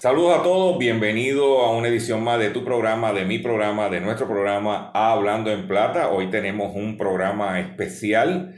Saludos 0.00 0.38
a 0.38 0.42
todos, 0.42 0.78
bienvenido 0.78 1.58
a 1.60 1.76
una 1.76 1.88
edición 1.88 2.24
más 2.24 2.38
de 2.38 2.48
tu 2.48 2.64
programa, 2.64 3.12
de 3.12 3.26
mi 3.26 3.38
programa, 3.38 3.90
de 3.90 4.00
nuestro 4.00 4.26
programa 4.26 4.90
Hablando 4.94 5.50
en 5.50 5.68
Plata. 5.68 6.08
Hoy 6.08 6.30
tenemos 6.30 6.74
un 6.74 6.96
programa 6.96 7.60
especial 7.60 8.54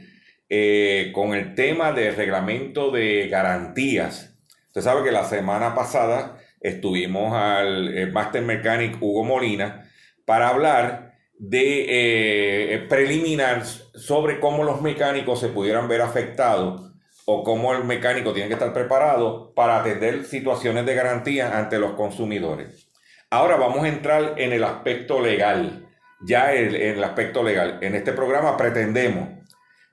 eh, 0.47 1.11
con 1.13 1.33
el 1.33 1.53
tema 1.53 1.91
del 1.91 2.15
reglamento 2.15 2.91
de 2.91 3.27
garantías. 3.27 4.39
Usted 4.67 4.79
sabe 4.79 5.03
que 5.03 5.11
la 5.11 5.25
semana 5.25 5.75
pasada 5.75 6.37
estuvimos 6.61 7.33
al 7.33 7.97
eh, 7.97 8.05
Master 8.05 8.41
Mechanic 8.41 8.95
Hugo 9.01 9.25
Molina 9.25 9.83
para 10.23 10.47
hablar 10.47 11.15
de 11.37 11.87
eh, 11.89 12.85
preliminar 12.87 13.65
sobre 13.65 14.39
cómo 14.39 14.63
los 14.63 14.81
mecánicos 14.81 15.41
se 15.41 15.49
pudieran 15.49 15.89
ver 15.89 16.03
afectados 16.03 16.92
o 17.25 17.43
cómo 17.43 17.73
el 17.73 17.83
mecánico 17.83 18.33
tiene 18.33 18.49
que 18.49 18.55
estar 18.55 18.73
preparado 18.73 19.53
para 19.53 19.79
atender 19.79 20.25
situaciones 20.25 20.85
de 20.85 20.95
garantía 20.95 21.57
ante 21.57 21.79
los 21.79 21.93
consumidores. 21.93 22.89
Ahora 23.29 23.55
vamos 23.55 23.83
a 23.83 23.87
entrar 23.87 24.35
en 24.37 24.53
el 24.53 24.63
aspecto 24.63 25.19
legal. 25.19 25.87
Ya 26.21 26.53
en 26.53 26.75
el 26.75 27.03
aspecto 27.03 27.43
legal. 27.43 27.79
En 27.81 27.95
este 27.95 28.13
programa 28.13 28.55
pretendemos 28.55 29.29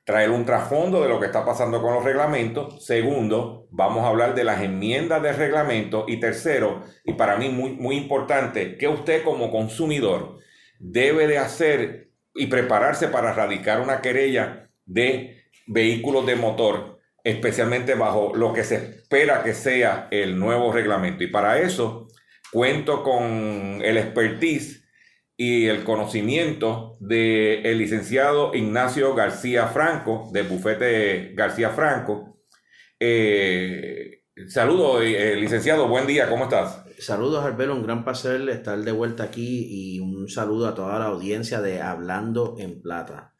traer 0.04 0.30
un 0.30 0.44
trasfondo 0.44 1.02
de 1.02 1.08
lo 1.08 1.18
que 1.18 1.26
está 1.26 1.44
pasando 1.44 1.80
con 1.80 1.94
los 1.94 2.04
reglamentos. 2.04 2.84
Segundo, 2.84 3.66
vamos 3.70 4.04
a 4.04 4.08
hablar 4.08 4.34
de 4.34 4.44
las 4.44 4.60
enmiendas 4.60 5.22
de 5.22 5.32
reglamento. 5.32 6.04
Y 6.06 6.18
tercero, 6.18 6.82
y 7.04 7.14
para 7.14 7.36
mí 7.36 7.48
muy, 7.48 7.70
muy 7.70 7.96
importante, 7.96 8.76
que 8.76 8.88
usted 8.88 9.24
como 9.24 9.50
consumidor 9.50 10.38
debe 10.78 11.26
de 11.26 11.38
hacer 11.38 12.10
y 12.34 12.46
prepararse 12.46 13.08
para 13.08 13.32
radicar 13.32 13.80
una 13.80 14.00
querella 14.00 14.68
de 14.84 15.44
vehículos 15.66 16.26
de 16.26 16.36
motor 16.36 16.99
especialmente 17.24 17.94
bajo 17.94 18.32
lo 18.34 18.52
que 18.52 18.64
se 18.64 18.76
espera 18.76 19.42
que 19.42 19.54
sea 19.54 20.08
el 20.10 20.38
nuevo 20.38 20.72
reglamento. 20.72 21.24
Y 21.24 21.28
para 21.28 21.60
eso 21.60 22.08
cuento 22.52 23.02
con 23.02 23.80
el 23.82 23.96
expertise 23.96 24.84
y 25.36 25.66
el 25.66 25.84
conocimiento 25.84 26.96
del 27.00 27.64
el 27.64 27.78
licenciado 27.78 28.54
Ignacio 28.54 29.14
García 29.14 29.68
Franco, 29.68 30.28
del 30.32 30.46
bufete 30.46 31.32
García 31.34 31.70
Franco. 31.70 32.42
Eh, 32.98 34.24
saludos, 34.48 35.02
eh, 35.02 35.36
licenciado, 35.36 35.88
buen 35.88 36.06
día, 36.06 36.28
¿cómo 36.28 36.44
estás? 36.44 36.84
Saludos, 36.98 37.42
Arbelo, 37.42 37.74
un 37.74 37.82
gran 37.82 38.04
placer 38.04 38.46
estar 38.50 38.78
de 38.78 38.92
vuelta 38.92 39.22
aquí 39.22 39.66
y 39.70 40.00
un 40.00 40.28
saludo 40.28 40.68
a 40.68 40.74
toda 40.74 40.98
la 40.98 41.06
audiencia 41.06 41.62
de 41.62 41.80
Hablando 41.80 42.56
en 42.58 42.82
Plata. 42.82 43.32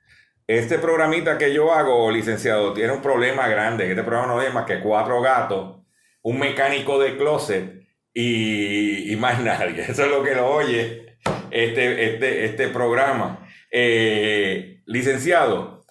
Este 0.51 0.81
programita 0.81 1.39
que 1.39 1.55
yo 1.55 1.73
hago, 1.73 2.11
licenciado, 2.11 2.73
tiene 2.73 2.93
un 2.93 3.01
problema 3.01 3.47
grande. 3.47 3.89
Este 3.89 4.03
programa 4.03 4.35
no 4.35 4.43
es 4.43 4.53
más 4.53 4.67
que 4.67 4.81
cuatro 4.81 5.21
gatos, 5.21 5.77
un 6.23 6.41
mecánico 6.41 6.99
de 6.99 7.17
closet 7.17 7.87
y, 8.13 9.15
más 9.21 9.41
nadie. 9.45 9.83
Eso 9.83 10.07
es 10.07 10.11
lo 10.11 10.25
que 10.25 10.35
lo 10.35 10.51
oye 10.51 11.17
este, 11.53 12.15
este, 12.15 12.47
este 12.47 12.67
programa. 12.67 13.47
Eh, 13.71 14.83
licenciado, 14.87 15.85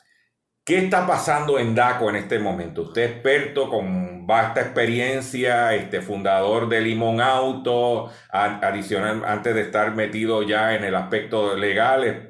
¿qué 0.66 0.80
está 0.80 1.08
pasando 1.08 1.58
en 1.58 1.74
DACO 1.74 2.10
en 2.10 2.18
este 2.18 2.38
momento? 2.38 2.82
Usted 2.82 3.04
es 3.04 3.12
experto 3.12 3.70
con 3.70 4.28
vasta 4.28 4.60
experiencia, 4.60 5.74
este, 5.74 6.02
fundador 6.02 6.68
de 6.68 6.82
Limón 6.82 7.22
Auto, 7.22 8.12
adicional, 8.30 9.24
antes 9.26 9.56
de 9.56 9.62
estar 9.62 9.96
metido 9.96 10.44
ya 10.44 10.76
en 10.76 10.84
el 10.84 10.96
aspecto 10.96 11.56
legal, 11.56 12.29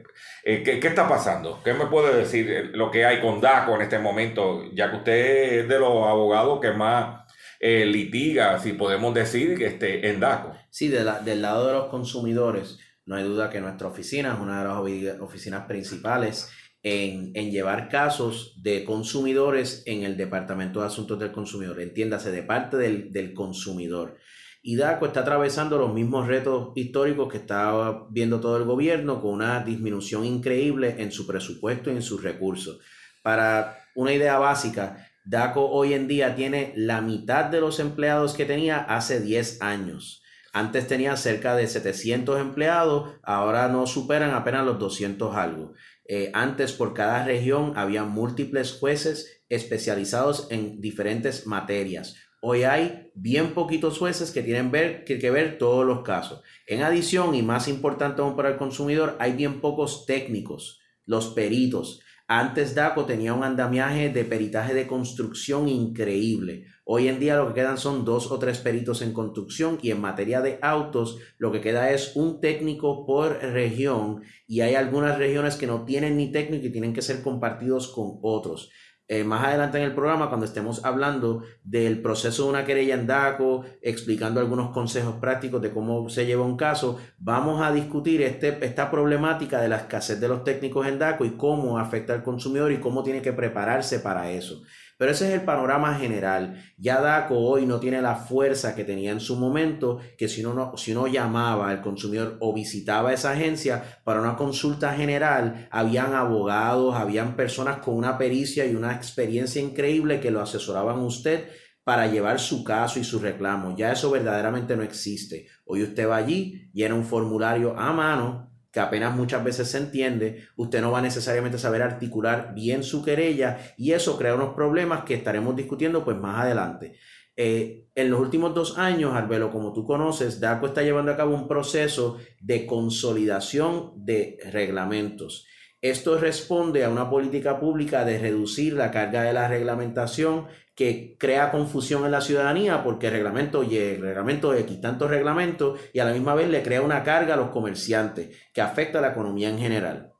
eh, 0.49 0.63
¿qué, 0.63 0.87
está 0.87 1.07
pasando? 1.07 1.61
¿Qué 1.63 1.75
me 1.75 1.85
puede 1.85 2.17
decir 2.17 2.49
eh, 2.49 2.63
lo 2.73 2.89
que 2.89 3.05
hay 3.05 3.21
con 3.21 3.39
DACO 3.39 3.75
en 3.75 3.81
este 3.81 3.99
momento? 3.99 4.63
Ya 4.73 4.89
que 4.89 4.97
usted 4.97 5.59
es 5.59 5.69
de 5.69 5.77
los 5.77 6.07
abogados 6.07 6.59
que 6.59 6.71
más 6.71 7.23
eh, 7.59 7.85
litiga, 7.85 8.57
si 8.57 8.73
podemos 8.73 9.13
decir, 9.13 9.61
esté 9.61 10.09
en 10.09 10.19
DACO. 10.19 10.55
Sí, 10.71 10.88
del 10.88 11.41
lado 11.43 11.67
de 11.67 11.73
los 11.73 11.89
consumidores, 11.89 12.79
no 13.05 13.15
hay 13.15 13.25
duda 13.25 13.51
que 13.51 13.61
nuestra 13.61 13.89
oficina 13.89 14.33
es 14.33 14.39
una 14.39 14.63
de 14.63 15.05
las 15.05 15.21
oficinas 15.21 15.67
principales 15.67 16.51
en, 16.81 17.33
llevar 17.51 17.88
casos 17.88 18.55
de 18.63 18.83
consumidores 18.85 19.83
en 19.85 20.01
el 20.01 20.17
Departamento 20.17 20.79
de 20.79 20.88
Asuntos 20.88 21.19
del 21.19 21.31
Consumidor, 21.31 21.79
entiéndase, 21.79 22.31
de 22.31 22.41
parte 22.41 22.77
del 22.77 23.33
consumidor. 23.35 24.17
Y 24.61 24.75
DACO 24.75 25.05
está 25.07 25.21
atravesando 25.21 25.77
los 25.77 25.93
mismos 25.93 26.27
retos 26.27 26.73
históricos 26.75 27.31
que 27.31 27.37
está 27.37 28.07
viendo 28.09 28.39
todo 28.39 28.57
el 28.57 28.65
gobierno 28.65 29.21
con 29.21 29.31
una 29.31 29.63
disminución 29.63 30.25
increíble 30.25 30.95
en 30.99 31.11
su 31.11 31.25
presupuesto 31.25 31.91
y 31.91 31.95
en 31.95 32.01
sus 32.01 32.21
recursos. 32.21 32.79
Para 33.23 33.77
una 33.95 34.13
idea 34.13 34.37
básica, 34.37 35.07
DACO 35.23 35.69
hoy 35.69 35.93
en 35.93 36.07
día 36.07 36.35
tiene 36.35 36.73
la 36.75 37.01
mitad 37.01 37.45
de 37.45 37.61
los 37.61 37.79
empleados 37.79 38.33
que 38.33 38.45
tenía 38.45 38.79
hace 38.79 39.21
10 39.21 39.61
años. 39.61 40.23
Antes 40.51 40.87
tenía 40.87 41.15
cerca 41.15 41.55
de 41.55 41.67
700 41.67 42.41
empleados, 42.41 43.11
ahora 43.23 43.67
no 43.67 43.85
superan 43.85 44.31
apenas 44.31 44.65
los 44.65 44.79
200 44.79 45.35
algo. 45.35 45.73
Eh, 46.05 46.31
antes 46.33 46.73
por 46.73 46.95
cada 46.95 47.23
región 47.23 47.73
había 47.75 48.03
múltiples 48.03 48.73
jueces 48.73 49.43
especializados 49.47 50.47
en 50.49 50.81
diferentes 50.81 51.45
materias. 51.45 52.15
Hoy 52.41 52.63
hay 52.63 53.11
bien 53.16 53.53
poquitos 53.53 53.97
jueces 53.97 54.31
que 54.31 54.41
tienen 54.41 54.72
que, 54.72 55.19
que, 55.19 55.31
ver 55.31 55.57
todos 55.57 55.85
los 55.85 56.03
casos. 56.03 56.41
En 56.67 56.81
adición, 56.83 57.35
y 57.35 57.41
más 57.41 57.67
importante 57.67 58.22
aún 58.22 58.38
para 58.38 58.50
el 58.50 58.57
consumidor, 58.57 59.17
hay 59.19 59.33
bien 59.33 59.59
pocos 59.59 60.05
técnicos, 60.05 60.79
los 61.05 61.27
peritos. 61.27 62.00
Antes 62.31 62.75
DACO 62.75 63.05
tenía 63.05 63.33
un 63.33 63.44
andamiaje 63.44 64.09
de 64.09 64.23
peritaje 64.23 64.73
de 64.73 64.88
construcción 64.88 65.67
increíble. 65.67 66.66
Hoy 66.85 67.07
en 67.07 67.19
día 67.19 67.35
lo 67.35 67.47
que 67.50 67.55
quedan 67.55 67.77
son 67.77 68.05
dos 68.05 68.31
o 68.31 68.39
tres 68.39 68.59
peritos 68.59 69.01
en 69.01 69.13
construcción 69.13 69.77
y 69.81 69.91
en 69.91 70.00
materia 70.00 70.39
de 70.39 70.59
autos 70.61 71.17
lo 71.39 71.51
que 71.51 71.59
queda 71.59 71.91
es 71.91 72.16
un 72.16 72.39
técnico 72.39 73.06
por 73.06 73.39
región 73.41 74.21
y 74.47 74.61
hay 74.61 74.75
algunas 74.75 75.17
regiones 75.17 75.56
que 75.56 75.67
no 75.67 75.85
tienen 75.85 76.17
ni 76.17 76.31
técnico 76.31 76.67
y 76.67 76.71
tienen 76.71 76.94
que 76.94 77.01
ser 77.01 77.21
compartidos 77.21 77.89
con 77.89 78.19
otros. 78.21 78.71
Eh, 79.11 79.23
más 79.23 79.43
adelante 79.43 79.79
en 79.79 79.85
el 79.85 79.95
programa, 79.95 80.29
cuando 80.29 80.45
estemos 80.45 80.85
hablando 80.85 81.41
del 81.63 81.99
proceso 81.99 82.43
de 82.43 82.49
una 82.49 82.63
querella 82.63 82.93
en 82.93 83.07
DACO, 83.07 83.65
explicando 83.81 84.39
algunos 84.39 84.69
consejos 84.69 85.15
prácticos 85.15 85.63
de 85.63 85.71
cómo 85.71 86.09
se 86.09 86.27
lleva 86.27 86.45
un 86.45 86.55
caso, 86.55 86.99
vamos 87.17 87.59
a 87.59 87.71
discutir 87.73 88.21
este, 88.21 88.63
esta 88.63 88.91
problemática 88.91 89.59
de 89.61 89.67
la 89.67 89.77
escasez 89.77 90.19
de 90.19 90.27
los 90.27 90.43
técnicos 90.43 90.85
en 90.85 90.99
DACO 90.99 91.25
y 91.25 91.31
cómo 91.31 91.79
afecta 91.79 92.13
al 92.13 92.21
consumidor 92.21 92.71
y 92.71 92.79
cómo 92.79 93.01
tiene 93.01 93.23
que 93.23 93.33
prepararse 93.33 93.99
para 93.99 94.29
eso. 94.29 94.61
Pero 94.99 95.13
ese 95.13 95.29
es 95.29 95.33
el 95.33 95.45
panorama 95.45 95.95
general. 95.95 96.61
Ya 96.77 96.99
DACO 96.99 97.37
hoy 97.37 97.65
no 97.65 97.79
tiene 97.79 98.01
la 98.01 98.15
fuerza 98.15 98.75
que 98.75 98.83
tenía 98.83 99.11
en 99.11 99.21
su 99.21 99.37
momento, 99.37 99.99
que 100.17 100.27
si 100.27 100.43
uno, 100.43 100.75
si 100.75 100.91
uno 100.91 101.07
llamaba 101.07 101.69
al 101.69 101.81
consumidor 101.81 102.35
o 102.41 102.53
visitaba 102.53 103.13
esa 103.13 103.31
agencia 103.31 104.01
para 104.03 104.19
una 104.19 104.35
consulta 104.35 104.94
general, 104.94 105.69
habían 105.71 106.15
abogados, 106.15 106.95
habían 106.95 107.38
personas 107.38 107.77
con 107.77 107.95
una 107.95 108.18
pericia 108.18 108.65
y 108.65 108.75
una 108.75 108.94
experiencia 108.94 109.62
increíble 109.62 110.19
que 110.19 110.31
lo 110.31 110.41
asesoraban 110.41 111.00
a 111.00 111.06
usted 111.06 111.47
para 111.85 112.07
llevar 112.07 112.38
su 112.38 112.65
caso 112.65 113.00
y 113.00 113.06
su 113.06 113.19
reclamo. 113.19 113.77
Ya 113.77 113.94
eso 113.94 114.12
verdaderamente 114.12 114.75
no 114.75 114.83
existe. 114.83 115.47
Hoy 115.63 115.81
usted 115.81 116.09
va 116.09 116.18
allí, 116.18 116.69
llena 116.74 116.95
un 116.95 117.06
formulario 117.06 117.74
a 117.79 117.94
mano, 117.94 118.49
que 118.71 118.80
apenas 118.80 119.16
muchas 119.16 119.44
veces 119.44 119.69
se 119.69 119.77
entiende, 119.77 120.48
usted 120.56 120.81
no 120.81 120.92
va 120.92 121.01
necesariamente 121.01 121.57
a 121.57 121.60
saber 121.60 121.81
articular 121.81 122.54
bien 122.54 122.83
su 122.83 123.04
querella 123.04 123.74
y 123.77 123.92
eso 123.94 124.18
crea 124.18 124.36
unos 124.36 124.54
problemas 124.54 125.04
que 125.04 125.16
estaremos 125.16 125.56
discutiendo 125.56 126.06
pues 126.06 126.18
más 126.18 126.44
adelante. 126.44 126.98
Eh, 127.36 127.88
en 127.95 128.10
los 128.10 128.19
últimos 128.19 128.54
dos 128.54 128.77
años, 128.77 129.13
Arbelo, 129.13 129.50
como 129.50 129.71
tú 129.71 129.86
conoces, 129.86 130.42
DACO 130.42 130.68
está 130.68 130.83
llevando 130.83 131.12
a 131.12 131.18
cabo 131.18 131.33
un 131.33 131.48
proceso 131.48 132.18
de 132.42 132.66
consolidación 132.66 133.94
de 133.95 134.38
reglamentos. 134.51 135.48
Esto 135.81 136.18
responde 136.18 136.83
a 136.83 136.89
una 136.89 137.10
política 137.10 137.57
pública 137.57 138.04
de 138.04 138.19
reducir 138.19 138.74
la 138.74 138.92
carga 138.92 139.24
de 139.24 139.31
la 139.31 139.48
reglamentación 139.48 140.48
que 140.79 141.17
crea 141.17 141.51
confusión 141.51 142.05
en 142.05 142.11
la 142.11 142.21
ciudadanía 142.21 142.85
porque 142.85 143.07
el 143.07 143.11
reglamento 143.11 143.63
Y, 143.63 143.75
el 143.75 144.01
reglamento 144.01 144.53
X, 144.53 144.79
tantos 144.79 145.09
reglamentos, 145.09 145.77
y 145.91 145.99
a 145.99 146.05
la 146.05 146.13
misma 146.13 146.35
vez 146.35 146.47
le 146.47 146.63
crea 146.63 146.81
una 146.81 147.03
carga 147.03 147.33
a 147.33 147.37
los 147.37 147.49
comerciantes 147.49 148.33
que 148.53 148.61
afecta 148.61 148.99
a 148.99 149.01
la 149.01 149.09
economía 149.09 149.49
en 149.49 149.59
general. 149.59 150.13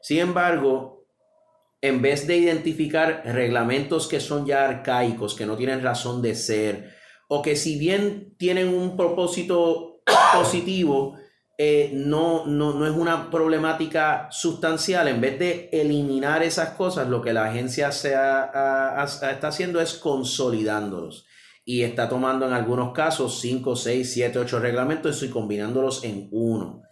Sin 0.00 0.18
embargo, 0.18 1.06
en 1.80 2.02
vez 2.02 2.26
de 2.26 2.36
identificar 2.36 3.22
reglamentos 3.26 4.08
que 4.08 4.18
son 4.18 4.44
ya 4.44 4.68
arcaicos, 4.68 5.36
que 5.36 5.46
no 5.46 5.56
tienen 5.56 5.84
razón 5.84 6.20
de 6.20 6.34
ser, 6.34 6.96
o 7.28 7.40
que 7.40 7.54
si 7.54 7.78
bien 7.78 8.34
tienen 8.36 8.74
un 8.74 8.96
propósito 8.96 10.02
positivo, 10.34 11.16
eh, 11.58 11.90
no, 11.92 12.46
no, 12.46 12.86
es 12.86 12.92
una 12.92 13.30
problemática 13.30 14.28
sustancial. 14.30 15.08
En 15.08 15.20
vez 15.20 15.38
de 15.38 15.68
eliminar 15.72 16.42
esas 16.42 16.70
cosas, 16.70 17.08
lo 17.08 17.22
que 17.22 17.32
la 17.32 17.46
agencia 17.46 17.92
se 17.92 18.10
está 18.10 19.48
haciendo 19.48 19.80
es 19.80 19.94
consolidándolos. 19.94 21.26
Y 21.64 21.82
está 21.82 22.08
tomando 22.08 22.46
en 22.46 22.52
algunos 22.52 22.92
casos 22.92 23.40
5, 23.40 23.76
6, 23.76 24.12
7, 24.12 24.38
8 24.38 24.58
reglamentos 24.58 25.22
y 25.22 25.30
combinándolos 25.30 26.02
en 26.04 26.28
uno. 26.32 26.82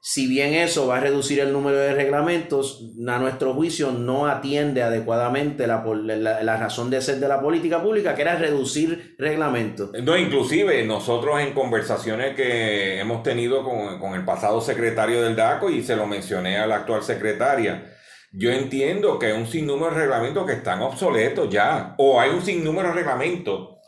Si 0.00 0.28
bien 0.28 0.54
eso 0.54 0.86
va 0.86 0.98
a 0.98 1.00
reducir 1.00 1.40
el 1.40 1.52
número 1.52 1.76
de 1.76 1.92
reglamentos, 1.92 2.94
a 3.06 3.18
nuestro 3.18 3.52
juicio 3.54 3.90
no 3.90 4.28
atiende 4.28 4.82
adecuadamente 4.82 5.66
la, 5.66 5.82
la, 5.84 6.56
razón 6.56 6.88
de 6.88 7.00
ser 7.00 7.16
de 7.16 7.26
la 7.26 7.40
política 7.40 7.82
pública, 7.82 8.14
que 8.14 8.22
era 8.22 8.36
reducir 8.36 9.16
reglamentos. 9.18 9.90
No, 10.04 10.16
inclusive 10.16 10.84
nosotros 10.84 11.40
en 11.40 11.52
conversaciones 11.52 12.36
que 12.36 13.00
hemos 13.00 13.24
tenido 13.24 13.64
con, 13.64 13.98
con 13.98 14.14
el 14.14 14.24
pasado 14.24 14.60
secretario 14.60 15.20
del 15.20 15.34
DACO 15.34 15.68
y 15.68 15.82
se 15.82 15.96
lo 15.96 16.06
mencioné 16.06 16.58
a 16.58 16.68
la 16.68 16.76
actual 16.76 17.02
secretaria, 17.02 17.92
yo 18.30 18.52
entiendo 18.52 19.18
que 19.18 19.26
hay 19.26 19.32
un 19.32 19.46
sinnúmero 19.46 19.90
de 19.90 20.02
reglamentos 20.02 20.46
que 20.46 20.52
están 20.52 20.80
obsoletos 20.80 21.50
ya, 21.50 21.94
o 21.98 22.20
hay 22.20 22.30
un 22.30 22.44
sinnúmero 22.44 22.88
de 22.88 22.94
reglamentos 22.94 23.78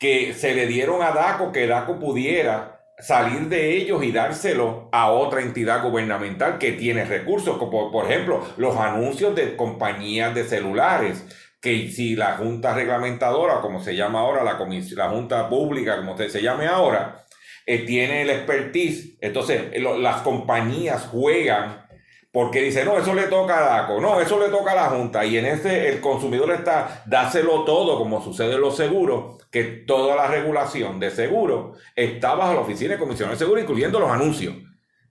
que 0.00 0.32
se 0.32 0.54
le 0.54 0.66
dieron 0.66 1.02
a 1.02 1.12
DACO 1.12 1.52
que 1.52 1.66
DACO 1.66 2.00
pudiera 2.00 2.69
salir 3.00 3.48
de 3.48 3.76
ellos 3.76 4.02
y 4.04 4.12
dárselo 4.12 4.88
a 4.92 5.10
otra 5.10 5.40
entidad 5.42 5.82
gubernamental 5.82 6.58
que 6.58 6.72
tiene 6.72 7.04
recursos, 7.04 7.58
como 7.58 7.90
por 7.90 8.10
ejemplo 8.10 8.44
los 8.56 8.76
anuncios 8.76 9.34
de 9.34 9.56
compañías 9.56 10.34
de 10.34 10.44
celulares, 10.44 11.24
que 11.60 11.90
si 11.90 12.16
la 12.16 12.36
Junta 12.36 12.74
Reglamentadora, 12.74 13.60
como 13.60 13.82
se 13.82 13.94
llama 13.94 14.20
ahora, 14.20 14.44
la, 14.44 14.58
la 14.58 15.08
Junta 15.10 15.48
Pública, 15.48 15.96
como 15.96 16.16
se 16.16 16.42
llame 16.42 16.66
ahora, 16.66 17.24
eh, 17.66 17.80
tiene 17.80 18.22
el 18.22 18.30
expertise, 18.30 19.16
entonces 19.20 19.70
las 19.80 20.22
compañías 20.22 21.06
juegan 21.06 21.80
porque 22.32 22.62
dice, 22.62 22.84
no, 22.84 22.96
eso 22.96 23.12
le 23.12 23.24
toca 23.24 23.58
a 23.58 23.78
DACO, 23.78 24.00
no, 24.00 24.20
eso 24.20 24.38
le 24.38 24.48
toca 24.48 24.72
a 24.72 24.76
la 24.76 24.84
Junta. 24.84 25.24
Y 25.24 25.36
en 25.36 25.46
ese 25.46 25.88
el 25.88 26.00
consumidor 26.00 26.52
está, 26.52 27.02
dáselo 27.06 27.64
todo, 27.64 27.98
como 27.98 28.22
sucede 28.22 28.54
en 28.54 28.60
los 28.60 28.76
seguros, 28.76 29.39
que 29.50 29.64
toda 29.64 30.16
la 30.16 30.28
regulación 30.28 31.00
de 31.00 31.10
seguro 31.10 31.74
está 31.94 32.34
bajo 32.34 32.54
la 32.54 32.60
Oficina 32.60 32.92
de 32.94 32.98
Comisión 32.98 33.30
de 33.30 33.36
Seguro, 33.36 33.60
incluyendo 33.60 33.98
los 33.98 34.10
anuncios. 34.10 34.54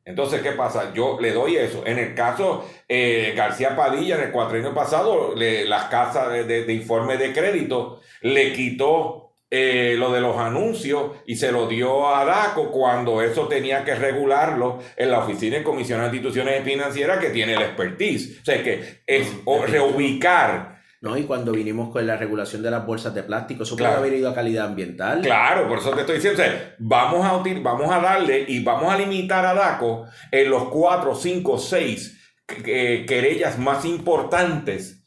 Entonces, 0.06 0.41
¿qué 0.41 0.53
pasa? 0.53 0.94
Yo 0.94 1.19
le 1.19 1.33
doy 1.33 1.57
eso. 1.57 1.83
En 1.86 2.00
el 2.00 2.15
caso 2.15 2.68
eh, 2.88 3.33
García 3.36 3.75
Padilla, 3.75 4.15
en 4.15 4.21
el 4.24 4.31
cuatrienio 4.31 4.74
pasado, 4.74 5.36
las 5.36 5.86
casas 5.86 6.31
de, 6.31 6.63
de 6.65 6.74
informe 6.74 7.18
de 7.18 7.31
crédito 7.31 8.01
le 8.21 8.53
quitó 8.53 9.30
eh, 9.51 9.95
lo 9.97 10.12
de 10.12 10.21
los 10.21 10.38
anuncios 10.38 11.13
y 11.25 11.35
se 11.35 11.51
lo 11.51 11.68
dio 11.68 12.15
a 12.15 12.24
DACO 12.24 12.69
cuando 12.69 13.19
eso 13.21 13.47
tenía 13.47 13.83
que 13.83 13.95
regularlo 13.95 14.80
en 14.95 15.09
la 15.09 15.19
Oficina 15.19 15.57
de 15.57 15.63
Comisión 15.63 16.00
de 16.00 16.06
Instituciones 16.06 16.63
Financieras 16.63 17.18
que 17.18 17.31
tiene 17.31 17.53
el 17.53 17.62
expertise. 17.63 18.39
O 18.42 18.45
sea, 18.45 18.63
que 18.63 19.01
es 19.07 19.27
reubicar. 19.68 20.79
No, 21.01 21.18
y 21.18 21.24
cuando 21.24 21.54
vinimos 21.54 21.92
con 21.92 22.06
la 22.06 22.18
regulación 22.18 22.62
de 22.62 22.72
las 22.72 22.86
bolsas 22.86 23.13
de 23.13 23.24
plástico, 23.24 23.63
eso 23.63 23.78
puede 23.78 23.90
haber 23.90 24.13
ido 24.13 24.30
a 24.30 24.36
calidad 24.36 24.66
ambiental. 24.66 25.22
Claro, 25.22 25.68
por 25.69 25.80
eso 25.80 25.92
te 25.92 26.01
estoy 26.01 26.16
diciendo, 26.16 26.44
vamos, 26.78 27.25
a 27.25 27.42
vamos 27.62 27.90
a 27.90 28.00
darle 28.01 28.44
y 28.46 28.62
vamos 28.63 28.94
a 28.94 28.98
limitar 28.98 29.46
a 29.46 29.54
DACO 29.54 30.07
en 30.30 30.50
los 30.50 30.66
cuatro, 30.66 31.16
cinco, 31.16 31.57
seis 31.57 32.18
querellas 32.46 33.57
más 33.57 33.86
importantes 33.86 34.99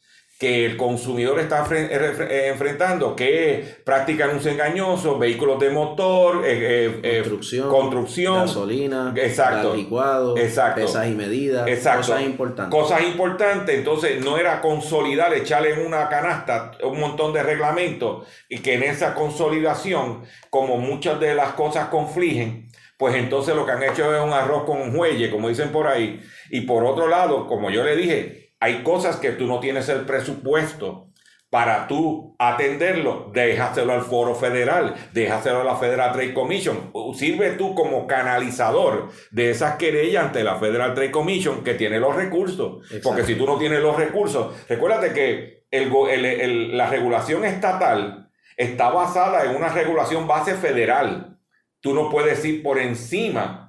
que 0.43 0.65
el 0.65 0.75
consumidor 0.75 1.39
está 1.39 1.65
eh, 1.71 2.49
enfrentando, 2.51 3.15
que 3.15 3.77
práctica 3.85 4.25
anuncios 4.25 4.53
engañosos, 4.53 5.17
vehículos 5.17 5.57
de 5.57 5.69
motor, 5.69 6.43
eh, 6.45 6.99
eh, 7.01 7.19
construcción, 7.19 7.69
construcción, 7.69 8.41
gasolina, 8.41 9.13
exacto, 9.15 9.73
licuado, 9.73 10.37
exacto, 10.37 10.81
pesas 10.81 11.07
y 11.07 11.11
medidas, 11.11 11.65
cosas 11.95 12.23
importantes. 12.23 12.77
Cosas 12.77 13.03
importantes, 13.03 13.73
entonces 13.73 14.21
no 14.21 14.37
era 14.37 14.59
consolidar, 14.59 15.33
echarle 15.33 15.75
en 15.75 15.85
una 15.85 16.09
canasta 16.09 16.71
un 16.83 16.99
montón 16.99 17.31
de 17.31 17.41
reglamentos 17.41 18.27
y 18.49 18.57
que 18.57 18.73
en 18.73 18.83
esa 18.83 19.15
consolidación, 19.15 20.23
como 20.49 20.75
muchas 20.75 21.21
de 21.21 21.35
las 21.35 21.53
cosas 21.53 21.87
confligen, 21.87 22.67
pues 22.97 23.15
entonces 23.15 23.55
lo 23.55 23.65
que 23.65 23.71
han 23.71 23.83
hecho 23.83 24.13
es 24.13 24.21
un 24.21 24.33
arroz 24.33 24.65
con 24.65 24.81
un 24.81 24.93
juelle, 24.93 25.31
como 25.31 25.47
dicen 25.47 25.69
por 25.69 25.87
ahí. 25.87 26.21
Y 26.49 26.61
por 26.61 26.83
otro 26.83 27.07
lado, 27.07 27.47
como 27.47 27.69
yo 27.69 27.85
le 27.85 27.95
dije, 27.95 28.42
hay 28.63 28.81
cosas 28.81 29.17
que 29.17 29.31
tú 29.31 29.45
no 29.45 29.59
tienes 29.59 29.89
el 29.89 30.05
presupuesto 30.05 31.09
para 31.49 31.85
tú 31.85 32.33
atenderlo, 32.39 33.29
déjaselo 33.33 33.91
al 33.91 34.03
foro 34.03 34.35
federal, 34.35 34.95
déjaselo 35.11 35.59
a 35.59 35.63
la 35.65 35.75
Federal 35.75 36.13
Trade 36.13 36.33
Commission. 36.33 36.93
Sirve 37.13 37.51
tú 37.57 37.75
como 37.75 38.07
canalizador 38.07 39.09
de 39.31 39.49
esas 39.49 39.75
querellas 39.75 40.27
ante 40.27 40.45
la 40.45 40.59
Federal 40.59 40.93
Trade 40.93 41.11
Commission 41.11 41.61
que 41.61 41.73
tiene 41.73 41.99
los 41.99 42.15
recursos. 42.15 42.87
Porque 43.03 43.25
si 43.25 43.35
tú 43.35 43.45
no 43.45 43.57
tienes 43.57 43.81
los 43.81 43.97
recursos, 43.97 44.55
recuérdate 44.69 45.11
que 45.11 45.65
el, 45.69 46.77
la 46.77 46.89
regulación 46.89 47.43
estatal 47.43 48.29
está 48.55 48.91
basada 48.91 49.43
en 49.43 49.57
una 49.57 49.67
regulación 49.67 50.25
base 50.25 50.53
federal. 50.53 51.37
Tú 51.81 51.93
no 51.93 52.09
puedes 52.09 52.45
ir 52.45 52.63
por 52.63 52.79
encima 52.79 53.62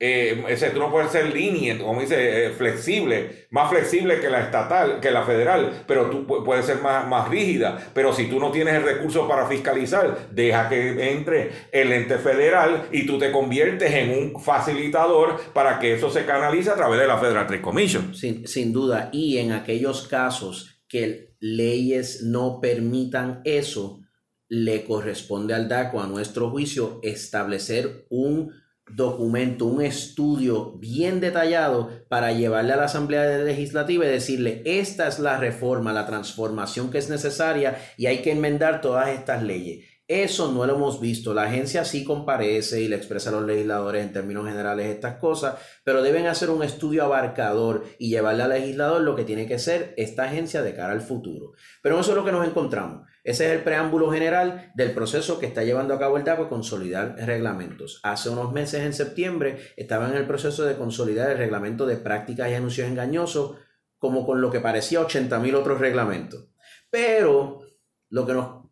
eh, 0.00 0.70
tú 0.72 0.78
no 0.78 0.90
puedes 0.90 1.10
ser 1.10 1.34
lenient, 1.34 1.82
como 1.82 2.00
dice, 2.00 2.46
eh, 2.46 2.50
flexible, 2.50 3.46
más 3.50 3.68
flexible 3.68 4.20
que 4.20 4.30
la 4.30 4.42
estatal, 4.42 5.00
que 5.00 5.10
la 5.10 5.24
federal, 5.24 5.84
pero 5.86 6.08
tú 6.08 6.24
puedes 6.44 6.66
ser 6.66 6.80
más, 6.80 7.06
más 7.08 7.28
rígida. 7.28 7.90
Pero 7.94 8.12
si 8.12 8.26
tú 8.26 8.38
no 8.38 8.52
tienes 8.52 8.74
el 8.74 8.84
recurso 8.84 9.26
para 9.26 9.46
fiscalizar, 9.46 10.28
deja 10.30 10.68
que 10.68 11.10
entre 11.10 11.50
el 11.72 11.92
ente 11.92 12.18
federal 12.18 12.88
y 12.92 13.06
tú 13.06 13.18
te 13.18 13.32
conviertes 13.32 13.92
en 13.92 14.10
un 14.10 14.40
facilitador 14.40 15.40
para 15.52 15.78
que 15.80 15.94
eso 15.94 16.10
se 16.10 16.24
canalice 16.24 16.70
a 16.70 16.76
través 16.76 17.00
de 17.00 17.06
la 17.06 17.18
Federal 17.18 17.46
Trade 17.46 17.62
Commission. 17.62 18.14
Sin, 18.14 18.46
sin 18.46 18.72
duda, 18.72 19.10
y 19.12 19.38
en 19.38 19.52
aquellos 19.52 20.06
casos 20.06 20.80
que 20.86 21.34
leyes 21.40 22.22
no 22.22 22.60
permitan 22.60 23.40
eso, 23.44 24.00
le 24.48 24.84
corresponde 24.84 25.54
al 25.54 25.68
DACO, 25.68 26.00
a 26.00 26.06
nuestro 26.06 26.50
juicio, 26.50 27.00
establecer 27.02 28.06
un 28.08 28.52
documento, 28.90 29.66
un 29.66 29.82
estudio 29.82 30.72
bien 30.78 31.20
detallado 31.20 31.90
para 32.08 32.32
llevarle 32.32 32.72
a 32.72 32.76
la 32.76 32.84
Asamblea 32.84 33.38
Legislativa 33.38 34.04
y 34.04 34.08
decirle, 34.08 34.62
esta 34.64 35.08
es 35.08 35.18
la 35.18 35.38
reforma, 35.38 35.92
la 35.92 36.06
transformación 36.06 36.90
que 36.90 36.98
es 36.98 37.10
necesaria 37.10 37.78
y 37.96 38.06
hay 38.06 38.18
que 38.18 38.32
enmendar 38.32 38.80
todas 38.80 39.08
estas 39.08 39.42
leyes. 39.42 39.84
Eso 40.08 40.50
no 40.52 40.64
lo 40.64 40.74
hemos 40.74 41.02
visto. 41.02 41.34
La 41.34 41.42
agencia 41.42 41.84
sí 41.84 42.02
comparece 42.02 42.80
y 42.80 42.88
le 42.88 42.96
expresa 42.96 43.28
a 43.28 43.32
los 43.32 43.44
legisladores 43.44 44.02
en 44.02 44.14
términos 44.14 44.48
generales 44.48 44.86
estas 44.86 45.16
cosas, 45.16 45.56
pero 45.84 46.00
deben 46.00 46.26
hacer 46.26 46.48
un 46.48 46.62
estudio 46.62 47.04
abarcador 47.04 47.84
y 47.98 48.08
llevarle 48.08 48.42
al 48.44 48.48
legislador 48.48 49.02
lo 49.02 49.14
que 49.14 49.24
tiene 49.24 49.46
que 49.46 49.58
ser 49.58 49.92
esta 49.98 50.24
agencia 50.24 50.62
de 50.62 50.74
cara 50.74 50.94
al 50.94 51.02
futuro. 51.02 51.52
Pero 51.82 52.00
eso 52.00 52.12
es 52.12 52.16
lo 52.16 52.24
que 52.24 52.32
nos 52.32 52.48
encontramos. 52.48 53.06
Ese 53.28 53.44
es 53.44 53.52
el 53.52 53.62
preámbulo 53.62 54.10
general 54.10 54.72
del 54.74 54.92
proceso 54.92 55.38
que 55.38 55.44
está 55.44 55.62
llevando 55.62 55.92
a 55.92 55.98
cabo 55.98 56.16
el 56.16 56.24
DACO 56.24 56.48
consolidar 56.48 57.14
reglamentos. 57.26 58.00
Hace 58.02 58.30
unos 58.30 58.54
meses, 58.54 58.80
en 58.84 58.94
septiembre, 58.94 59.58
estaba 59.76 60.08
en 60.08 60.16
el 60.16 60.26
proceso 60.26 60.64
de 60.64 60.76
consolidar 60.76 61.32
el 61.32 61.36
reglamento 61.36 61.84
de 61.84 61.98
prácticas 61.98 62.50
y 62.50 62.54
anuncios 62.54 62.88
engañosos, 62.88 63.58
como 63.98 64.24
con 64.24 64.40
lo 64.40 64.50
que 64.50 64.60
parecía 64.60 65.02
80 65.02 65.40
mil 65.40 65.56
otros 65.56 65.78
reglamentos. 65.78 66.48
Pero 66.88 67.60
lo 68.08 68.24
que 68.24 68.32
nos 68.32 68.64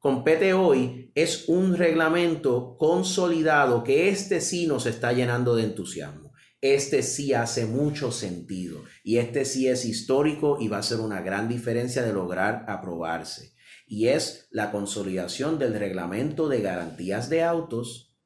compete 0.00 0.54
hoy 0.54 1.12
es 1.14 1.48
un 1.48 1.76
reglamento 1.76 2.76
consolidado 2.80 3.84
que 3.84 4.08
este 4.08 4.40
sí 4.40 4.66
nos 4.66 4.86
está 4.86 5.12
llenando 5.12 5.54
de 5.54 5.62
entusiasmo. 5.62 6.32
Este 6.60 7.04
sí 7.04 7.32
hace 7.32 7.64
mucho 7.64 8.10
sentido 8.10 8.82
y 9.04 9.18
este 9.18 9.44
sí 9.44 9.68
es 9.68 9.84
histórico 9.84 10.58
y 10.60 10.66
va 10.66 10.78
a 10.78 10.82
ser 10.82 10.98
una 10.98 11.20
gran 11.20 11.48
diferencia 11.48 12.02
de 12.02 12.12
lograr 12.12 12.64
aprobarse 12.66 13.54
y 13.90 14.06
es 14.06 14.46
la 14.52 14.70
consolidación 14.70 15.58
del 15.58 15.74
reglamento 15.74 16.48
de 16.48 16.60
garantías 16.60 17.28
de 17.28 17.42
autos 17.42 18.16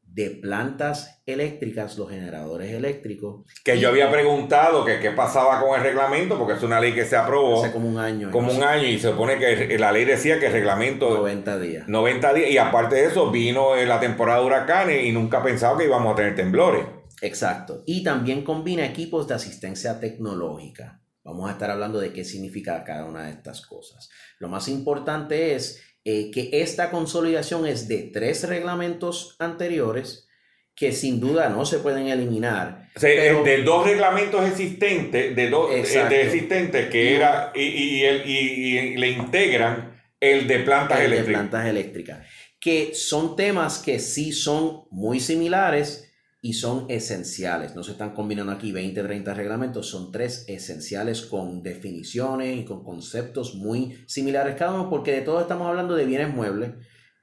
de 0.00 0.30
plantas 0.30 1.20
eléctricas, 1.26 1.98
los 1.98 2.08
generadores 2.08 2.70
eléctricos. 2.70 3.44
Que 3.64 3.80
yo 3.80 3.88
había 3.88 4.08
preguntado 4.08 4.84
que 4.84 5.00
qué 5.00 5.10
pasaba 5.10 5.60
con 5.60 5.76
el 5.76 5.82
reglamento, 5.82 6.38
porque 6.38 6.52
es 6.52 6.62
una 6.62 6.78
ley 6.78 6.94
que 6.94 7.04
se 7.04 7.16
aprobó. 7.16 7.64
Hace 7.64 7.72
como 7.72 7.88
un 7.88 7.98
año. 7.98 8.30
Como 8.30 8.52
un 8.52 8.62
año, 8.62 8.86
y 8.86 9.00
se 9.00 9.10
supone 9.10 9.36
que 9.36 9.76
la 9.80 9.90
ley 9.90 10.04
decía 10.04 10.38
que 10.38 10.46
el 10.46 10.52
reglamento... 10.52 11.10
90 11.10 11.58
días. 11.58 11.88
90 11.88 12.32
días, 12.32 12.50
y 12.50 12.58
aparte 12.58 12.94
de 12.94 13.06
eso, 13.06 13.32
vino 13.32 13.74
la 13.74 13.98
temporada 13.98 14.38
de 14.38 14.46
huracanes 14.46 15.04
y 15.06 15.10
nunca 15.10 15.42
pensaba 15.42 15.76
que 15.76 15.86
íbamos 15.86 16.12
a 16.12 16.16
tener 16.16 16.36
temblores. 16.36 16.86
Exacto. 17.20 17.82
Y 17.84 18.04
también 18.04 18.44
combina 18.44 18.86
equipos 18.86 19.26
de 19.26 19.34
asistencia 19.34 19.98
tecnológica. 19.98 21.00
Vamos 21.24 21.48
a 21.48 21.54
estar 21.54 21.70
hablando 21.70 21.98
de 21.98 22.12
qué 22.12 22.24
significa 22.24 22.84
cada 22.84 23.06
una 23.06 23.24
de 23.26 23.32
estas 23.32 23.66
cosas. 23.66 24.10
Lo 24.38 24.48
más 24.48 24.68
importante 24.68 25.54
es 25.54 25.82
eh, 26.04 26.30
que 26.30 26.50
esta 26.52 26.90
consolidación 26.90 27.66
es 27.66 27.88
de 27.88 28.10
tres 28.12 28.46
reglamentos 28.46 29.36
anteriores 29.38 30.28
que 30.76 30.92
sin 30.92 31.20
duda 31.20 31.48
no 31.48 31.64
se 31.64 31.78
pueden 31.78 32.08
eliminar. 32.08 32.88
de 33.00 33.62
dos 33.64 33.86
reglamentos 33.86 34.46
existentes, 34.46 35.34
de 35.34 35.48
dos 35.48 35.70
de 35.70 36.22
existentes 36.22 36.90
que 36.90 37.16
era 37.16 37.52
y, 37.54 37.62
y, 37.62 38.96
le 38.96 39.10
integran 39.10 40.02
el 40.20 40.46
de 40.46 40.58
plantas 40.60 40.98
el 41.00 41.06
eléctricas. 41.06 41.26
De 41.26 41.32
plantas 41.32 41.66
eléctricas, 41.66 42.26
que 42.60 42.94
son 42.94 43.36
temas 43.36 43.78
que 43.78 43.98
sí 43.98 44.32
son 44.32 44.84
muy 44.90 45.20
similares 45.20 46.12
y 46.44 46.52
son 46.52 46.84
esenciales. 46.90 47.74
No 47.74 47.82
se 47.82 47.92
están 47.92 48.12
combinando 48.12 48.52
aquí 48.52 48.70
20, 48.70 49.02
30 49.02 49.32
reglamentos, 49.32 49.88
son 49.88 50.12
tres 50.12 50.44
esenciales 50.46 51.22
con 51.22 51.62
definiciones 51.62 52.58
y 52.58 52.66
con 52.66 52.84
conceptos 52.84 53.54
muy 53.54 54.04
similares 54.06 54.54
cada 54.54 54.74
uno, 54.74 54.90
porque 54.90 55.12
de 55.12 55.22
todo 55.22 55.40
estamos 55.40 55.66
hablando 55.66 55.94
de 55.94 56.04
bienes 56.04 56.34
muebles, 56.34 56.72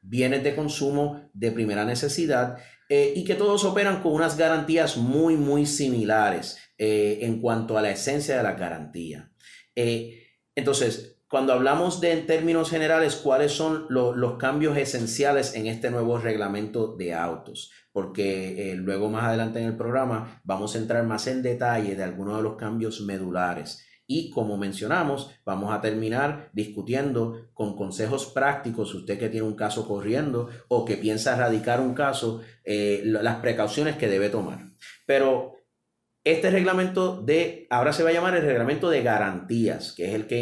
bienes 0.01 0.43
de 0.43 0.55
consumo 0.55 1.29
de 1.33 1.51
primera 1.51 1.85
necesidad 1.85 2.57
eh, 2.89 3.13
y 3.15 3.23
que 3.23 3.35
todos 3.35 3.63
operan 3.63 4.01
con 4.01 4.13
unas 4.13 4.37
garantías 4.37 4.97
muy, 4.97 5.35
muy 5.35 5.67
similares 5.67 6.57
eh, 6.79 7.19
en 7.21 7.41
cuanto 7.41 7.77
a 7.77 7.83
la 7.83 7.91
esencia 7.91 8.37
de 8.37 8.41
la 8.41 8.53
garantía. 8.53 9.31
Eh, 9.75 10.29
entonces, 10.55 11.10
cuando 11.31 11.53
hablamos 11.53 12.01
de 12.01 12.11
en 12.11 12.27
términos 12.27 12.69
generales, 12.69 13.15
¿cuáles 13.15 13.53
son 13.53 13.85
los 13.89 14.37
cambios 14.37 14.75
esenciales 14.75 15.55
en 15.55 15.65
este 15.65 15.89
nuevo 15.89 16.17
reglamento 16.17 16.97
de 16.97 17.13
autos? 17.13 17.71
Porque 17.93 18.75
luego 18.77 19.09
más 19.09 19.23
adelante 19.23 19.59
en 19.61 19.67
el 19.67 19.77
programa 19.77 20.41
vamos 20.43 20.75
a 20.75 20.79
entrar 20.79 21.05
más 21.05 21.27
en 21.27 21.41
detalle 21.41 21.95
de 21.95 22.03
algunos 22.03 22.35
de 22.35 22.43
los 22.43 22.57
cambios 22.57 22.99
medulares. 22.99 23.87
Y 24.05 24.29
como 24.29 24.57
mencionamos, 24.57 25.31
vamos 25.45 25.73
a 25.73 25.79
terminar 25.79 26.49
discutiendo 26.51 27.47
con 27.53 27.77
consejos 27.77 28.25
prácticos, 28.25 28.93
usted 28.93 29.17
que 29.17 29.29
tiene 29.29 29.47
un 29.47 29.55
caso 29.55 29.87
corriendo 29.87 30.49
o 30.67 30.83
que 30.83 30.97
piensa 30.97 31.33
erradicar 31.33 31.79
un 31.79 31.93
caso, 31.93 32.41
eh, 32.65 33.03
las 33.05 33.37
precauciones 33.37 33.95
que 33.95 34.09
debe 34.09 34.29
tomar. 34.29 34.73
Pero 35.05 35.60
este 36.23 36.51
reglamento 36.51 37.21
de, 37.21 37.67
ahora 37.69 37.93
se 37.93 38.03
va 38.03 38.09
a 38.09 38.13
llamar 38.13 38.35
el 38.35 38.43
reglamento 38.43 38.89
de 38.89 39.01
garantías, 39.01 39.93
que 39.95 40.09
es 40.09 40.13
el 40.13 40.27
que, 40.27 40.41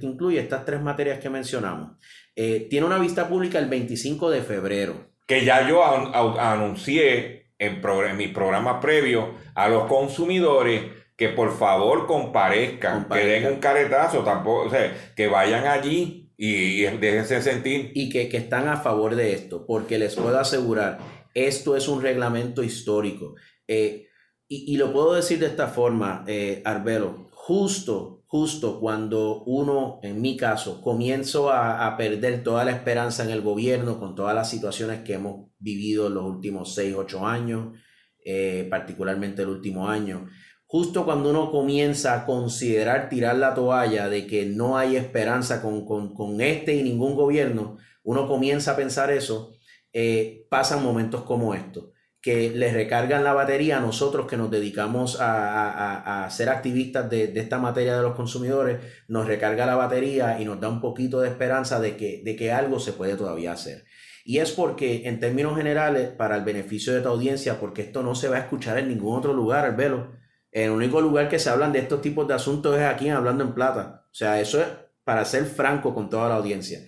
incluye 0.00 0.38
estas 0.38 0.64
tres 0.64 0.80
materias 0.80 1.18
que 1.18 1.30
mencionamos. 1.30 1.92
Eh, 2.36 2.66
tiene 2.70 2.86
una 2.86 2.98
vista 2.98 3.28
pública 3.28 3.58
el 3.58 3.66
25 3.66 4.30
de 4.30 4.42
febrero. 4.42 5.10
Que 5.26 5.44
ya 5.44 5.68
yo 5.68 5.84
anuncié 5.84 7.50
en, 7.58 7.82
en 7.82 8.16
mi 8.16 8.28
programa 8.28 8.80
previo 8.80 9.34
a 9.54 9.68
los 9.68 9.84
consumidores 9.88 10.82
que 11.16 11.30
por 11.30 11.56
favor 11.56 12.06
comparezcan, 12.06 13.08
que 13.08 13.24
den 13.24 13.46
un 13.46 13.58
caretazo, 13.58 14.22
tampoco, 14.22 14.66
o 14.66 14.70
sea, 14.70 14.94
que 15.16 15.26
vayan 15.26 15.66
allí 15.66 16.30
y, 16.36 16.82
déjense 16.82 17.40
sentir. 17.40 17.90
Y 17.94 18.10
que, 18.10 18.28
están 18.36 18.68
a 18.68 18.76
favor 18.76 19.16
de 19.16 19.32
esto, 19.32 19.64
porque 19.66 19.98
les 19.98 20.14
puedo 20.14 20.38
asegurar, 20.38 20.98
esto 21.34 21.74
es 21.74 21.88
un 21.88 22.02
reglamento 22.02 22.62
histórico. 22.62 23.34
Eh, 23.66 24.08
y, 24.48 24.76
lo 24.76 24.92
puedo 24.92 25.14
decir 25.14 25.40
de 25.40 25.46
esta 25.46 25.68
forma, 25.68 26.24
eh, 26.28 26.62
Arbelo, 26.64 27.28
justo, 27.32 28.22
justo 28.26 28.78
cuando 28.78 29.42
uno, 29.44 29.98
en 30.02 30.20
mi 30.20 30.36
caso, 30.36 30.80
comienzo 30.80 31.50
a, 31.50 31.96
perder 31.96 32.44
toda 32.44 32.64
la 32.64 32.70
esperanza 32.70 33.24
en 33.24 33.30
el 33.30 33.40
gobierno 33.40 33.98
con 33.98 34.14
todas 34.14 34.34
las 34.34 34.48
situaciones 34.48 35.02
que 35.02 35.14
hemos 35.14 35.50
vivido 35.58 36.06
en 36.06 36.14
los 36.14 36.24
últimos 36.24 36.74
6, 36.74 36.94
8 36.96 37.26
años, 37.26 37.76
eh, 38.24 38.66
particularmente 38.70 39.42
el 39.42 39.48
último 39.48 39.88
año, 39.88 40.28
justo 40.66 41.04
cuando 41.04 41.30
uno 41.30 41.50
comienza 41.50 42.14
a 42.14 42.26
considerar 42.26 43.08
tirar 43.08 43.36
la 43.36 43.54
toalla 43.54 44.08
de 44.08 44.26
que 44.26 44.46
no 44.46 44.76
hay 44.76 44.96
esperanza 44.96 45.62
con, 45.62 46.40
este 46.40 46.74
y 46.74 46.82
ningún 46.82 47.14
gobierno, 47.14 47.78
uno 48.04 48.28
comienza 48.28 48.72
a 48.72 48.76
pensar 48.76 49.10
eso, 49.10 49.52
eh, 49.92 50.46
pasan 50.50 50.82
momentos 50.82 51.22
como 51.22 51.54
estos, 51.54 51.86
que 52.26 52.50
les 52.50 52.74
recargan 52.74 53.22
la 53.22 53.34
batería 53.34 53.76
a 53.76 53.80
nosotros 53.80 54.26
que 54.26 54.36
nos 54.36 54.50
dedicamos 54.50 55.18
a, 55.20 56.26
ser 56.28 56.48
activistas 56.48 57.08
de, 57.08 57.32
esta 57.36 57.60
materia 57.60 57.96
de 57.96 58.02
los 58.02 58.16
consumidores, 58.16 58.80
nos 59.06 59.28
recarga 59.28 59.64
la 59.64 59.76
batería 59.76 60.40
y 60.40 60.44
nos 60.44 60.60
da 60.60 60.68
un 60.68 60.80
poquito 60.80 61.20
de 61.20 61.28
esperanza 61.28 61.78
de 61.78 61.96
que, 61.96 62.22
de 62.24 62.34
que 62.34 62.50
algo 62.50 62.80
se 62.80 62.94
puede 62.94 63.14
todavía 63.14 63.52
hacer. 63.52 63.84
Y 64.24 64.38
es 64.38 64.50
porque, 64.50 65.06
en 65.06 65.20
términos 65.20 65.56
generales, 65.56 66.08
para 66.08 66.34
el 66.34 66.42
beneficio 66.42 66.92
de 66.92 67.00
tu 67.00 67.10
audiencia, 67.10 67.60
porque 67.60 67.82
esto 67.82 68.02
no 68.02 68.16
se 68.16 68.26
va 68.26 68.38
a 68.38 68.40
escuchar 68.40 68.76
en 68.78 68.88
ningún 68.88 69.16
otro 69.16 69.32
lugar, 69.32 69.64
el 69.64 69.76
velo, 69.76 70.10
el 70.50 70.70
único 70.70 71.00
lugar 71.00 71.28
que 71.28 71.38
se 71.38 71.48
hablan 71.48 71.72
de 71.72 71.78
estos 71.78 72.00
tipos 72.00 72.26
de 72.26 72.34
asuntos 72.34 72.76
es 72.76 72.82
aquí 72.82 73.08
Hablando 73.08 73.44
en 73.44 73.54
Plata. 73.54 74.04
O 74.10 74.14
sea, 74.14 74.40
eso 74.40 74.60
es 74.60 74.66
para 75.04 75.24
ser 75.24 75.44
franco 75.44 75.94
con 75.94 76.10
toda 76.10 76.28
la 76.28 76.34
audiencia. 76.34 76.80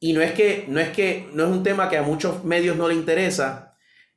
Y 0.00 0.12
no 0.12 0.22
es 0.22 0.32
que 0.32 0.64
no 0.66 0.80
es 0.80 0.88
que 0.88 1.28
no 1.34 1.44
es 1.44 1.50
un 1.50 1.62
tema 1.62 1.88
que 1.88 1.98
a 1.98 2.02
muchos 2.02 2.42
medios 2.42 2.76
no 2.76 2.88
le 2.88 2.94
interesa, 2.96 3.71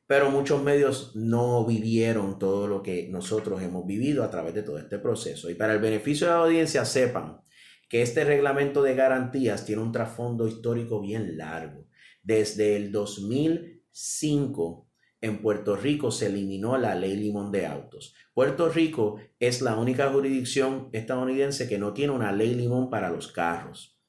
pero 0.08 0.30
muchos 0.30 0.62
medios 0.62 1.16
no 1.16 1.66
vivieron 1.66 2.38
todo 2.38 2.68
lo 2.68 2.84
que 2.84 3.08
nosotros 3.10 3.62
hemos 3.62 3.86
vivido 3.86 4.24
a 4.24 4.30
través 4.30 4.54
de 4.54 4.64
todo 4.64 4.78
este 4.78 5.00
proceso. 5.00 5.50
Y 5.50 5.56
para 5.56 5.74
el 5.74 5.80
beneficio 5.80 6.28
de 6.28 6.34
la 6.34 6.40
audiencia, 6.40 6.86
sepan 6.86 7.42
que 7.90 8.02
este 8.02 8.24
reglamento 8.24 8.84
de 8.84 8.96
garantías 8.96 9.66
tiene 9.66 9.82
un 9.82 9.92
trasfondo 9.92 10.48
histórico 10.48 11.02
bien 11.02 11.38
largo. 11.38 11.88
Desde 12.22 12.76
el 12.76 12.92
2005 12.92 14.90
en 15.22 15.42
Puerto 15.42 15.76
Rico 15.76 16.12
se 16.12 16.28
eliminó 16.28 16.78
la 16.78 16.94
ley 16.94 17.16
limón 17.16 17.52
de 17.52 17.66
autos. 17.66 18.14
Puerto 18.34 18.70
Rico 18.70 19.18
es 19.40 19.62
la 19.62 19.76
única 19.76 20.12
jurisdicción 20.12 20.90
estadounidense 20.92 21.68
que 21.68 21.80
no 21.80 21.94
tiene 21.94 22.14
una 22.14 22.32
ley 22.32 22.54
limón 22.54 22.90
para 22.90 23.10
los 23.10 23.32
carros. 23.32 24.00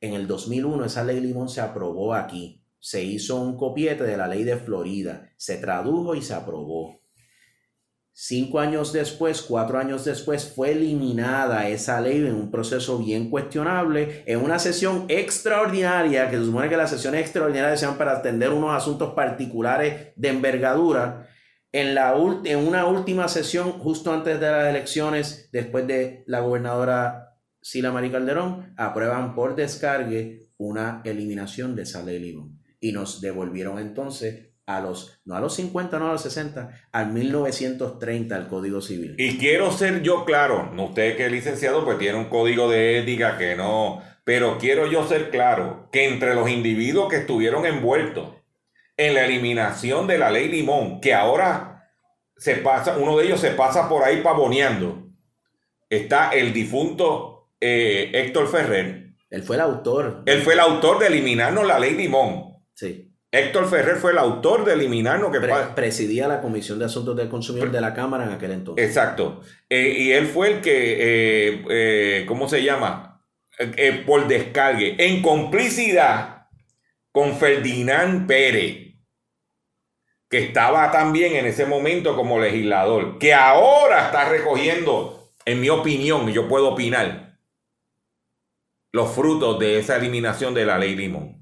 En 0.00 0.14
el 0.14 0.26
2001 0.26 0.84
esa 0.84 1.02
ley 1.04 1.20
limón 1.20 1.48
se 1.48 1.60
aprobó 1.60 2.14
aquí. 2.14 2.59
Se 2.80 3.04
hizo 3.04 3.40
un 3.40 3.56
copiete 3.56 4.04
de 4.04 4.16
la 4.16 4.26
ley 4.26 4.42
de 4.42 4.56
Florida, 4.56 5.30
se 5.36 5.58
tradujo 5.58 6.14
y 6.14 6.22
se 6.22 6.34
aprobó. 6.34 7.00
Cinco 8.12 8.58
años 8.58 8.92
después, 8.92 9.40
cuatro 9.40 9.78
años 9.78 10.04
después, 10.04 10.52
fue 10.54 10.72
eliminada 10.72 11.68
esa 11.68 12.00
ley 12.00 12.18
en 12.18 12.34
un 12.34 12.50
proceso 12.50 12.98
bien 12.98 13.30
cuestionable, 13.30 14.24
en 14.26 14.40
una 14.40 14.58
sesión 14.58 15.06
extraordinaria, 15.08 16.28
que 16.28 16.36
se 16.36 16.44
supone 16.44 16.68
que 16.68 16.76
las 16.76 16.90
sesiones 16.90 17.22
extraordinarias 17.22 17.80
sean 17.80 17.96
para 17.96 18.18
atender 18.18 18.52
unos 18.52 18.74
asuntos 18.74 19.14
particulares 19.14 20.12
de 20.16 20.28
envergadura. 20.28 21.28
En, 21.72 21.94
la 21.94 22.14
en 22.44 22.58
una 22.58 22.84
última 22.86 23.28
sesión, 23.28 23.72
justo 23.72 24.12
antes 24.12 24.40
de 24.40 24.50
las 24.50 24.68
elecciones, 24.68 25.48
después 25.52 25.86
de 25.86 26.24
la 26.26 26.40
gobernadora 26.40 27.38
Sila 27.62 27.92
María 27.92 28.12
Calderón, 28.12 28.74
aprueban 28.76 29.34
por 29.34 29.54
descargue 29.54 30.50
una 30.58 31.00
eliminación 31.04 31.74
de 31.76 31.82
esa 31.84 32.02
ley 32.02 32.18
Y 32.80 32.92
nos 32.92 33.20
devolvieron 33.20 33.78
entonces 33.78 34.50
a 34.66 34.80
los, 34.80 35.20
no 35.24 35.34
a 35.34 35.40
los 35.40 35.54
50, 35.54 35.98
no 35.98 36.08
a 36.08 36.12
los 36.12 36.22
60, 36.22 36.70
al 36.92 37.12
1930 37.12 38.36
el 38.36 38.46
Código 38.46 38.80
Civil. 38.80 39.14
Y 39.18 39.36
quiero 39.38 39.70
ser 39.72 40.02
yo 40.02 40.24
claro, 40.24 40.70
usted 40.78 41.16
que 41.16 41.26
es 41.26 41.32
licenciado 41.32 41.84
pues 41.84 41.98
tiene 41.98 42.18
un 42.18 42.26
código 42.26 42.70
de 42.70 43.00
ética 43.00 43.36
que 43.36 43.56
no, 43.56 44.02
pero 44.24 44.58
quiero 44.58 44.86
yo 44.86 45.06
ser 45.06 45.30
claro 45.30 45.88
que 45.90 46.08
entre 46.08 46.34
los 46.34 46.48
individuos 46.48 47.08
que 47.08 47.16
estuvieron 47.16 47.66
envueltos 47.66 48.34
en 48.96 49.14
la 49.14 49.24
eliminación 49.24 50.06
de 50.06 50.18
la 50.18 50.30
ley 50.30 50.48
Limón, 50.48 51.00
que 51.00 51.14
ahora 51.14 51.90
se 52.36 52.56
pasa, 52.56 52.96
uno 52.96 53.16
de 53.16 53.26
ellos 53.26 53.40
se 53.40 53.50
pasa 53.50 53.88
por 53.88 54.04
ahí 54.04 54.22
pavoneando, 54.22 55.08
está 55.88 56.30
el 56.30 56.52
difunto 56.52 57.50
eh, 57.60 58.10
Héctor 58.14 58.48
Ferrer. 58.48 59.14
Él 59.30 59.42
fue 59.42 59.56
el 59.56 59.62
autor. 59.62 60.22
Él 60.26 60.42
fue 60.42 60.54
el 60.54 60.60
autor 60.60 60.98
de 60.98 61.08
eliminarnos 61.08 61.66
la 61.66 61.78
ley 61.78 61.94
Limón. 61.94 62.49
Sí. 62.80 63.12
Héctor 63.30 63.68
Ferrer 63.68 63.96
fue 63.96 64.12
el 64.12 64.18
autor 64.18 64.64
de 64.64 64.72
eliminarnos 64.72 65.30
que 65.30 65.46
presidía 65.74 66.26
la 66.26 66.40
Comisión 66.40 66.78
de 66.78 66.86
Asuntos 66.86 67.14
del 67.14 67.28
Consumidor 67.28 67.70
de 67.70 67.80
la 67.80 67.92
Cámara 67.92 68.24
en 68.24 68.32
aquel 68.32 68.52
entonces. 68.52 68.86
Exacto. 68.86 69.42
Eh, 69.68 69.96
y 69.98 70.12
él 70.12 70.26
fue 70.26 70.50
el 70.50 70.60
que, 70.62 70.94
eh, 70.98 71.64
eh, 71.68 72.24
¿cómo 72.26 72.48
se 72.48 72.62
llama? 72.62 73.06
por 74.06 74.26
descargue, 74.26 74.96
en 74.98 75.20
complicidad 75.20 76.46
con 77.12 77.36
Ferdinand 77.36 78.26
Pérez, 78.26 78.94
que 80.30 80.38
estaba 80.38 80.90
también 80.90 81.36
en 81.36 81.44
ese 81.44 81.66
momento 81.66 82.16
como 82.16 82.40
legislador, 82.40 83.18
que 83.18 83.34
ahora 83.34 84.06
está 84.06 84.30
recogiendo, 84.30 85.34
en 85.44 85.60
mi 85.60 85.68
opinión, 85.68 86.32
yo 86.32 86.48
puedo 86.48 86.70
opinar, 86.70 87.38
los 88.92 89.12
frutos 89.12 89.58
de 89.58 89.78
esa 89.78 89.98
eliminación 89.98 90.54
de 90.54 90.64
la 90.64 90.78
ley 90.78 90.96
Limón 90.96 91.39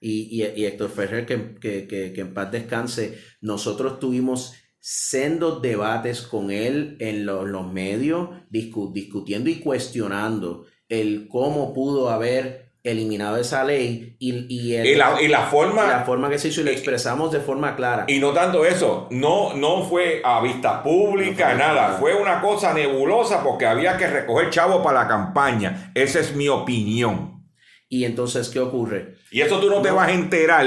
y, 0.00 0.42
y, 0.42 0.64
Héctor 0.66 0.90
Ferrer, 0.90 1.26
que, 1.26 1.54
que, 1.60 2.12
en 2.20 2.34
paz 2.34 2.50
descanse, 2.52 3.18
nosotros 3.40 3.98
tuvimos 3.98 4.54
sendos 4.80 5.60
debates 5.60 6.22
con 6.22 6.50
él 6.50 6.96
en 7.00 7.26
los 7.26 7.72
medios, 7.72 8.30
discutiendo 8.48 9.50
y 9.50 9.56
cuestionando 9.60 10.66
el 10.88 11.28
cómo 11.28 11.74
pudo 11.74 12.10
haber 12.10 12.68
eliminado 12.84 13.36
esa 13.36 13.64
ley 13.64 14.16
y, 14.18 14.46
y, 14.48 14.74
el- 14.74 14.86
Y 14.86 14.94
la, 14.94 15.20
y 15.20 15.28
la 15.28 15.42
forma... 15.48 15.86
la 15.86 16.04
forma 16.04 16.30
que 16.30 16.38
se 16.38 16.48
hizo 16.48 16.62
y 16.62 16.64
lo 16.64 16.70
expresamos 16.70 17.30
de 17.32 17.40
forma 17.40 17.76
clara. 17.76 18.04
Y 18.08 18.18
no 18.18 18.32
tanto 18.32 18.64
eso, 18.64 19.08
no, 19.10 19.54
no 19.54 19.82
fue 19.84 20.22
a 20.24 20.40
vista 20.40 20.82
pública, 20.82 21.48
No 21.52 21.56
fue 21.56 21.58
nada, 21.58 21.74
nada. 21.88 21.98
fue 21.98 22.14
una 22.14 22.40
cosa 22.40 22.72
nebulosa 22.72 23.42
porque 23.42 23.66
había 23.66 23.98
que 23.98 24.06
recoger 24.06 24.48
chavo 24.50 24.82
para 24.82 25.02
la 25.02 25.08
campaña. 25.08 25.92
Esa 25.94 26.20
es 26.20 26.34
mi 26.34 26.48
opinión. 26.48 27.44
Y 27.90 28.04
entonces, 28.04 28.48
¿qué 28.48 28.60
ocurre? 28.60 29.16
Y 29.30 29.40
eso 29.40 29.60
tú 29.60 29.68
no, 29.68 29.82
te 29.82 29.90
vas 29.90 30.08
a 30.08 30.12
enterar 30.12 30.66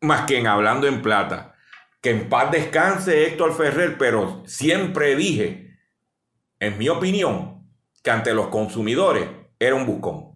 más 0.00 0.26
que 0.26 0.38
en 0.38 0.46
Hablando 0.46 0.86
en 0.86 1.02
Plata. 1.02 1.54
Que 2.00 2.10
en 2.10 2.28
paz 2.28 2.50
descanse 2.50 3.26
Héctor 3.26 3.56
Ferrer, 3.56 3.96
pero 3.96 4.42
siempre 4.46 5.14
dije, 5.14 5.78
en 6.58 6.78
mi 6.78 6.88
opinión, 6.88 7.68
que 8.02 8.10
ante 8.10 8.34
los 8.34 8.48
consumidores 8.48 9.28
era 9.58 9.76
un 9.76 9.86
buscón. 9.86 10.32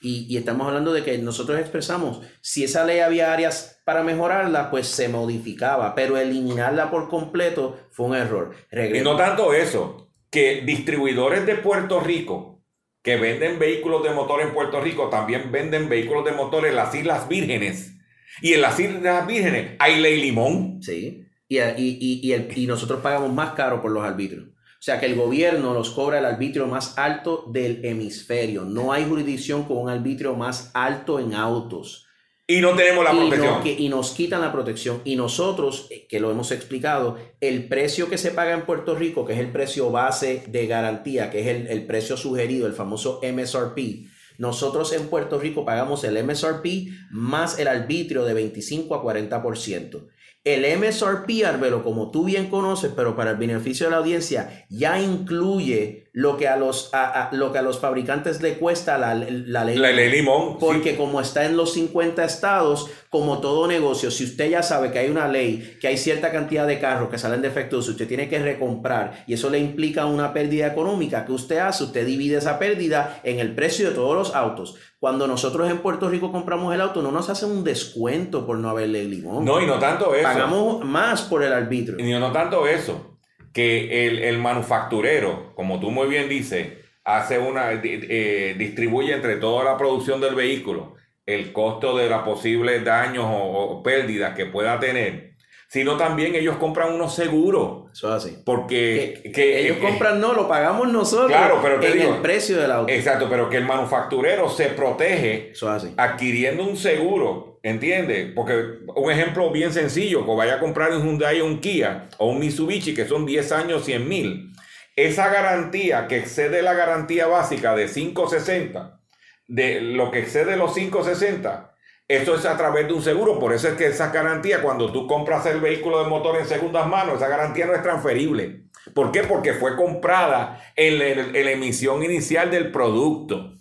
Y, 0.00 0.26
y 0.28 0.36
estamos 0.36 0.68
hablando 0.68 0.92
de 0.92 1.02
que 1.02 1.18
nosotros 1.18 1.58
expresamos, 1.58 2.20
si 2.40 2.64
esa 2.64 2.84
ley 2.84 3.00
había 3.00 3.32
áreas 3.32 3.80
para 3.84 4.02
mejorarla, 4.02 4.70
pues 4.70 4.86
se 4.86 5.08
modificaba, 5.08 5.94
pero 5.94 6.18
eliminarla 6.18 6.90
por 6.90 7.08
completo 7.08 7.80
fue 7.90 8.06
un 8.06 8.14
error. 8.14 8.54
Y 8.70 9.00
no 9.00 9.16
tanto 9.16 9.54
eso, 9.54 10.08
que 10.30 10.60
distribuidores 10.60 11.46
de 11.46 11.56
Puerto 11.56 12.00
Rico 12.00 12.57
que 13.02 13.16
venden 13.16 13.58
vehículos 13.58 14.02
de 14.02 14.10
motor 14.10 14.40
en 14.40 14.52
Puerto 14.52 14.80
Rico 14.80 15.08
también 15.08 15.50
venden 15.52 15.88
vehículos 15.88 16.24
de 16.24 16.32
motor 16.32 16.66
en 16.66 16.76
las 16.76 16.94
Islas 16.94 17.28
Vírgenes. 17.28 17.94
Y 18.42 18.52
en 18.54 18.60
las 18.60 18.78
Islas 18.78 19.26
Vírgenes 19.26 19.76
hay 19.78 20.00
ley 20.00 20.20
limón. 20.20 20.82
Sí. 20.82 21.24
Y, 21.48 21.58
y, 21.58 22.34
y, 22.34 22.62
y 22.62 22.66
nosotros 22.66 23.00
pagamos 23.00 23.32
más 23.32 23.52
caro 23.52 23.80
por 23.80 23.90
los 23.90 24.04
arbitrios. 24.04 24.44
O 24.44 24.82
sea 24.82 25.00
que 25.00 25.06
el 25.06 25.16
gobierno 25.16 25.74
nos 25.74 25.90
cobra 25.90 26.18
el 26.18 26.24
arbitrio 26.24 26.66
más 26.66 26.98
alto 26.98 27.44
del 27.48 27.84
hemisferio. 27.84 28.64
No 28.64 28.92
hay 28.92 29.04
jurisdicción 29.04 29.64
con 29.64 29.78
un 29.78 29.88
arbitrio 29.88 30.34
más 30.34 30.70
alto 30.74 31.18
en 31.18 31.34
autos. 31.34 32.07
Y 32.50 32.62
no 32.62 32.74
tenemos 32.74 33.04
la 33.04 33.12
y, 33.12 33.18
protección. 33.18 33.62
que- 33.62 33.74
y 33.78 33.90
nos 33.90 34.12
quitan 34.12 34.40
la 34.40 34.50
protección. 34.52 35.02
Y 35.04 35.16
nosotros, 35.16 35.86
eh, 35.90 36.06
que 36.08 36.18
lo 36.18 36.30
hemos 36.30 36.50
explicado, 36.50 37.18
el 37.42 37.68
precio 37.68 38.08
que 38.08 38.16
se 38.16 38.30
paga 38.30 38.54
en 38.54 38.62
Puerto 38.64 38.94
Rico, 38.94 39.26
que 39.26 39.34
es 39.34 39.38
el 39.38 39.52
precio 39.52 39.90
base 39.90 40.44
de 40.48 40.66
garantía, 40.66 41.30
que 41.30 41.42
es 41.42 41.46
el, 41.48 41.66
el 41.66 41.86
precio 41.86 42.16
sugerido, 42.16 42.66
el 42.66 42.72
famoso 42.72 43.20
MSRP, 43.22 44.06
nosotros 44.38 44.94
en 44.94 45.08
Puerto 45.08 45.38
Rico 45.38 45.66
pagamos 45.66 46.04
el 46.04 46.16
MSRP 46.24 46.88
más 47.10 47.58
el 47.58 47.68
arbitrio 47.68 48.24
de 48.24 48.32
25 48.32 48.94
a 48.94 49.02
40%. 49.02 50.06
El 50.44 50.64
MSRP, 50.78 51.44
Arbelo, 51.44 51.82
como 51.84 52.10
tú 52.10 52.24
bien 52.24 52.48
conoces, 52.48 52.92
pero 52.96 53.14
para 53.14 53.32
el 53.32 53.36
beneficio 53.36 53.84
de 53.86 53.90
la 53.90 53.98
audiencia, 53.98 54.64
ya 54.70 54.98
incluye 55.02 56.07
lo 56.12 56.36
que 56.36 56.48
a 56.48 56.56
los, 56.56 56.92
a- 56.94 57.28
a- 57.28 57.32
lo 57.34 57.52
que 57.52 57.58
a 57.58 57.62
los 57.62 57.78
fabricantes 57.78 58.40
le 58.42 58.54
cuesta 58.58 58.98
la, 58.98 59.14
la 59.14 59.64
ley. 59.64 59.76
La 59.76 59.92
ley 59.92 60.10
limón. 60.10 60.52
sí. 60.52 60.56
Porque 60.60 60.96
como 60.96 61.20
está 61.20 61.44
en 61.44 61.56
los 61.56 61.72
50 61.74 62.24
estados, 62.24 62.90
como 63.10 63.38
todo 63.40 63.66
negocio, 63.66 64.10
si 64.10 64.24
usted 64.24 64.50
ya 64.50 64.62
sabe 64.62 64.90
que 64.90 64.98
hay 64.98 65.10
una 65.10 65.28
ley, 65.28 65.76
que 65.80 65.88
hay 65.88 65.96
cierta 65.96 66.30
cantidad 66.32 66.66
de 66.66 66.78
carros 66.80 67.08
que 67.08 67.18
salen 67.18 67.40
defectuosos, 67.42 67.90
usted 67.90 68.08
tiene 68.08 68.28
que 68.28 68.38
recomprar 68.38 69.24
y 69.26 69.34
eso 69.34 69.48
le 69.50 69.58
implica 69.58 70.06
una 70.06 70.32
pérdida 70.32 70.66
económica, 70.66 71.24
¿qué 71.24 71.32
usted 71.32 71.58
hace? 71.58 71.84
Usted 71.84 72.04
divide 72.06 72.36
esa 72.38 72.58
pérdida 72.58 73.20
en 73.24 73.38
el 73.38 73.54
precio 73.54 73.88
de 73.88 73.94
todos 73.94 74.14
los 74.16 74.34
autos. 74.34 74.76
Cuando 75.00 75.28
nosotros 75.28 75.70
en 75.70 75.78
Puerto 75.78 76.08
Rico 76.08 76.32
compramos 76.32 76.74
el 76.74 76.80
auto, 76.80 77.00
no 77.02 77.12
nos 77.12 77.28
hacen 77.30 77.50
un 77.50 77.62
descuento 77.62 78.44
por 78.44 78.58
no 78.58 78.68
haberle 78.68 79.04
limón. 79.04 79.44
No, 79.44 79.62
y 79.62 79.66
no 79.66 79.78
tanto 79.78 80.12
eso. 80.14 80.24
Pagamos 80.24 80.84
más 80.84 81.22
por 81.22 81.44
el 81.44 81.52
arbitrio. 81.52 82.04
Y 82.04 82.10
no 82.18 82.32
tanto 82.32 82.66
eso, 82.66 83.07
que 83.52 84.06
el, 84.06 84.18
el 84.20 84.38
manufacturero, 84.38 85.54
como 85.54 85.80
tú 85.80 85.90
muy 85.90 86.08
bien 86.08 86.28
dices, 86.28 86.74
hace 87.04 87.38
una, 87.38 87.70
di- 87.70 88.00
eh, 88.08 88.54
distribuye 88.58 89.14
entre 89.14 89.36
toda 89.36 89.64
la 89.64 89.76
producción 89.76 90.20
del 90.20 90.34
vehículo 90.34 90.94
el 91.26 91.52
costo 91.52 91.96
de 91.96 92.08
los 92.08 92.22
posibles 92.22 92.84
daños 92.84 93.24
o, 93.26 93.36
o 93.78 93.82
pérdidas 93.82 94.34
que 94.34 94.46
pueda 94.46 94.80
tener, 94.80 95.27
sino 95.68 95.96
también 95.98 96.34
ellos 96.34 96.56
compran 96.56 96.92
unos 96.94 97.14
seguros, 97.14 97.90
Eso 97.92 98.08
es 98.16 98.24
así. 98.24 98.38
porque 98.44 99.20
Que, 99.22 99.32
que- 99.32 99.60
ellos 99.60 99.76
eh, 99.76 99.80
compran, 99.80 100.20
no, 100.20 100.32
lo 100.32 100.48
pagamos 100.48 100.90
nosotros 100.90 101.28
Claro, 101.30 101.60
pero 101.62 101.78
te 101.78 101.88
en 101.88 101.98
digo- 101.98 102.14
el 102.14 102.20
precio 102.22 102.56
del 102.58 102.70
auto. 102.70 102.92
Exacto, 102.92 103.26
pero 103.28 103.50
que 103.50 103.58
el 103.58 103.64
manufacturero 103.66 104.48
se 104.48 104.66
protege 104.70 105.50
Eso 105.50 105.68
es 105.76 105.84
así. 105.84 105.94
adquiriendo 105.98 106.64
un 106.64 106.76
seguro, 106.76 107.60
¿entiendes? 107.62 108.32
Porque 108.34 108.54
un 108.96 109.10
ejemplo 109.12 109.50
bien 109.50 109.72
sencillo, 109.72 110.24
que 110.24 110.34
vaya 110.34 110.54
a 110.54 110.58
comprar 110.58 110.90
un 110.92 111.02
Hyundai 111.02 111.40
o 111.42 111.44
un 111.44 111.60
Kia 111.60 112.08
o 112.16 112.30
un 112.30 112.38
Mitsubishi, 112.38 112.94
que 112.94 113.06
son 113.06 113.26
10 113.26 113.52
años, 113.52 113.84
100 113.84 114.08
mil, 114.08 114.52
esa 114.96 115.28
garantía 115.28 116.06
que 116.08 116.16
excede 116.18 116.62
la 116.62 116.72
garantía 116.72 117.26
básica 117.26 117.74
de 117.76 117.86
560, 117.88 118.98
de 119.46 119.80
lo 119.82 120.10
que 120.10 120.20
excede 120.20 120.56
los 120.56 120.72
560, 120.74 121.72
eso 122.08 122.34
es 122.34 122.46
a 122.46 122.56
través 122.56 122.88
de 122.88 122.94
un 122.94 123.02
seguro, 123.02 123.38
por 123.38 123.52
eso 123.52 123.68
es 123.68 123.74
que 123.74 123.86
esa 123.86 124.10
garantía, 124.10 124.62
cuando 124.62 124.90
tú 124.90 125.06
compras 125.06 125.44
el 125.44 125.60
vehículo 125.60 126.02
de 126.02 126.08
motor 126.08 126.38
en 126.38 126.46
segundas 126.46 126.88
manos, 126.88 127.16
esa 127.16 127.28
garantía 127.28 127.66
no 127.66 127.74
es 127.74 127.82
transferible. 127.82 128.64
¿Por 128.94 129.12
qué? 129.12 129.24
Porque 129.24 129.52
fue 129.52 129.76
comprada 129.76 130.58
en 130.74 130.98
la, 130.98 131.06
en 131.06 131.44
la 131.44 131.50
emisión 131.50 132.02
inicial 132.02 132.50
del 132.50 132.72
producto. 132.72 133.58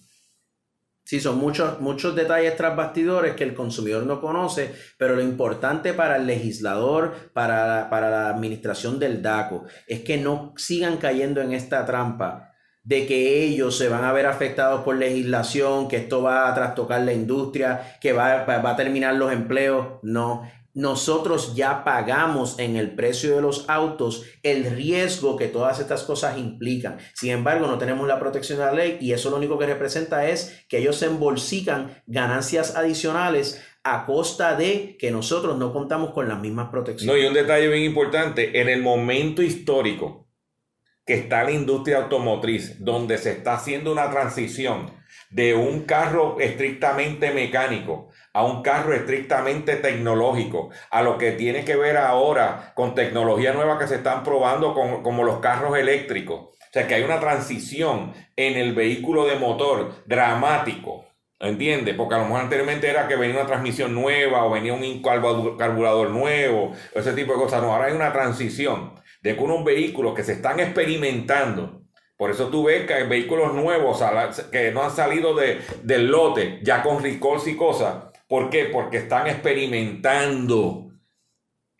Sí, 1.03 1.19
son 1.19 1.37
muchos, 1.37 1.79
muchos 1.81 2.15
detalles 2.15 2.55
tras 2.55 2.75
bastidores 2.75 3.35
que 3.35 3.43
el 3.43 3.53
consumidor 3.53 4.05
no 4.05 4.21
conoce, 4.21 4.73
pero 4.97 5.15
lo 5.15 5.21
importante 5.21 5.93
para 5.93 6.15
el 6.15 6.27
legislador, 6.27 7.31
para, 7.33 7.89
para 7.89 8.09
la 8.09 8.29
administración 8.29 8.97
del 8.97 9.21
DACO, 9.21 9.65
es 9.87 10.01
que 10.01 10.17
no 10.17 10.53
sigan 10.57 10.97
cayendo 10.97 11.41
en 11.41 11.53
esta 11.53 11.85
trampa 11.85 12.53
de 12.87 13.05
que 13.05 13.43
ellos 13.43 13.77
se 13.77 13.89
van 13.89 14.05
a 14.05 14.13
ver 14.13 14.25
afectados 14.27 14.81
por 14.85 14.95
legislación, 14.95 15.89
que 15.89 15.97
esto 15.97 16.21
va 16.23 16.47
a 16.47 16.53
trastocar 16.55 17.01
la 17.01 17.11
industria, 17.11 17.97
que 17.99 18.13
va, 18.13 18.45
va- 18.45 18.69
a 18.71 18.75
terminar 18.77 19.15
los 19.15 19.33
empleos. 19.33 19.85
No, 20.03 20.49
nosotros 20.73 21.53
ya 21.53 21.83
pagamos 21.83 22.57
en 22.59 22.77
el 22.77 22.91
precio 22.95 23.35
de 23.35 23.41
los 23.41 23.65
autos 23.67 24.23
el 24.41 24.63
riesgo 24.71 25.35
que 25.35 25.47
todas 25.47 25.81
estas 25.81 26.03
cosas 26.03 26.37
implican. 26.37 26.97
Sin 27.13 27.31
embargo, 27.31 27.67
no 27.67 27.77
tenemos 27.77 28.07
la 28.07 28.21
protección 28.21 28.59
de 28.59 28.65
la 28.65 28.71
ley 28.71 28.97
y 29.01 29.11
eso 29.11 29.29
lo 29.31 29.35
único 29.35 29.59
que 29.59 29.65
representa 29.65 30.25
es 30.29 30.63
que 30.69 30.77
ellos 30.77 30.95
se 30.95 31.07
embolsican 31.07 32.01
ganancias 32.05 32.77
adicionales 32.77 33.61
a 33.83 34.05
costa 34.05 34.55
de 34.55 34.95
que 34.97 35.11
nosotros 35.11 35.57
no 35.57 35.73
contamos 35.73 36.11
con 36.13 36.29
las 36.29 36.39
mismas 36.39 36.69
protecciones. 36.69 37.13
No, 37.13 37.21
y 37.21 37.27
un 37.27 37.33
detalle 37.33 37.67
bien 37.67 37.83
importante, 37.83 38.61
en 38.61 38.69
el 38.69 38.81
momento 38.81 39.41
histórico 39.41 40.26
que 41.07 41.13
está 41.15 41.43
la 41.43 41.51
industria 41.51 41.97
automotriz, 41.97 42.83
donde 42.83 43.17
se 43.17 43.31
está 43.31 43.55
haciendo 43.55 43.91
una 43.91 44.11
transición 44.11 44.91
de 45.29 45.55
un 45.55 45.85
carro 45.85 46.37
estrictamente 46.39 47.31
mecánico 47.31 48.09
a 48.33 48.43
un 48.45 48.61
carro 48.61 48.93
estrictamente 48.93 49.77
tecnológico, 49.77 50.69
a 50.91 51.01
lo 51.01 51.17
que 51.17 51.31
tiene 51.31 51.65
que 51.65 51.75
ver 51.75 51.97
ahora 51.97 52.73
con 52.75 52.93
tecnología 52.93 53.53
nueva 53.53 53.79
que 53.79 53.87
se 53.87 53.95
están 53.95 54.21
probando 54.23 54.73
con- 54.73 55.01
como 55.01 55.23
los 55.23 55.39
carros 55.39 55.75
eléctricos. 55.77 56.39
O 56.39 56.55
sea 56.71 56.85
que 56.85 56.95
hay 56.95 57.03
una 57.03 57.19
transición 57.19 58.13
en 58.35 58.57
el 58.57 58.75
vehículo 58.75 59.25
de 59.25 59.37
motor 59.37 60.03
dramático. 60.05 61.05
¿Entiendes? 61.39 61.93
Porque 61.95 62.15
a 62.15 62.17
lo 62.17 62.23
mejor 62.25 62.41
anteriormente 62.41 62.89
era 62.89 63.07
que 63.07 63.15
venía 63.15 63.35
una 63.39 63.45
transmisión 63.45 63.93
nueva 63.93 64.43
o 64.43 64.49
venía 64.49 64.73
un 64.73 64.81
carbu- 65.03 65.55
carburador 65.55 66.09
nuevo, 66.09 66.73
ese 66.95 67.13
tipo 67.13 67.33
de 67.33 67.39
cosas. 67.39 67.61
No, 67.61 67.71
ahora 67.73 67.85
hay 67.87 67.93
una 67.93 68.11
transición 68.11 68.93
de 69.27 69.35
que 69.35 69.43
unos 69.43 69.65
vehículos 69.65 70.13
que 70.13 70.23
se 70.23 70.31
están 70.31 70.61
experimentando. 70.61 71.81
Por 72.15 72.31
eso 72.31 72.47
tú 72.47 72.63
ves 72.63 72.87
que 72.87 72.93
hay 72.93 73.07
vehículos 73.09 73.53
nuevos 73.53 74.01
que 74.49 74.71
no 74.71 74.83
han 74.83 74.91
salido 74.91 75.35
de, 75.35 75.59
del 75.83 76.07
lote, 76.07 76.61
ya 76.63 76.81
con 76.81 77.03
recalls 77.03 77.45
y 77.45 77.57
cosas. 77.57 78.05
¿Por 78.29 78.49
qué? 78.49 78.69
Porque 78.71 78.99
están 78.99 79.27
experimentando. 79.27 80.91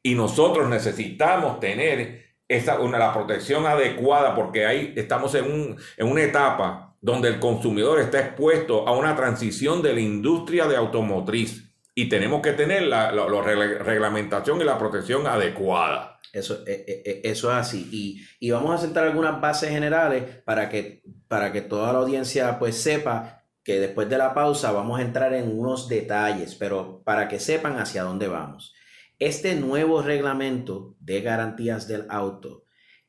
Y 0.03 0.13
nosotros 0.13 0.67
necesitamos 0.67 1.61
tener 1.61 2.35
esa, 2.49 2.81
una, 2.81 2.99
la 2.99 3.13
protección 3.13 3.65
adecuada 3.65 4.35
porque 4.35 4.65
ahí 4.65 4.93
estamos 4.97 5.33
en, 5.33 5.45
un, 5.45 5.77
en 5.95 6.07
una 6.11 6.23
etapa 6.23 6.97
donde 6.99 7.29
el 7.29 7.39
consumidor 7.39 8.01
está 8.01 8.19
expuesto 8.19 8.85
a 8.85 8.91
una 8.91 9.15
transición 9.15 9.81
de 9.81 9.93
la 9.93 10.01
industria 10.01 10.67
de 10.67 10.75
automotriz 10.75 11.66
y 11.99 12.09
tenemos 12.09 12.41
que 12.43 12.53
tener 12.53 12.83
la, 12.83 13.11
la- 13.11 13.27
la 13.27 13.41
regla- 13.41 13.79
reglamentación 13.83 14.61
y 14.61 14.65
la 14.65 14.77
protección 14.77 15.25
adecuada. 15.25 16.19
Eso, 16.31 16.63
eh, 16.67 16.85
eh, 16.87 17.01
eh, 17.05 17.21
eso 17.23 17.49
es 17.51 17.57
así. 17.57 17.89
Y, 17.91 18.21
y 18.39 18.51
vamos 18.51 18.75
a 18.75 18.77
sentar 18.77 19.03
algunas 19.05 19.41
bases 19.41 19.71
generales 19.71 20.23
para 20.45 20.69
que, 20.69 21.01
para 21.27 21.51
que 21.51 21.61
toda 21.61 21.91
la 21.93 21.99
audiencia 21.99 22.59
pues 22.59 22.77
sepa 22.77 23.43
que 23.63 23.79
después 23.79 24.07
de 24.09 24.19
la 24.19 24.35
pausa 24.35 24.71
vamos 24.71 24.99
a 24.99 25.01
entrar 25.01 25.33
en 25.33 25.57
unos 25.59 25.87
detalles, 25.87 26.53
pero 26.53 27.01
para 27.03 27.27
que 27.27 27.39
sepan 27.39 27.79
hacia 27.79 28.03
dónde 28.03 28.27
vamos. 28.27 28.75
Este 29.17 29.55
nuevo 29.55 30.03
reglamento 30.03 30.95
de 30.99 31.21
garantías 31.21 31.87
del 31.87 32.05
auto 32.09 32.65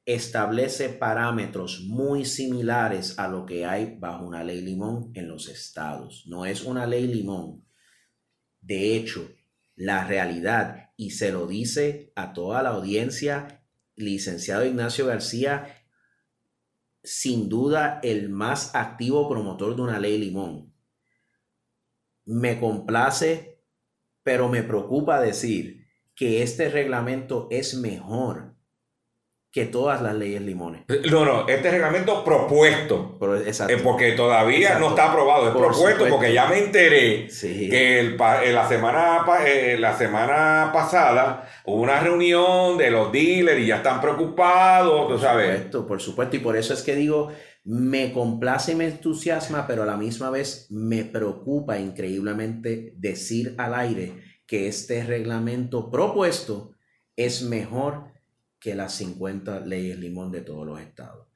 establece 0.07 0.88
parámetros 0.88 1.83
muy 1.87 2.24
similares 2.24 3.18
a 3.18 3.29
lo 3.29 3.44
que 3.44 3.66
hay 3.66 3.96
bajo 3.98 4.24
una 4.24 4.42
ley 4.42 4.62
limón 4.62 5.11
en 5.14 5.29
los 5.29 5.48
estados. 5.48 6.24
No 6.27 6.46
es 6.46 6.64
una 6.64 6.87
ley 6.87 7.07
limón. 7.07 7.67
De 8.68 8.94
hecho, 8.94 9.35
la 9.76 10.07
realidad, 10.07 10.90
y 10.98 11.12
se 11.12 11.33
lo 11.33 11.46
dice 11.46 12.12
a 12.14 12.35
toda 12.35 12.62
la 12.62 12.68
audiencia, 12.68 13.64
licenciado 13.96 14.66
Ignacio 14.66 15.07
García, 15.07 15.87
sin 17.02 17.48
duda 17.48 17.98
el 18.02 18.28
más 18.28 18.74
activo 18.74 19.26
promotor 19.26 19.74
de 19.74 19.81
una 19.81 19.98
ley 19.98 20.18
limón. 20.18 20.74
me 22.26 22.61
complace, 22.61 23.64
pero 24.22 24.50
me 24.50 24.62
preocupa 24.62 25.18
decir 25.18 25.87
que 26.14 26.42
este 26.42 26.68
reglamento 26.68 27.48
es 27.50 27.72
mejor 27.72 28.58
que 29.50 29.64
todas 29.64 30.02
las 30.02 30.14
leyes 30.14 30.42
limones. 30.42 30.82
No, 31.11 31.24
no, 31.24 31.48
este 31.48 31.70
reglamento 31.70 32.22
propuesto. 32.22 33.16
Pero, 33.18 33.37
exacto. 33.37 33.72
Eh, 33.72 33.78
porque 33.82 34.12
todavía 34.12 34.58
Exacto. 34.58 34.80
no 34.80 34.88
está 34.90 35.11
aprobado, 35.11 35.46
es 35.46 35.52
Por 35.52 35.62
propuesto 35.68 35.90
supuesto. 35.90 36.14
porque 36.16 36.32
ya 36.34 36.46
me 36.46 36.58
enteré 36.58 37.30
Sí. 37.30 37.68
que 37.70 37.98
el 37.98 38.16
pa- 38.16 38.44
eh, 38.44 38.52
la, 38.52 38.68
semana, 38.68 39.24
eh, 39.46 39.76
la 39.80 39.96
semana 39.96 40.70
pasada 40.72 41.48
hubo 41.64 41.80
una 41.80 41.98
reunión 41.98 42.76
de 42.76 42.90
los 42.90 43.11
dealers 43.11 43.58
y 43.61 43.66
ya 43.68 43.76
están 43.76 44.00
preocupados, 44.02 45.06
tú 45.08 45.12
Por 45.14 45.20
sabes. 45.20 45.46
supuesto, 45.50 45.87
por 45.87 46.00
supuesto. 46.02 46.37
Y 46.37 46.40
por 46.40 46.56
eso 46.56 46.74
es 46.74 46.82
que 46.82 46.94
digo, 46.94 47.28
me 47.64 48.12
complace 48.12 48.72
y 48.72 48.74
me 48.74 48.84
entusiasma, 48.87 49.66
pero 49.66 49.82
a 49.82 49.87
la 49.87 49.96
misma 49.96 50.28
vez 50.30 50.66
me 50.70 51.04
preocupa 51.04 51.78
increíblemente 51.78 52.92
decir 52.96 53.54
al 53.58 53.74
aire 53.74 54.12
que 54.46 54.68
este 54.68 55.04
reglamento 55.04 55.90
propuesto 55.90 56.72
es 57.16 57.42
mejor 57.42 58.04
que 58.59 58.75
las 58.75 58.94
50 58.94 59.61
leyes 59.61 59.99
limón 59.99 60.31
de 60.31 60.40
todos 60.40 60.66
los 60.66 60.81
estados. 60.81 61.27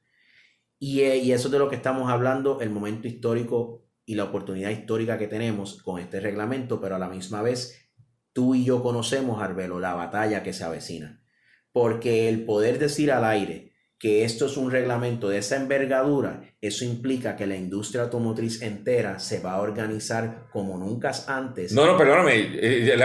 Y, 0.79 1.01
eh, 1.01 1.17
y 1.17 1.31
eso 1.31 1.47
es 1.47 1.51
de 1.51 1.59
lo 1.59 1.69
que 1.69 1.75
estamos 1.75 2.09
hablando, 2.09 2.61
el 2.61 2.69
momento 2.69 3.07
histórico 3.07 3.85
y 4.05 4.15
la 4.15 4.25
oportunidad 4.25 4.69
histórica 4.69 5.17
que 5.17 5.27
tenemos 5.27 5.81
con 5.81 5.99
este 5.99 6.19
reglamento, 6.19 6.81
pero 6.81 6.95
a 6.95 6.99
la 6.99 7.09
misma 7.09 7.41
vez 7.41 7.89
tú 8.33 8.55
y 8.55 8.65
yo 8.65 8.83
conocemos, 8.83 9.41
Arbelo, 9.41 9.79
la 9.79 9.93
batalla 9.93 10.43
que 10.43 10.53
se 10.53 10.63
avecina. 10.63 11.23
Porque 11.71 12.29
el 12.29 12.45
poder 12.45 12.79
decir 12.79 13.11
al 13.11 13.23
aire 13.23 13.72
que 14.03 14.25
esto 14.25 14.47
es 14.47 14.57
un 14.57 14.69
reglamento 14.69 15.29
de 15.29 15.37
esa 15.37 15.55
envergadura, 15.55 16.41
eso 16.59 16.83
implica 16.83 17.37
que 17.37 17.47
la 17.47 17.55
industria 17.55 18.01
automotriz 18.03 18.61
entera 18.61 19.17
se 19.17 19.39
va 19.39 19.53
a 19.53 19.61
organizar 19.61 20.49
como 20.51 20.77
nunca 20.77 21.13
antes. 21.25 21.71
No, 21.71 21.85
no, 21.85 21.95
perdóname, 21.97 22.33
eh, 22.35 22.97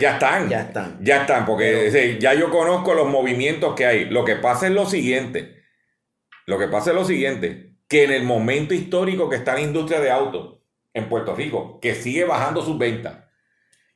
ya, 0.00 0.14
están. 0.14 0.48
Ya 0.48 0.62
están. 0.62 0.98
Ya 1.00 1.20
están, 1.20 1.46
porque 1.46 2.18
ya 2.20 2.34
yo 2.34 2.50
conozco 2.50 2.92
los 2.92 3.08
movimientos 3.08 3.76
que 3.76 3.86
hay. 3.86 4.06
Lo 4.06 4.24
que 4.24 4.34
pasa 4.34 4.66
es 4.66 4.72
lo 4.72 4.84
siguiente. 4.84 5.62
Lo 6.46 6.58
que 6.58 6.66
pasa 6.66 6.90
es 6.90 6.96
lo 6.96 7.04
siguiente. 7.04 7.76
Que 7.86 8.02
en 8.02 8.10
el 8.10 8.24
momento 8.24 8.74
histórico 8.74 9.30
que 9.30 9.36
está 9.36 9.54
la 9.54 9.60
industria 9.60 10.00
de 10.00 10.10
autos 10.10 10.58
en 10.92 11.08
Puerto 11.08 11.36
Rico, 11.36 11.78
que 11.80 11.94
sigue 11.94 12.24
bajando 12.24 12.62
sus 12.64 12.76
ventas, 12.78 13.14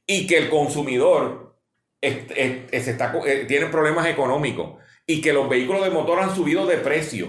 y 0.07 0.29
que 0.29 0.39
el 0.39 0.49
consumidor 0.49 1.57
es- 2.01 2.19
es- 2.37 2.59
es- 2.71 2.85
se 2.85 2.93
está, 2.93 3.13
eh, 3.27 3.47
tiene 3.49 3.67
problemas 3.67 4.07
económicos, 4.07 4.77
y 5.07 5.21
que 5.21 5.33
los 5.33 5.49
vehículos 5.49 5.85
de 5.85 5.91
motor 5.91 6.19
han 6.19 6.35
subido 6.35 6.67
de 6.67 6.79
precio, 6.79 7.29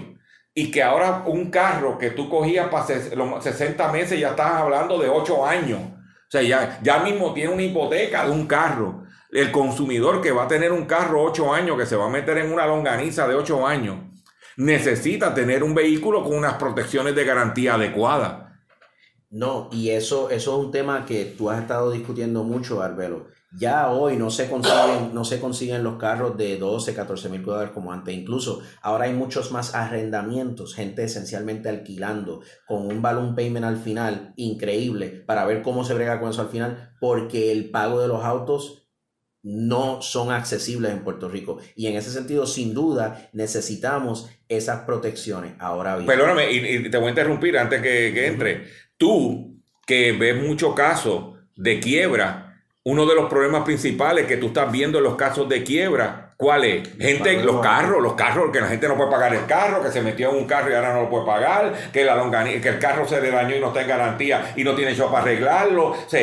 y 0.54 0.70
que 0.70 0.82
ahora 0.82 1.22
un 1.26 1.50
carro 1.50 1.98
que 1.98 2.10
tú 2.10 2.28
cogías 2.28 2.68
para 2.68 2.86
los 3.14 3.44
60 3.44 3.92
meses 3.92 4.18
ya 4.18 4.30
estás 4.30 4.54
hablando 4.54 4.98
de 4.98 5.08
8 5.08 5.46
años. 5.46 5.80
O 5.80 6.30
sea, 6.30 6.42
ya, 6.42 6.80
ya 6.82 6.98
mismo 6.98 7.32
tiene 7.32 7.52
una 7.52 7.62
hipoteca 7.62 8.26
de 8.26 8.32
un 8.32 8.46
carro. 8.46 9.04
El 9.30 9.52
consumidor 9.52 10.20
que 10.20 10.32
va 10.32 10.44
a 10.44 10.48
tener 10.48 10.72
un 10.72 10.86
carro 10.86 11.22
8 11.22 11.54
años, 11.54 11.78
que 11.78 11.86
se 11.86 11.94
va 11.94 12.06
a 12.06 12.10
meter 12.10 12.38
en 12.38 12.52
una 12.52 12.66
longaniza 12.66 13.28
de 13.28 13.36
8 13.36 13.66
años, 13.66 13.98
necesita 14.56 15.32
tener 15.32 15.62
un 15.62 15.74
vehículo 15.74 16.24
con 16.24 16.36
unas 16.36 16.54
protecciones 16.54 17.14
de 17.14 17.24
garantía 17.24 17.74
adecuadas. 17.74 18.48
No, 19.30 19.68
y 19.70 19.90
eso, 19.90 20.28
eso 20.30 20.58
es 20.58 20.66
un 20.66 20.72
tema 20.72 21.06
que 21.06 21.24
tú 21.24 21.50
has 21.50 21.60
estado 21.60 21.92
discutiendo 21.92 22.42
mucho, 22.42 22.82
Arbelo. 22.82 23.28
Ya 23.52 23.90
hoy 23.90 24.16
no 24.16 24.30
se 24.30 24.48
consiguen, 24.50 25.14
no 25.14 25.24
se 25.24 25.40
consiguen 25.40 25.82
los 25.82 25.96
carros 25.96 26.36
de 26.36 26.58
12, 26.58 26.94
14 26.94 27.28
mil 27.30 27.42
dólares 27.42 27.70
como 27.72 27.92
antes. 27.92 28.14
Incluso 28.14 28.60
ahora 28.82 29.04
hay 29.04 29.14
muchos 29.14 29.52
más 29.52 29.74
arrendamientos, 29.74 30.74
gente 30.74 31.04
esencialmente 31.04 31.70
alquilando 31.70 32.42
con 32.66 32.86
un 32.86 33.00
balloon 33.00 33.34
payment 33.34 33.64
al 33.64 33.78
final 33.78 34.34
increíble 34.36 35.24
para 35.26 35.46
ver 35.46 35.62
cómo 35.62 35.84
se 35.84 35.94
brega 35.94 36.20
con 36.20 36.30
eso 36.30 36.42
al 36.42 36.48
final, 36.48 36.94
porque 37.00 37.50
el 37.50 37.70
pago 37.70 38.00
de 38.00 38.08
los 38.08 38.22
autos 38.22 38.88
no 39.42 40.02
son 40.02 40.30
accesibles 40.30 40.92
en 40.92 41.04
Puerto 41.04 41.28
Rico. 41.28 41.58
Y 41.74 41.86
en 41.86 41.96
ese 41.96 42.10
sentido, 42.10 42.46
sin 42.46 42.74
duda, 42.74 43.30
necesitamos 43.32 44.28
esas 44.48 44.80
protecciones. 44.80 45.54
Ahora 45.58 45.96
bien. 45.96 46.06
Perdóname, 46.06 46.50
y, 46.52 46.58
y 46.58 46.90
te 46.90 46.98
voy 46.98 47.06
a 47.06 47.10
interrumpir 47.10 47.56
antes 47.56 47.80
que, 47.80 48.12
que 48.12 48.26
entre. 48.26 48.66
Tú, 48.96 49.62
que 49.86 50.12
ves 50.12 50.42
muchos 50.42 50.74
casos 50.74 51.38
de 51.56 51.80
quiebra, 51.80 52.47
uno 52.90 53.04
de 53.04 53.14
los 53.14 53.28
problemas 53.28 53.64
principales 53.64 54.26
que 54.26 54.38
tú 54.38 54.46
estás 54.46 54.72
viendo 54.72 54.96
en 54.96 55.04
los 55.04 55.14
casos 55.14 55.46
de 55.46 55.62
quiebra, 55.62 56.32
¿cuál 56.38 56.64
es? 56.64 56.88
Gente, 56.98 57.44
los 57.44 57.60
carros, 57.60 58.02
los 58.02 58.14
carros, 58.14 58.50
que 58.50 58.62
la 58.62 58.68
gente 58.68 58.88
no 58.88 58.96
puede 58.96 59.10
pagar 59.10 59.34
el 59.34 59.44
carro, 59.44 59.82
que 59.82 59.92
se 59.92 60.00
metió 60.00 60.30
en 60.30 60.36
un 60.36 60.46
carro 60.46 60.70
y 60.70 60.74
ahora 60.74 60.94
no 60.94 61.02
lo 61.02 61.10
puede 61.10 61.26
pagar, 61.26 61.90
que, 61.92 62.02
la 62.02 62.18
que 62.62 62.68
el 62.68 62.78
carro 62.78 63.06
se 63.06 63.20
le 63.20 63.30
dañó 63.30 63.54
y 63.54 63.60
no 63.60 63.68
está 63.68 63.82
en 63.82 63.88
garantía 63.88 64.54
y 64.56 64.64
no 64.64 64.74
tiene 64.74 64.94
show 64.94 65.10
para 65.10 65.22
arreglarlo. 65.24 65.90
O 65.90 65.96
sea, 66.08 66.22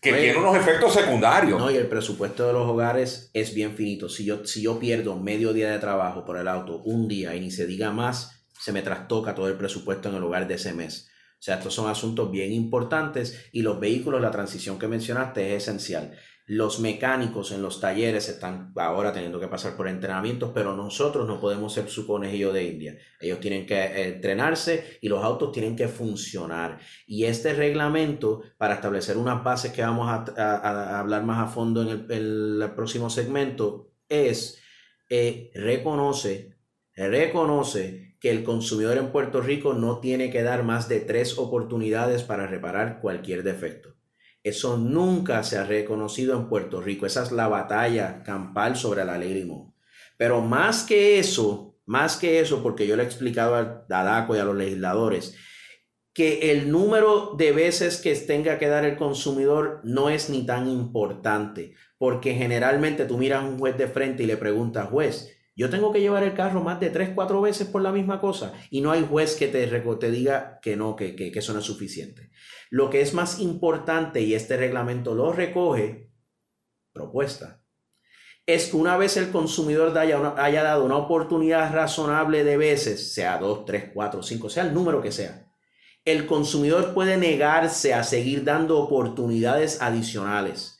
que 0.00 0.12
Oye. 0.12 0.22
tiene 0.22 0.38
unos 0.38 0.56
efectos 0.56 0.94
secundarios. 0.94 1.58
No, 1.58 1.70
y 1.70 1.76
el 1.76 1.88
presupuesto 1.88 2.46
de 2.46 2.54
los 2.54 2.66
hogares 2.66 3.30
es 3.34 3.52
bien 3.52 3.76
finito. 3.76 4.08
Si 4.08 4.24
yo, 4.24 4.46
si 4.46 4.62
yo 4.62 4.78
pierdo 4.78 5.14
medio 5.16 5.52
día 5.52 5.70
de 5.70 5.78
trabajo 5.78 6.24
por 6.24 6.38
el 6.38 6.48
auto, 6.48 6.80
un 6.84 7.06
día 7.06 7.34
y 7.34 7.40
ni 7.40 7.50
se 7.50 7.66
diga 7.66 7.90
más, 7.90 8.46
se 8.58 8.72
me 8.72 8.80
trastoca 8.80 9.34
todo 9.34 9.48
el 9.48 9.58
presupuesto 9.58 10.08
en 10.08 10.14
el 10.14 10.22
hogar 10.22 10.48
de 10.48 10.54
ese 10.54 10.72
mes. 10.72 11.10
O 11.38 11.42
sea, 11.42 11.56
estos 11.56 11.72
son 11.72 11.88
asuntos 11.88 12.30
bien 12.30 12.52
importantes 12.52 13.48
y 13.52 13.62
los 13.62 13.78
vehículos, 13.78 14.20
la 14.20 14.32
transición 14.32 14.78
que 14.78 14.88
mencionaste 14.88 15.54
es 15.54 15.62
esencial. 15.62 16.18
Los 16.46 16.80
mecánicos 16.80 17.52
en 17.52 17.60
los 17.60 17.78
talleres 17.78 18.28
están 18.30 18.72
ahora 18.76 19.12
teniendo 19.12 19.38
que 19.38 19.48
pasar 19.48 19.76
por 19.76 19.86
entrenamientos, 19.86 20.50
pero 20.54 20.74
nosotros 20.74 21.28
no 21.28 21.38
podemos 21.38 21.74
ser 21.74 21.90
su 21.90 22.06
conejillo 22.06 22.54
de 22.54 22.64
India. 22.64 22.98
Ellos 23.20 23.38
tienen 23.38 23.66
que 23.66 23.78
eh, 23.78 24.08
entrenarse 24.14 24.98
y 25.02 25.08
los 25.08 25.22
autos 25.22 25.52
tienen 25.52 25.76
que 25.76 25.88
funcionar. 25.88 26.80
Y 27.06 27.24
este 27.24 27.52
reglamento, 27.52 28.42
para 28.56 28.74
establecer 28.74 29.18
unas 29.18 29.44
bases 29.44 29.72
que 29.72 29.82
vamos 29.82 30.08
a, 30.08 30.98
hablar 30.98 31.22
más 31.22 31.38
a 31.38 31.52
fondo 31.52 31.82
en 31.82 31.88
el, 31.88 32.06
en 32.10 32.62
el 32.62 32.70
próximo 32.74 33.10
segmento, 33.10 33.92
es 34.08 34.58
eh, 35.10 35.50
reconoce, 35.54 36.56
reconoce 36.94 38.07
que 38.20 38.30
el 38.30 38.42
consumidor 38.44 38.98
en 38.98 39.12
Puerto 39.12 39.40
Rico 39.40 39.74
no 39.74 40.00
tiene 40.00 40.30
que 40.30 40.42
dar 40.42 40.64
más 40.64 40.88
de 40.88 41.00
tres 41.00 41.38
oportunidades 41.38 42.22
para 42.22 42.46
reparar 42.46 43.00
cualquier 43.00 43.42
defecto. 43.42 43.94
Eso 44.42 44.76
nunca 44.76 45.42
se 45.42 45.58
ha 45.58 45.64
reconocido 45.64 46.36
en 46.36 46.48
Puerto 46.48 46.80
Rico. 46.80 47.06
Esa 47.06 47.22
es 47.22 47.32
la 47.32 47.48
batalla 47.48 48.22
campal 48.22 48.76
sobre 48.76 49.04
la 49.04 49.18
ley 49.18 49.34
limón. 49.34 49.74
Pero 50.16 50.40
más 50.40 50.84
que 50.84 51.18
eso, 51.18 51.76
más 51.86 52.16
que 52.16 52.40
eso, 52.40 52.62
porque 52.62 52.86
yo 52.86 52.96
le 52.96 53.02
he 53.02 53.06
explicado 53.06 53.54
a 53.54 53.84
Dadaco 53.88 54.34
y 54.34 54.38
a 54.38 54.44
los 54.44 54.56
legisladores, 54.56 55.36
que 56.12 56.50
el 56.50 56.72
número 56.72 57.34
de 57.38 57.52
veces 57.52 57.98
que 57.98 58.12
tenga 58.16 58.58
que 58.58 58.66
dar 58.66 58.84
el 58.84 58.96
consumidor 58.96 59.80
no 59.84 60.10
es 60.10 60.28
ni 60.30 60.44
tan 60.44 60.68
importante, 60.68 61.74
porque 61.96 62.34
generalmente 62.34 63.04
tú 63.04 63.18
miras 63.18 63.44
a 63.44 63.46
un 63.46 63.58
juez 63.58 63.78
de 63.78 63.86
frente 63.86 64.24
y 64.24 64.26
le 64.26 64.36
preguntas, 64.36 64.88
juez, 64.88 65.37
yo 65.58 65.70
tengo 65.70 65.92
que 65.92 66.00
llevar 66.00 66.22
el 66.22 66.34
carro 66.34 66.62
más 66.62 66.78
de 66.78 66.88
tres, 66.88 67.10
cuatro 67.16 67.40
veces 67.40 67.66
por 67.66 67.82
la 67.82 67.90
misma 67.90 68.20
cosa, 68.20 68.52
y 68.70 68.80
no 68.80 68.92
hay 68.92 69.04
juez 69.04 69.34
que 69.34 69.48
te, 69.48 69.66
te 69.66 70.10
diga 70.12 70.60
que 70.62 70.76
no, 70.76 70.94
que, 70.94 71.16
que, 71.16 71.32
eso 71.34 71.52
no 71.52 71.58
es 71.58 71.64
suficiente. 71.64 72.30
Lo 72.70 72.90
que 72.90 73.00
es 73.00 73.12
más 73.12 73.40
importante, 73.40 74.20
y 74.20 74.34
este 74.34 74.56
reglamento 74.56 75.16
lo 75.16 75.32
recoge, 75.32 76.12
propuesta, 76.92 77.60
es 78.46 78.68
que 78.68 78.76
una 78.76 78.96
vez 78.96 79.16
el 79.16 79.30
consumidor 79.30 79.98
haya, 79.98 80.34
haya 80.36 80.62
dado 80.62 80.84
una 80.84 80.96
oportunidad 80.96 81.74
razonable 81.74 82.44
de 82.44 82.56
veces, 82.56 83.12
sea 83.12 83.38
dos, 83.38 83.64
tres, 83.64 83.90
cuatro, 83.92 84.22
cinco, 84.22 84.48
sea 84.48 84.62
el 84.62 84.72
número 84.72 85.02
que 85.02 85.10
sea, 85.10 85.50
el 86.04 86.26
consumidor 86.26 86.94
puede 86.94 87.16
negarse 87.16 87.94
a 87.94 88.04
seguir 88.04 88.44
dando 88.44 88.78
oportunidades 88.78 89.82
adicionales. 89.82 90.78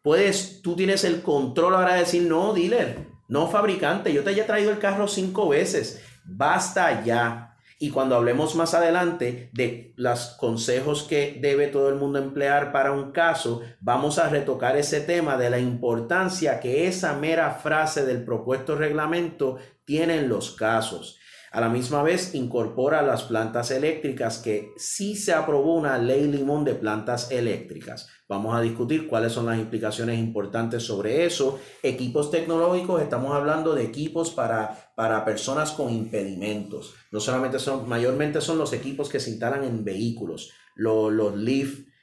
Puedes, 0.00 0.62
tú 0.62 0.76
tienes 0.76 1.04
el 1.04 1.20
control 1.20 1.74
ahora 1.74 1.92
de 1.92 2.00
decir, 2.00 2.22
no, 2.22 2.54
dealer, 2.54 3.13
no 3.28 3.48
fabricante, 3.48 4.12
yo 4.12 4.22
te 4.22 4.30
haya 4.30 4.46
traído 4.46 4.70
el 4.70 4.78
carro 4.78 5.08
cinco 5.08 5.48
veces, 5.48 6.02
basta 6.24 7.04
ya. 7.04 7.50
Y 7.78 7.90
cuando 7.90 8.14
hablemos 8.14 8.54
más 8.54 8.72
adelante 8.72 9.50
de 9.52 9.92
los 9.96 10.36
consejos 10.38 11.02
que 11.02 11.38
debe 11.40 11.66
todo 11.66 11.88
el 11.88 11.96
mundo 11.96 12.18
emplear 12.18 12.72
para 12.72 12.92
un 12.92 13.10
caso, 13.10 13.62
vamos 13.80 14.18
a 14.18 14.28
retocar 14.28 14.76
ese 14.76 15.00
tema 15.00 15.36
de 15.36 15.50
la 15.50 15.58
importancia 15.58 16.60
que 16.60 16.86
esa 16.86 17.14
mera 17.14 17.50
frase 17.50 18.06
del 18.06 18.24
propuesto 18.24 18.76
reglamento 18.76 19.58
tiene 19.84 20.18
en 20.18 20.28
los 20.28 20.52
casos. 20.52 21.18
A 21.54 21.60
la 21.60 21.68
misma 21.68 22.02
vez 22.02 22.34
incorpora 22.34 23.00
las 23.00 23.22
plantas 23.22 23.70
eléctricas 23.70 24.38
que 24.38 24.72
sí 24.76 25.14
se 25.14 25.32
aprobó 25.32 25.76
una 25.76 25.96
ley 25.98 26.26
limón 26.26 26.64
de 26.64 26.74
plantas 26.74 27.30
eléctricas. 27.30 28.08
Vamos 28.28 28.56
a 28.56 28.60
discutir 28.60 29.06
cuáles 29.06 29.30
son 29.30 29.46
las 29.46 29.60
implicaciones 29.60 30.18
importantes 30.18 30.82
sobre 30.82 31.24
eso. 31.24 31.60
Equipos 31.80 32.32
tecnológicos, 32.32 33.00
estamos 33.00 33.36
hablando 33.36 33.72
de 33.72 33.84
equipos 33.84 34.32
para, 34.32 34.92
para 34.96 35.24
personas 35.24 35.70
con 35.70 35.92
impedimentos. 35.92 36.96
No 37.12 37.20
solamente 37.20 37.60
son, 37.60 37.88
mayormente 37.88 38.40
son 38.40 38.58
los 38.58 38.72
equipos 38.72 39.08
que 39.08 39.20
se 39.20 39.30
instalan 39.30 39.62
en 39.62 39.84
vehículos, 39.84 40.50
los, 40.74 41.12
los 41.12 41.34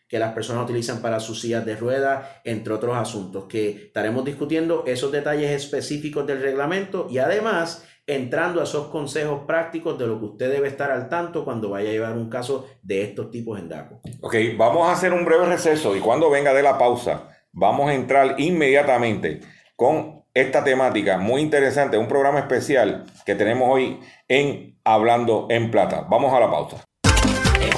que 0.08 0.20
las 0.20 0.34
personas 0.34 0.64
utilizan 0.64 1.02
para 1.02 1.20
sus 1.20 1.42
sillas 1.42 1.66
de 1.66 1.76
ruedas, 1.76 2.26
entre 2.46 2.74
otros 2.74 2.96
asuntos, 2.98 3.46
que 3.46 3.70
estaremos 3.70 4.24
discutiendo 4.24 4.84
esos 4.86 5.10
detalles 5.10 5.52
específicos 5.52 6.28
del 6.28 6.42
reglamento 6.42 7.08
y 7.10 7.18
además 7.18 7.86
entrando 8.16 8.62
a 8.62 8.66
esos 8.66 8.88
consejos 8.88 9.42
prácticos 9.48 9.98
de 9.98 10.08
lo 10.08 10.20
que 10.20 10.26
usted 10.26 10.52
debe 10.52 10.68
estar 10.68 10.92
al 10.92 11.10
tanto 11.10 11.46
cuando 11.46 11.70
vaya 11.70 11.90
a 11.90 11.94
llevar 11.94 12.14
un 12.14 12.30
caso 12.30 12.68
de 12.82 13.04
estos 13.04 13.32
tipos 13.32 13.60
en 13.60 13.70
DACO. 13.70 14.02
Ok, 14.22 14.36
vamos 14.58 14.90
a 14.90 14.94
hacer 14.94 15.14
un 15.14 15.26
breve 15.26 15.46
receso 15.46 15.96
y 15.96 16.00
cuando 16.00 16.30
venga 16.30 16.54
de 16.54 16.64
la 16.64 16.78
pausa, 16.78 17.30
vamos 17.52 17.90
a 17.90 17.94
entrar 17.94 18.36
inmediatamente 18.40 19.42
con 19.76 20.24
esta 20.34 20.64
temática 20.64 21.18
muy 21.18 21.42
interesante, 21.42 21.98
un 21.98 22.08
programa 22.08 22.40
especial 22.40 23.06
que 23.26 23.36
tenemos 23.36 23.70
hoy 23.70 24.00
en 24.28 24.78
Hablando 24.84 25.48
en 25.50 25.70
Plata. 25.70 26.06
Vamos 26.10 26.34
a 26.34 26.40
la 26.40 26.50
pausa. 26.50 26.84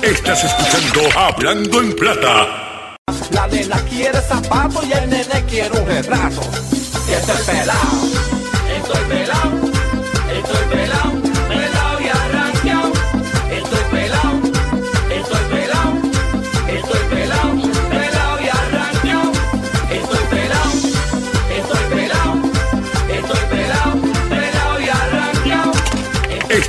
Estás 0.01 0.43
escuchando 0.43 1.01
Hablando 1.17 1.81
en 1.81 1.95
Plata. 1.95 2.95
La 3.31 3.47
nena 3.47 3.77
quiere 3.89 4.19
zapato 4.19 4.81
y 4.85 4.91
el 4.91 5.09
nene 5.09 5.43
quiere 5.49 5.79
un 5.79 5.85
retrato. 5.87 6.41
Y 7.07 7.13
este 7.13 7.33
pelado, 7.51 7.79
estoy 8.77 9.03
pelado, 9.09 9.62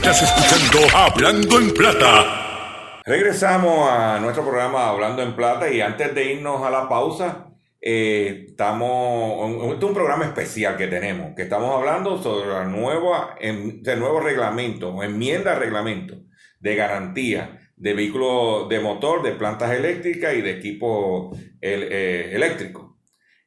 Estás 0.07 0.23
escuchando 0.23 0.87
Hablando 0.95 1.59
en 1.59 1.73
Plata. 1.73 3.01
Regresamos 3.07 3.89
a 3.91 4.21
nuestro 4.21 4.45
programa 4.45 4.91
Hablando 4.91 5.23
en 5.23 5.35
Plata 5.35 5.71
y 5.71 5.81
antes 5.81 6.15
de 6.15 6.35
irnos 6.35 6.63
a 6.63 6.69
la 6.69 6.91
pausa, 6.91 7.47
eh, 7.81 8.49
estamos, 8.51 9.51
este 9.63 9.79
es 9.79 9.83
un 9.83 9.95
programa 9.95 10.27
especial 10.27 10.77
que 10.77 10.89
tenemos, 10.89 11.35
que 11.35 11.45
estamos 11.45 11.75
hablando 11.75 12.23
sobre 12.23 12.51
la 12.51 12.67
nueva, 12.67 13.35
el 13.41 13.99
nuevo 13.99 14.21
reglamento, 14.21 15.03
enmienda 15.03 15.55
al 15.55 15.61
reglamento 15.61 16.17
de 16.61 16.77
garantía 16.77 17.61
de 17.75 17.95
vehículos 17.95 18.69
de 18.69 18.81
motor, 18.81 19.23
de 19.23 19.33
plantas 19.33 19.73
eléctricas 19.73 20.35
y 20.35 20.43
de 20.43 20.51
equipo 20.51 21.35
eh, 21.63 22.29
eléctrico 22.31 22.99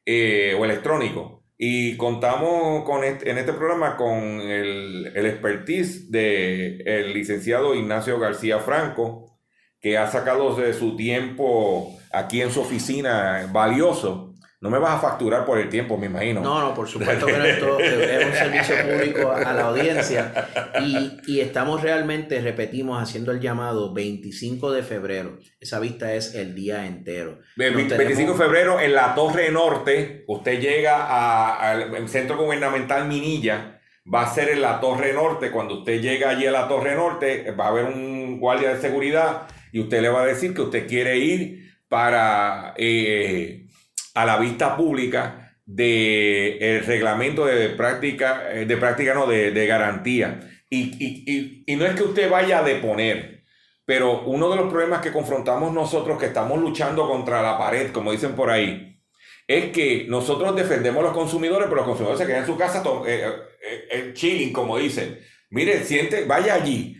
eh, 0.04 0.56
o 0.58 0.64
electrónico. 0.64 1.37
Y 1.60 1.96
contamos 1.96 2.84
con 2.84 3.02
este- 3.02 3.30
en 3.30 3.36
este 3.38 3.52
programa 3.52 3.96
con 3.96 4.14
el, 4.40 5.10
el 5.14 5.26
expertise 5.26 6.08
del 6.10 6.86
el 6.86 7.12
licenciado 7.12 7.74
Ignacio 7.74 8.18
García 8.20 8.60
Franco, 8.60 9.38
que 9.80 9.98
ha 9.98 10.06
sacado 10.08 10.54
de 10.54 10.72
su 10.72 10.94
tiempo 10.96 11.98
aquí 12.12 12.40
en 12.42 12.50
su 12.52 12.60
oficina 12.60 13.48
valioso. 13.52 14.27
No 14.60 14.70
me 14.70 14.78
vas 14.78 14.96
a 14.96 14.98
facturar 14.98 15.44
por 15.44 15.58
el 15.58 15.68
tiempo, 15.68 15.96
me 15.96 16.06
imagino. 16.06 16.40
No, 16.40 16.60
no, 16.60 16.74
por 16.74 16.88
supuesto 16.88 17.26
que 17.26 17.38
no 17.38 17.44
esto 17.44 17.78
es 17.80 18.26
un 18.26 18.32
servicio 18.32 18.74
público 18.82 19.30
a 19.30 19.52
la 19.52 19.66
audiencia 19.68 20.32
y, 20.82 21.20
y 21.28 21.40
estamos 21.40 21.80
realmente, 21.80 22.40
repetimos, 22.40 23.00
haciendo 23.00 23.30
el 23.30 23.38
llamado 23.38 23.94
25 23.94 24.72
de 24.72 24.82
febrero. 24.82 25.38
Esa 25.60 25.78
vista 25.78 26.12
es 26.12 26.34
el 26.34 26.56
día 26.56 26.86
entero. 26.86 27.38
Ve- 27.56 27.70
Nos 27.70 27.96
25 27.96 28.32
de 28.32 28.38
febrero 28.38 28.80
en 28.80 28.94
la 28.94 29.14
Torre 29.14 29.52
Norte, 29.52 30.24
usted 30.26 30.60
llega 30.60 31.04
a- 31.04 31.70
al 31.70 32.08
Centro 32.08 32.36
Gubernamental 32.36 33.06
Minilla, 33.06 33.80
va 34.12 34.22
a 34.22 34.34
ser 34.34 34.48
en 34.48 34.60
la 34.62 34.80
Torre 34.80 35.12
Norte, 35.12 35.52
cuando 35.52 35.78
usted 35.80 36.00
llega 36.00 36.30
allí 36.30 36.46
a 36.46 36.50
la 36.50 36.66
Torre 36.66 36.96
Norte, 36.96 37.52
va 37.52 37.66
a 37.66 37.68
haber 37.68 37.84
un 37.84 38.40
guardia 38.40 38.70
de 38.74 38.80
seguridad 38.80 39.42
y 39.70 39.78
usted 39.80 40.02
le 40.02 40.08
va 40.08 40.22
a 40.22 40.26
decir 40.26 40.52
que 40.52 40.62
usted 40.62 40.88
quiere 40.88 41.16
ir 41.18 41.74
para 41.88 42.74
eh, 42.76 43.66
a 44.20 44.24
la 44.24 44.36
vista 44.38 44.76
pública 44.76 45.56
de 45.66 46.58
el 46.58 46.84
reglamento 46.84 47.44
de 47.46 47.70
práctica, 47.70 48.50
eh, 48.52 48.64
de 48.66 48.76
práctica 48.76 49.14
no, 49.14 49.26
de, 49.26 49.50
de 49.50 49.66
garantía. 49.66 50.40
Y, 50.70 50.80
y- 51.04 51.24
y- 51.26 51.64
y 51.66 51.76
no 51.76 51.86
es 51.86 51.94
que 51.94 52.02
usted 52.02 52.30
vaya 52.30 52.58
a 52.58 52.62
deponer, 52.62 53.44
pero 53.84 54.22
uno 54.22 54.50
de 54.50 54.56
los 54.56 54.68
problemas 54.70 55.00
que 55.00 55.12
confrontamos 55.12 55.72
nosotros 55.72 56.18
que 56.18 56.26
estamos 56.26 56.58
luchando 56.60 57.08
contra 57.08 57.42
la 57.42 57.56
pared, 57.58 57.90
como 57.92 58.12
dicen 58.12 58.32
por 58.34 58.50
ahí, 58.50 59.00
es 59.46 59.66
que 59.72 60.04
nosotros 60.08 60.54
defendemos 60.54 61.00
a 61.00 61.06
los 61.08 61.16
consumidores, 61.16 61.64
pero 61.68 61.76
los 61.76 61.86
consumidores 61.86 62.20
se 62.20 62.26
quedan 62.26 62.40
en 62.40 62.46
su 62.46 62.56
casa 62.58 62.82
to- 62.82 63.06
eh, 63.06 63.22
eh, 63.24 63.88
eh, 63.90 64.10
chilling, 64.14 64.52
como 64.52 64.76
dicen. 64.78 65.18
Mire, 65.50 65.82
siente, 65.84 66.24
vaya 66.26 66.52
allí. 66.54 66.96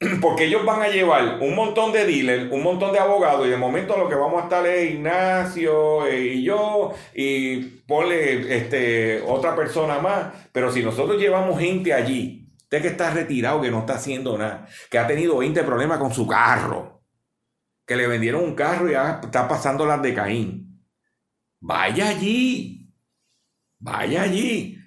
Porque 0.20 0.46
ellos 0.46 0.64
van 0.64 0.80
a 0.80 0.88
llevar 0.88 1.38
un 1.40 1.54
montón 1.54 1.92
de 1.92 2.06
dealers, 2.06 2.50
un 2.50 2.62
montón 2.62 2.92
de 2.92 2.98
abogados, 2.98 3.46
y 3.46 3.50
de 3.50 3.56
momento 3.58 3.98
lo 3.98 4.08
que 4.08 4.14
vamos 4.14 4.40
a 4.40 4.44
estar 4.44 4.66
es 4.66 4.92
Ignacio 4.92 6.06
eh, 6.06 6.34
y 6.34 6.42
yo, 6.42 6.94
y 7.14 7.58
ponle 7.86 8.56
este, 8.56 9.20
otra 9.22 9.54
persona 9.54 9.98
más. 9.98 10.32
Pero 10.52 10.72
si 10.72 10.82
nosotros 10.82 11.20
llevamos 11.20 11.60
gente 11.60 11.92
allí, 11.92 12.48
usted 12.62 12.80
que 12.80 12.88
está 12.88 13.10
retirado, 13.10 13.60
que 13.60 13.70
no 13.70 13.80
está 13.80 13.94
haciendo 13.94 14.38
nada, 14.38 14.66
que 14.90 14.98
ha 14.98 15.06
tenido 15.06 15.36
20 15.38 15.62
problemas 15.64 15.98
con 15.98 16.14
su 16.14 16.26
carro, 16.26 17.02
que 17.84 17.96
le 17.96 18.06
vendieron 18.06 18.42
un 18.42 18.54
carro 18.54 18.88
y 18.88 18.94
está 18.94 19.46
pasando 19.46 19.84
las 19.84 20.00
de 20.00 20.14
Caín. 20.14 20.82
Vaya 21.60 22.08
allí. 22.08 22.90
Vaya 23.78 24.22
allí. 24.22 24.79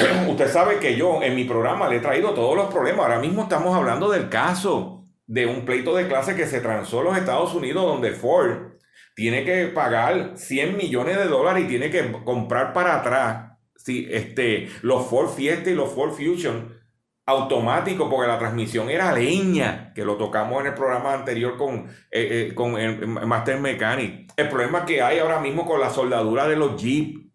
Usted 0.28 0.48
sabe 0.48 0.78
que 0.78 0.96
yo 0.96 1.22
en 1.22 1.34
mi 1.34 1.44
programa 1.44 1.88
le 1.88 1.96
he 1.96 2.00
traído 2.00 2.34
todos 2.34 2.56
los 2.56 2.72
problemas. 2.72 3.06
Ahora 3.06 3.18
mismo 3.18 3.42
estamos 3.42 3.76
hablando 3.76 4.10
del 4.10 4.28
caso 4.28 5.08
de 5.26 5.46
un 5.46 5.64
pleito 5.64 5.94
de 5.94 6.08
clase 6.08 6.34
que 6.34 6.46
se 6.46 6.60
transó 6.60 7.00
en 7.00 7.04
los 7.06 7.16
Estados 7.16 7.54
Unidos 7.54 7.84
donde 7.84 8.12
Ford 8.12 8.72
tiene 9.14 9.44
que 9.44 9.66
pagar 9.66 10.32
100 10.36 10.76
millones 10.76 11.16
de 11.16 11.26
dólares 11.26 11.64
y 11.64 11.68
tiene 11.68 11.90
que 11.90 12.12
comprar 12.24 12.72
para 12.72 12.96
atrás 12.96 13.58
sí, 13.76 14.08
este, 14.10 14.68
los 14.82 15.06
Ford 15.06 15.30
Fiesta 15.30 15.70
y 15.70 15.74
los 15.74 15.92
Ford 15.92 16.12
Fusion 16.12 16.80
automáticos 17.26 18.08
porque 18.10 18.26
la 18.26 18.38
transmisión 18.38 18.90
era 18.90 19.12
leña, 19.12 19.92
que 19.94 20.04
lo 20.04 20.16
tocamos 20.16 20.60
en 20.60 20.68
el 20.68 20.74
programa 20.74 21.14
anterior 21.14 21.56
con, 21.56 21.86
eh, 22.10 22.48
eh, 22.50 22.54
con 22.54 22.76
el 22.76 23.06
Master 23.06 23.60
Mechanic. 23.60 24.32
El 24.36 24.48
problema 24.48 24.84
que 24.84 25.00
hay 25.00 25.18
ahora 25.20 25.40
mismo 25.40 25.64
con 25.64 25.80
la 25.80 25.90
soldadura 25.90 26.48
de 26.48 26.56
los 26.56 26.80
Jeep. 26.80 27.30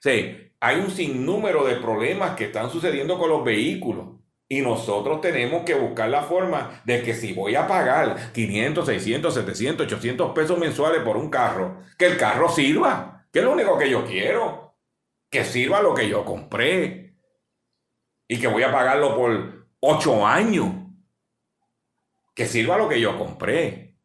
Sí, 0.00 0.43
hay 0.64 0.80
un 0.80 0.90
sinnúmero 0.90 1.62
de 1.66 1.76
problemas 1.76 2.36
que 2.36 2.46
están 2.46 2.70
sucediendo 2.70 3.18
con 3.18 3.28
los 3.28 3.44
vehículos. 3.44 4.06
Y 4.48 4.62
nosotros 4.62 5.20
tenemos 5.20 5.62
que 5.62 5.74
buscar 5.74 6.08
la 6.08 6.22
forma 6.22 6.80
de 6.86 7.02
que 7.02 7.12
si 7.12 7.34
voy 7.34 7.54
a 7.54 7.66
pagar 7.66 8.32
500, 8.32 8.86
600, 8.86 9.34
700, 9.34 9.86
800 9.86 10.32
pesos 10.32 10.58
mensuales 10.58 11.02
por 11.02 11.18
un 11.18 11.28
carro, 11.28 11.82
que 11.98 12.06
el 12.06 12.16
carro 12.16 12.48
sirva. 12.48 13.26
Que 13.30 13.40
es 13.40 13.44
lo 13.44 13.52
único 13.52 13.76
que 13.76 13.90
yo 13.90 14.06
quiero. 14.06 14.78
Que 15.28 15.44
sirva 15.44 15.82
lo 15.82 15.94
que 15.94 16.08
yo 16.08 16.24
compré. 16.24 17.14
Y 18.26 18.40
que 18.40 18.46
voy 18.46 18.62
a 18.62 18.72
pagarlo 18.72 19.14
por 19.14 19.66
8 19.80 20.26
años. 20.26 20.68
Que 22.34 22.46
sirva 22.46 22.78
lo 22.78 22.88
que 22.88 23.02
yo 23.02 23.18
compré. 23.18 23.98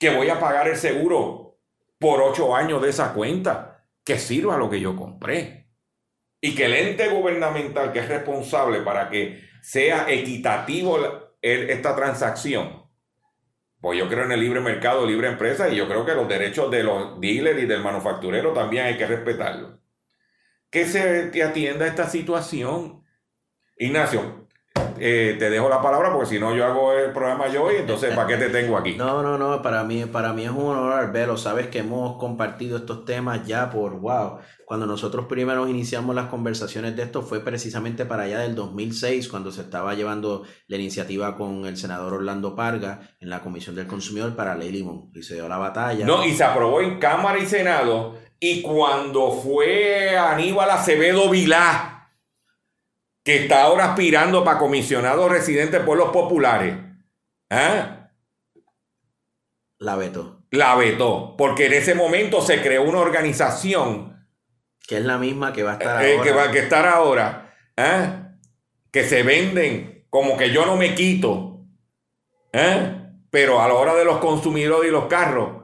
Que 0.00 0.10
voy 0.10 0.30
a 0.30 0.40
pagar 0.40 0.66
el 0.66 0.76
seguro 0.76 1.60
por 2.00 2.20
8 2.20 2.56
años 2.56 2.82
de 2.82 2.90
esa 2.90 3.14
cuenta. 3.14 3.86
Que 4.02 4.18
sirva 4.18 4.56
lo 4.56 4.68
que 4.68 4.80
yo 4.80 4.96
compré 4.96 5.61
y 6.44 6.56
que 6.56 6.64
el 6.64 6.74
ente 6.74 7.08
gubernamental 7.08 7.92
que 7.92 8.00
es 8.00 8.08
responsable 8.08 8.80
para 8.80 9.08
que 9.08 9.48
sea 9.62 10.10
equitativo 10.10 10.98
esta 11.40 11.94
transacción, 11.94 12.82
pues 13.80 13.98
yo 13.98 14.08
creo 14.08 14.24
en 14.24 14.32
el 14.32 14.40
libre 14.40 14.60
mercado, 14.60 15.06
libre 15.06 15.28
empresa 15.28 15.68
y 15.68 15.76
yo 15.76 15.86
creo 15.86 16.04
que 16.04 16.14
los 16.14 16.28
derechos 16.28 16.68
de 16.70 16.82
los 16.82 17.20
dealers 17.20 17.62
y 17.62 17.66
del 17.66 17.80
manufacturero 17.80 18.52
también 18.52 18.86
hay 18.86 18.96
que 18.96 19.06
respetarlos. 19.06 19.78
Que 20.68 20.84
se 20.84 21.42
atienda 21.42 21.86
esta 21.86 22.08
situación. 22.08 23.04
Ignacio, 23.76 24.41
eh, 25.04 25.34
te 25.36 25.50
dejo 25.50 25.68
la 25.68 25.82
palabra 25.82 26.12
porque 26.12 26.28
si 26.28 26.38
no 26.38 26.54
yo 26.54 26.64
hago 26.64 26.92
el 26.92 27.10
programa 27.10 27.48
yo 27.48 27.72
y 27.72 27.78
entonces 27.78 28.14
¿para 28.14 28.28
qué 28.28 28.36
te 28.36 28.50
tengo 28.50 28.76
aquí? 28.76 28.94
No, 29.02 29.20
no, 29.20 29.36
no, 29.36 29.60
para 29.60 29.82
mí, 29.82 30.04
para 30.04 30.32
mí 30.32 30.44
es 30.44 30.50
un 30.50 30.68
honor, 30.68 30.92
Arbelo. 30.92 31.36
Sabes 31.36 31.66
que 31.66 31.80
hemos 31.80 32.18
compartido 32.18 32.76
estos 32.76 33.04
temas 33.04 33.44
ya 33.44 33.68
por, 33.68 33.98
wow, 33.98 34.38
cuando 34.64 34.86
nosotros 34.86 35.26
primero 35.26 35.66
iniciamos 35.66 36.14
las 36.14 36.26
conversaciones 36.26 36.94
de 36.94 37.02
esto 37.02 37.22
fue 37.22 37.40
precisamente 37.40 38.06
para 38.06 38.22
allá 38.22 38.38
del 38.38 38.54
2006, 38.54 39.28
cuando 39.28 39.50
se 39.50 39.62
estaba 39.62 39.94
llevando 39.94 40.44
la 40.68 40.76
iniciativa 40.76 41.36
con 41.36 41.66
el 41.66 41.76
senador 41.76 42.14
Orlando 42.14 42.54
Parga 42.54 43.00
en 43.18 43.28
la 43.28 43.40
Comisión 43.40 43.74
del 43.74 43.88
Consumidor 43.88 44.36
para 44.36 44.54
Ley 44.54 44.70
Limón. 44.70 45.10
Y 45.16 45.24
se 45.24 45.34
dio 45.34 45.48
la 45.48 45.58
batalla. 45.58 46.06
No, 46.06 46.24
y 46.24 46.32
se 46.32 46.44
aprobó 46.44 46.80
en 46.80 47.00
Cámara 47.00 47.40
y 47.40 47.46
Senado. 47.46 48.14
Y 48.38 48.62
cuando 48.62 49.32
fue 49.32 50.16
Aníbal 50.16 50.70
Acevedo 50.70 51.28
Vilá, 51.28 51.91
que 53.24 53.42
está 53.42 53.62
ahora 53.62 53.90
aspirando 53.90 54.44
para 54.44 54.58
comisionado 54.58 55.28
residente 55.28 55.80
por 55.80 55.96
los 55.96 56.10
populares, 56.10 56.76
¿ah? 57.50 58.10
La 59.78 59.96
vetó. 59.96 60.44
la 60.50 60.76
vetó. 60.76 61.34
Porque 61.36 61.66
en 61.66 61.72
ese 61.72 61.94
momento 61.94 62.40
se 62.40 62.62
creó 62.62 62.84
una 62.84 62.98
organización 62.98 64.28
Que 64.86 64.98
es 64.98 65.04
la 65.04 65.18
misma 65.18 65.52
que 65.52 65.62
va 65.64 65.72
a 65.72 65.74
estar 65.74 66.04
eh, 66.04 66.12
ahora. 66.12 66.22
que 66.22 66.32
va 66.32 66.42
a 66.42 66.52
estar 66.52 66.86
ahora, 66.86 67.54
¿ah? 67.76 68.34
que 68.92 69.04
se 69.04 69.22
venden 69.22 70.06
como 70.08 70.36
que 70.36 70.50
yo 70.50 70.66
no 70.66 70.76
me 70.76 70.94
quito. 70.94 71.64
¿ah? 72.52 73.08
Pero 73.30 73.60
a 73.60 73.68
la 73.68 73.74
hora 73.74 73.94
de 73.94 74.04
los 74.04 74.18
consumidores 74.18 74.88
y 74.88 74.92
los 74.92 75.06
carros, 75.06 75.62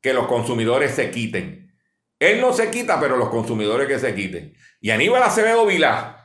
que 0.00 0.12
los 0.12 0.26
consumidores 0.26 0.92
se 0.92 1.10
quiten. 1.10 1.72
Él 2.18 2.40
no 2.40 2.52
se 2.52 2.70
quita, 2.70 2.98
pero 2.98 3.16
los 3.16 3.28
consumidores 3.28 3.86
que 3.86 3.98
se 3.98 4.14
quiten. 4.14 4.54
Y 4.80 4.90
Aníbal 4.90 5.22
Acevedo 5.22 5.66
Vilá, 5.66 6.21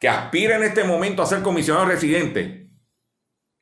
que 0.00 0.08
aspira 0.08 0.56
en 0.56 0.64
este 0.64 0.84
momento 0.84 1.22
a 1.22 1.26
ser 1.26 1.42
comisionado 1.42 1.86
residente, 1.86 2.70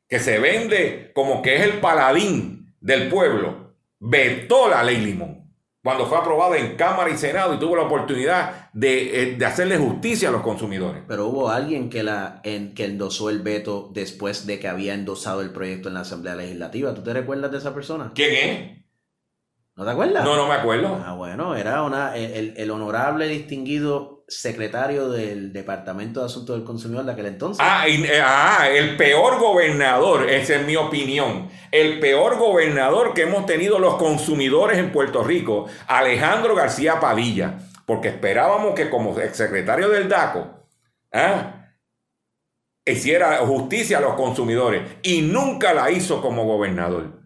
que 0.09 0.19
se 0.19 0.39
vende 0.39 1.13
como 1.15 1.43
que 1.43 1.57
es 1.57 1.63
el 1.63 1.81
paladín 1.81 2.75
del 2.81 3.09
pueblo, 3.09 3.77
vetó 3.99 4.69
la 4.69 4.83
ley 4.83 4.99
Limón 4.99 5.43
cuando 5.83 6.07
fue 6.07 6.19
aprobada 6.19 6.57
en 6.59 6.77
Cámara 6.77 7.11
y 7.11 7.17
Senado 7.17 7.55
y 7.55 7.59
tuvo 7.59 7.75
la 7.75 7.83
oportunidad 7.83 8.71
de, 8.73 9.35
eh, 9.35 9.45
hacerle 9.45 9.79
justicia 9.79 10.29
a 10.29 10.33
los 10.33 10.43
consumidores. 10.43 11.03
Pero 11.09 11.27
hubo 11.27 11.49
alguien 11.49 11.91
que, 11.91 12.05
la, 12.05 12.41
en, 12.45 12.73
que 12.75 12.85
endosó 12.85 13.31
el 13.31 13.41
veto 13.41 13.91
después 13.93 14.47
de 14.47 14.61
que 14.61 14.69
había 14.69 14.95
endosado 14.95 15.41
el 15.41 15.51
proyecto 15.51 15.89
en 15.89 15.95
la 15.95 16.01
Asamblea 16.01 16.37
Legislativa. 16.37 16.95
¿Tú 16.95 17.03
te 17.03 17.13
recuerdas 17.13 17.51
de 17.51 17.59
esa 17.59 17.75
persona? 17.75 18.13
¿Quién 18.15 18.31
es? 18.33 18.85
¿No 19.75 19.85
te 19.85 19.91
acuerdas? 19.91 20.25
No, 20.25 20.37
no 20.37 20.47
me 20.47 20.55
acuerdo. 20.55 21.03
Ah, 21.05 21.15
bueno, 21.15 21.57
era 21.57 21.83
una, 21.83 22.17
el, 22.17 22.55
el 22.57 22.71
honorable 22.71 23.27
distinguido 23.27 24.12
secretario 24.33 25.09
del 25.11 25.53
Departamento 25.53 26.21
de 26.21 26.27
Asuntos 26.27 26.57
del 26.57 26.65
Consumidor 26.65 27.05
de 27.05 27.13
aquel 27.13 27.27
entonces. 27.27 27.65
Ah, 27.67 27.87
eh, 27.87 28.21
ah, 28.25 28.69
el 28.71 28.97
peor 28.97 29.39
gobernador, 29.39 30.29
esa 30.29 30.57
es 30.57 30.67
mi 30.67 30.77
opinión. 30.77 31.49
El 31.71 32.01
peor 32.01 32.39
gobernador 32.39 33.15
que 33.15 33.23
hemos 33.23 33.47
tenido 33.47 33.79
los 33.79 33.97
consumidores 33.97 34.79
en 34.79 34.91
Puerto 34.93 35.23
Rico, 35.23 35.67
Alejandro 35.87 36.55
García 36.55 36.99
Padilla, 36.99 37.59
porque 37.87 38.09
esperábamos 38.09 38.75
que 38.75 38.91
como 38.91 39.15
secretario 39.33 39.89
del 39.89 40.09
DACO, 40.09 40.67
¿ah? 41.13 41.63
hiciera 42.85 43.39
justicia 43.39 43.99
a 43.99 44.01
los 44.01 44.15
consumidores 44.15 44.83
y 45.03 45.23
nunca 45.23 45.73
la 45.73 45.91
hizo 45.91 46.21
como 46.21 46.45
gobernador. 46.45 47.22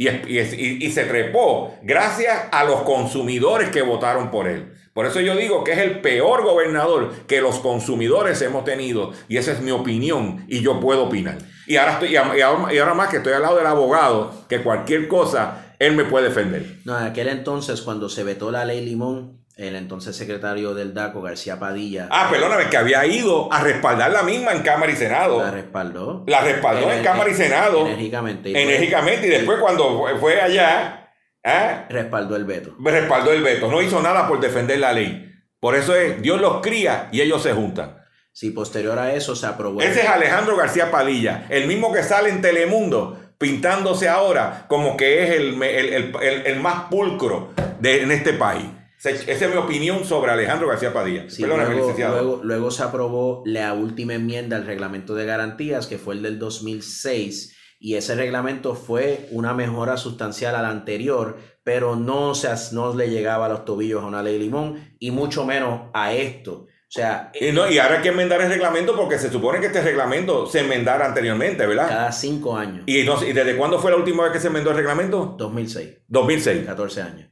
Y, 0.00 0.08
y, 0.08 0.90
se 0.92 1.04
trepó 1.04 1.74
gracias 1.82 2.44
a 2.52 2.64
los 2.64 2.84
consumidores 2.84 3.68
que 3.68 3.82
votaron 3.82 4.30
por 4.30 4.48
él. 4.48 4.72
Por 4.94 5.04
eso 5.04 5.20
yo 5.20 5.36
digo 5.36 5.62
que 5.62 5.72
es 5.72 5.78
el 5.78 6.00
peor 6.00 6.42
gobernador 6.42 7.12
que 7.26 7.42
los 7.42 7.58
consumidores 7.58 8.40
hemos 8.40 8.64
tenido. 8.64 9.12
Y 9.28 9.36
esa 9.36 9.52
es 9.52 9.60
mi 9.60 9.72
opinión 9.72 10.46
y 10.48 10.62
yo 10.62 10.80
puedo 10.80 11.04
opinar. 11.04 11.36
Y 11.66 11.76
ahora, 11.76 11.92
estoy, 11.92 12.14
y 12.14 12.16
ahora, 12.16 12.94
más 12.94 13.10
que 13.10 13.18
estoy 13.18 13.34
al 13.34 13.42
lado 13.42 13.58
del 13.58 13.66
abogado, 13.66 14.46
que 14.48 14.62
cualquier 14.62 15.06
cosa 15.06 15.74
él 15.78 15.94
me 15.94 16.06
puede 16.06 16.30
defender. 16.30 16.78
No, 16.86 16.98
en 16.98 17.04
aquel 17.04 17.28
entonces 17.28 17.82
cuando 17.82 18.08
se 18.08 18.24
vetó 18.24 18.50
la 18.50 18.64
ley 18.64 18.82
Limón, 18.82 19.39
el 19.60 19.76
entonces 19.76 20.16
secretario 20.16 20.74
del 20.74 20.94
DACO, 20.94 21.20
García 21.20 21.58
Padilla. 21.58 22.08
Ah, 22.10 22.28
perdóname, 22.30 22.70
que 22.70 22.76
había 22.76 23.04
ido 23.04 23.52
a 23.52 23.62
respaldar 23.62 24.10
la 24.10 24.22
misma 24.22 24.52
en 24.52 24.62
Cámara 24.62 24.90
y 24.90 24.96
Senado. 24.96 25.42
La 25.42 25.50
respaldó. 25.50 26.24
La 26.26 26.40
respaldó 26.40 26.90
en, 26.90 27.04
Cámara 27.04 27.30
y 27.30 27.34
Senado. 27.34 27.86
Enérgicamente. 27.86 28.50
enérgicamente. 28.50 29.26
Y 29.26 29.30
después 29.30 29.58
cuando 29.58 30.06
fue 30.18 30.40
allá... 30.40 31.12
¿eh? 31.44 31.84
Respaldó 31.90 32.36
el 32.36 32.44
veto. 32.44 32.74
Respaldó 32.82 33.32
el 33.32 33.42
veto. 33.42 33.70
No 33.70 33.82
hizo 33.82 34.00
nada 34.00 34.26
por 34.26 34.40
defender 34.40 34.78
la 34.78 34.92
ley. 34.92 35.30
Por 35.60 35.76
eso 35.76 35.94
es, 35.94 36.22
Dios 36.22 36.40
los 36.40 36.62
cría 36.62 37.10
y 37.12 37.20
ellos 37.20 37.42
se 37.42 37.52
juntan. 37.52 37.98
Sí, 38.32 38.50
posterior 38.50 38.98
a 38.98 39.12
eso 39.12 39.36
se 39.36 39.46
aprobó. 39.46 39.82
Ese 39.82 40.00
es 40.00 40.08
Alejandro 40.08 40.56
García 40.56 40.90
Padilla, 40.90 41.44
el 41.50 41.66
mismo 41.66 41.92
que 41.92 42.02
sale 42.02 42.30
en 42.30 42.40
Telemundo 42.40 43.18
pintándose 43.36 44.08
ahora 44.08 44.66
como 44.68 44.96
que 44.96 45.24
es 45.24 45.30
el, 45.30 45.62
el, 45.62 46.60
más 46.60 46.90
pulcro 46.90 47.52
de, 47.80 48.02
en 48.02 48.12
este 48.12 48.34
país. 48.34 48.66
Esa 49.02 49.46
es 49.46 49.50
mi 49.50 49.56
opinión 49.56 50.04
sobre 50.04 50.30
Alejandro 50.30 50.68
García 50.68 50.92
Padilla. 50.92 51.24
luego, 51.38 52.40
luego, 52.42 52.70
se 52.70 52.82
aprobó 52.82 53.42
la 53.46 53.72
última 53.72 54.14
enmienda 54.14 54.56
al 54.56 54.66
reglamento 54.66 55.14
de 55.14 55.24
garantías, 55.24 55.86
que 55.86 55.96
fue 55.96 56.14
el 56.14 56.22
del 56.22 56.38
2006, 56.38 57.56
y 57.78 57.94
ese 57.94 58.14
reglamento 58.14 58.74
fue 58.74 59.26
una 59.30 59.54
mejora 59.54 59.96
sustancial 59.96 60.54
al 60.54 60.66
anterior, 60.66 61.38
pero 61.64 61.96
no, 61.96 62.34
se, 62.34 62.50
no 62.72 62.94
le 62.94 63.08
llegaba 63.08 63.46
a 63.46 63.48
los 63.48 63.64
tobillos 63.64 64.02
a 64.02 64.06
una 64.06 64.22
ley 64.22 64.38
limón, 64.38 64.94
y 64.98 65.12
mucho 65.12 65.46
menos 65.46 65.88
a 65.94 66.12
esto. 66.12 66.66
O 66.90 66.92
sea, 66.92 67.30
y, 67.40 67.52
no, 67.52 67.70
y 67.70 67.78
ahora 67.78 67.98
hay 67.98 68.02
que 68.02 68.08
enmendar 68.08 68.42
el 68.42 68.50
reglamento 68.50 68.94
porque 68.96 69.16
se 69.16 69.30
supone 69.30 69.60
que 69.60 69.66
este 69.66 69.80
reglamento 69.80 70.46
se 70.46 70.60
enmendara 70.60 71.06
anteriormente, 71.06 71.64
¿verdad? 71.64 71.88
Cada 71.88 72.12
cinco 72.12 72.54
años. 72.54 72.82
¿Y, 72.84 72.98
¿Y 72.98 73.32
desde 73.32 73.56
cuándo 73.56 73.78
fue 73.78 73.92
la 73.92 73.96
última 73.96 74.24
vez 74.24 74.32
que 74.32 74.40
se 74.40 74.48
enmendó 74.48 74.72
el 74.72 74.76
reglamento? 74.76 75.36
2006. 75.38 75.98
2006. 76.08 76.66
14 76.66 77.02
años. 77.02 77.29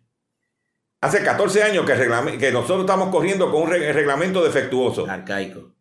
Hace 1.00 1.22
14 1.22 1.62
años 1.62 1.86
que, 1.86 2.50
nosotros 2.50 2.80
estamos 2.80 3.10
corriendo 3.10 3.52
con 3.52 3.62
un 3.62 3.70
reglamento 3.70 4.42
defectuoso. 4.42 5.08
Arcaico. 5.08 5.76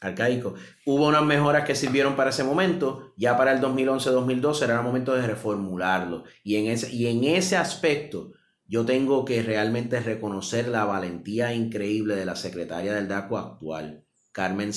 Arcaico. 0.00 0.54
Hubo 0.84 1.06
unas 1.06 1.22
mejoras 1.22 1.64
que 1.64 1.76
sirvieron 1.76 2.16
para 2.16 2.30
ese 2.30 2.42
momento. 2.42 3.12
Ya 3.16 3.36
para 3.36 3.52
el 3.52 3.60
2011-2012 3.60 4.62
era 4.62 4.78
el 4.78 4.82
momento 4.82 5.14
de 5.14 5.24
reformularlo. 5.24 6.24
Y 6.42 6.56
en, 6.56 6.66
ese, 6.66 6.92
y 6.92 7.06
en 7.06 7.22
ese 7.22 7.56
aspecto, 7.56 8.32
yo 8.66 8.84
tengo 8.84 9.24
que 9.24 9.42
realmente 9.44 10.00
reconocer 10.00 10.66
la 10.66 10.84
valentía 10.84 11.54
increíble 11.54 12.16
de 12.16 12.24
la 12.24 12.34
secretaria 12.34 12.92
del 12.94 13.06
DACO 13.06 13.38
actual, 13.38 14.04
Carmen 14.32 14.72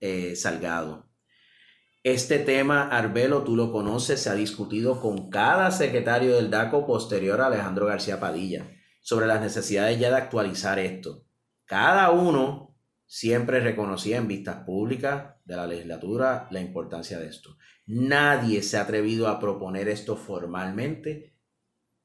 eh, 0.00 0.36
Salgado. 0.36 1.10
Este 2.02 2.38
tema, 2.38 2.88
Arbelo, 2.88 3.44
tú 3.44 3.56
lo 3.56 3.72
conoces, 3.72 4.20
se 4.20 4.28
ha 4.28 4.34
discutido 4.34 5.00
con 5.00 5.30
cada 5.30 5.70
secretario 5.70 6.34
del 6.34 6.50
DACO 6.50 6.86
posterior 6.86 7.40
a 7.40 7.46
Alejandro 7.46 7.86
García 7.86 8.20
Padilla 8.20 8.76
sobre 9.10 9.26
las 9.26 9.40
necesidades 9.40 9.98
ya 9.98 10.08
de 10.10 10.18
actualizar 10.18 10.78
esto. 10.78 11.24
Cada 11.64 12.12
uno 12.12 12.76
siempre 13.06 13.58
reconocía 13.58 14.18
en 14.18 14.28
vistas 14.28 14.58
públicas 14.64 15.34
de 15.44 15.56
la 15.56 15.66
legislatura 15.66 16.46
la 16.52 16.60
importancia 16.60 17.18
de 17.18 17.26
esto. 17.26 17.56
Nadie 17.86 18.62
se 18.62 18.76
ha 18.76 18.82
atrevido 18.82 19.26
a 19.26 19.40
proponer 19.40 19.88
esto 19.88 20.14
formalmente, 20.14 21.34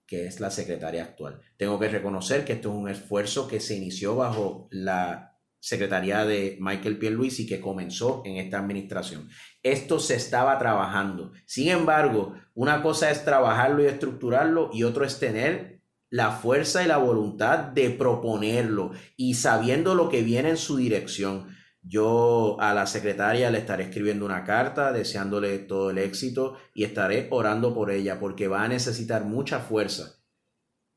que 0.07 0.25
es 0.25 0.39
la 0.39 0.49
secretaria 0.49 1.03
actual. 1.03 1.41
Tengo 1.57 1.77
que 1.77 1.89
reconocer 1.89 2.43
que 2.43 2.53
esto 2.53 2.69
es 2.71 2.75
un 2.75 2.89
esfuerzo 2.89 3.47
que 3.47 3.59
se 3.59 3.75
inició 3.75 4.15
bajo 4.15 4.67
la 4.71 5.37
secretaría 5.59 6.25
de 6.25 6.57
Michael 6.59 6.99
y 7.21 7.45
que 7.45 7.61
comenzó 7.61 8.23
en 8.25 8.37
esta 8.37 8.57
administración. 8.57 9.29
Esto 9.61 9.99
se 9.99 10.15
estaba 10.15 10.57
trabajando. 10.57 11.33
Sin 11.45 11.69
embargo, 11.69 12.33
una 12.55 12.81
cosa 12.81 13.11
es 13.11 13.23
trabajarlo 13.23 13.83
y 13.83 13.85
estructurarlo 13.85 14.71
y 14.73 14.81
otro 14.81 15.05
es 15.05 15.19
tener 15.19 15.74
la 16.09 16.31
fuerza 16.31 16.83
y 16.83 16.87
la 16.87 16.97
voluntad 16.97 17.59
de 17.59 17.89
proponerlo 17.89 18.91
y 19.17 19.33
sabiendo 19.35 19.95
lo 19.95 20.09
que 20.09 20.21
viene 20.21 20.49
en 20.49 20.57
su 20.57 20.77
dirección. 20.77 21.55
Yo 21.81 22.57
a 22.59 22.73
la 22.73 22.87
secretaria 22.87 23.51
le 23.51 23.59
estaré 23.59 23.83
escribiendo 23.83 24.25
una 24.25 24.43
carta 24.43 24.91
deseándole 24.91 25.59
todo 25.59 25.91
el 25.91 25.99
éxito 25.99 26.57
y 26.73 26.83
estaré 26.83 27.27
orando 27.31 27.75
por 27.75 27.91
ella 27.91 28.19
porque 28.19 28.47
va 28.47 28.63
a 28.63 28.67
necesitar 28.67 29.25
mucha 29.25 29.59
fuerza 29.59 30.15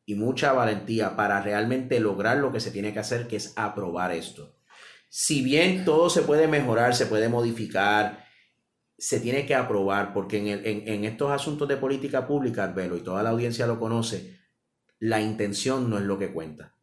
y 0.06 0.14
mucha 0.14 0.52
valentía 0.52 1.16
para 1.16 1.42
realmente 1.42 2.00
lograr 2.00 2.38
lo 2.38 2.50
que 2.50 2.60
se 2.60 2.70
tiene 2.70 2.94
que 2.94 3.00
hacer, 3.00 3.28
que 3.28 3.36
es 3.36 3.52
aprobar 3.56 4.12
esto. 4.12 4.56
Si 5.10 5.42
bien 5.42 5.84
todo 5.84 6.08
se 6.08 6.22
puede 6.22 6.48
mejorar, 6.48 6.94
se 6.94 7.04
puede 7.04 7.28
modificar, 7.28 8.24
se 8.96 9.20
tiene 9.20 9.44
que 9.44 9.54
aprobar 9.54 10.14
porque 10.14 10.38
en, 10.38 10.88
en 10.88 11.04
estos 11.04 11.30
asuntos 11.30 11.68
de 11.68 11.76
política 11.76 12.26
pública, 12.26 12.66
Velo, 12.68 12.96
y 12.96 13.00
toda 13.00 13.22
la 13.22 13.30
audiencia 13.30 13.66
lo 13.66 13.78
conoce, 13.78 14.37
la 15.00 15.20
intención 15.20 15.88
no 15.90 15.98
es 15.98 16.04
lo 16.04 16.18
que 16.18 16.32
cuenta. 16.32 16.74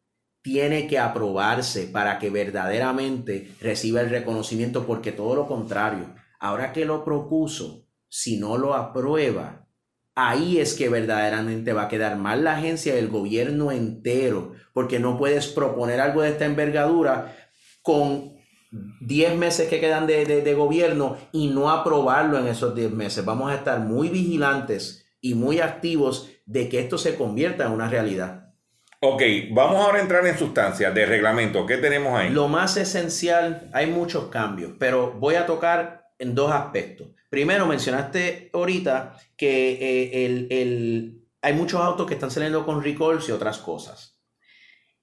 Tiene 0.42 0.88
que 0.88 1.00
aprobarse 1.00 1.88
para 1.88 2.20
que 2.20 2.30
verdaderamente 2.30 3.52
reciba 3.60 4.02
el 4.02 4.10
reconocimiento, 4.10 4.86
porque 4.86 5.12
todo 5.12 5.36
lo 5.36 5.48
contrario, 5.48 6.14
ahora 6.40 6.72
que 6.72 6.86
lo 6.86 7.04
propuso, 7.04 7.88
si 8.08 8.38
no 8.38 8.58
lo 8.58 8.76
aprueba, 8.76 9.68
ahí 10.14 10.60
es 10.60 10.74
que 10.74 10.88
verdaderamente 10.88 11.74
va 11.74 11.84
a 11.84 11.88
quedar 11.90 12.18
mal 12.18 12.44
la 12.44 12.56
agencia 12.58 12.96
del 12.96 13.10
gobierno 13.10 13.72
entero, 13.72 14.54
porque 14.74 15.00
no 15.00 15.18
puedes 15.18 15.48
proponer 15.48 16.00
algo 16.00 16.22
de 16.22 16.30
esta 16.30 16.46
envergadura 16.46 17.36
con 17.82 18.36
10 19.02 19.38
meses 19.38 19.68
que 19.68 19.80
quedan 19.80 20.08
de, 20.08 20.26
de, 20.26 20.54
gobierno 20.54 21.18
y 21.32 21.48
no 21.48 21.70
aprobarlo 21.70 22.38
en 22.38 22.48
esos 22.48 22.76
10 22.76 22.92
meses. 22.92 23.24
Vamos 23.24 23.52
a 23.52 23.56
estar 23.56 23.80
muy 23.80 24.10
vigilantes 24.10 25.06
y 25.22 25.34
muy 25.34 25.60
activos 25.60 26.30
de 26.46 26.70
que 26.70 26.80
esto 26.80 26.98
se 26.98 27.16
convierta 27.16 27.66
en 27.66 27.72
una 27.72 27.90
realidad. 27.90 28.54
Ok, 29.02 29.22
vamos 29.52 29.86
ahora 29.86 30.00
a 30.00 30.02
entrar 30.02 30.26
en 30.26 30.38
sustancia 30.38 30.92
de 30.92 31.06
reglamento. 31.06 31.66
¿Qué 31.66 31.78
tenemos 31.78 32.18
ahí? 32.18 32.30
Lo 32.30 32.48
más 32.48 32.78
esencial, 32.78 33.70
hay 33.74 33.88
muchos 33.88 34.30
cambios, 34.30 34.74
pero 34.80 35.12
voy 35.12 35.36
a 35.36 35.46
tocar 35.46 36.08
en 36.18 36.34
dos 36.34 36.52
aspectos. 36.52 37.10
Primero, 37.30 37.66
mencionaste 37.66 38.50
ahorita 38.54 39.18
que 39.36 39.74
eh, 39.74 40.26
el, 40.26 41.22
hay 41.42 41.54
muchos 41.54 41.82
autos 41.82 42.08
que 42.08 42.14
están 42.14 42.32
saliendo 42.32 42.66
con 42.66 42.84
recalls 42.84 43.28
y 43.30 43.32
otras 43.32 43.58
cosas. 43.60 44.20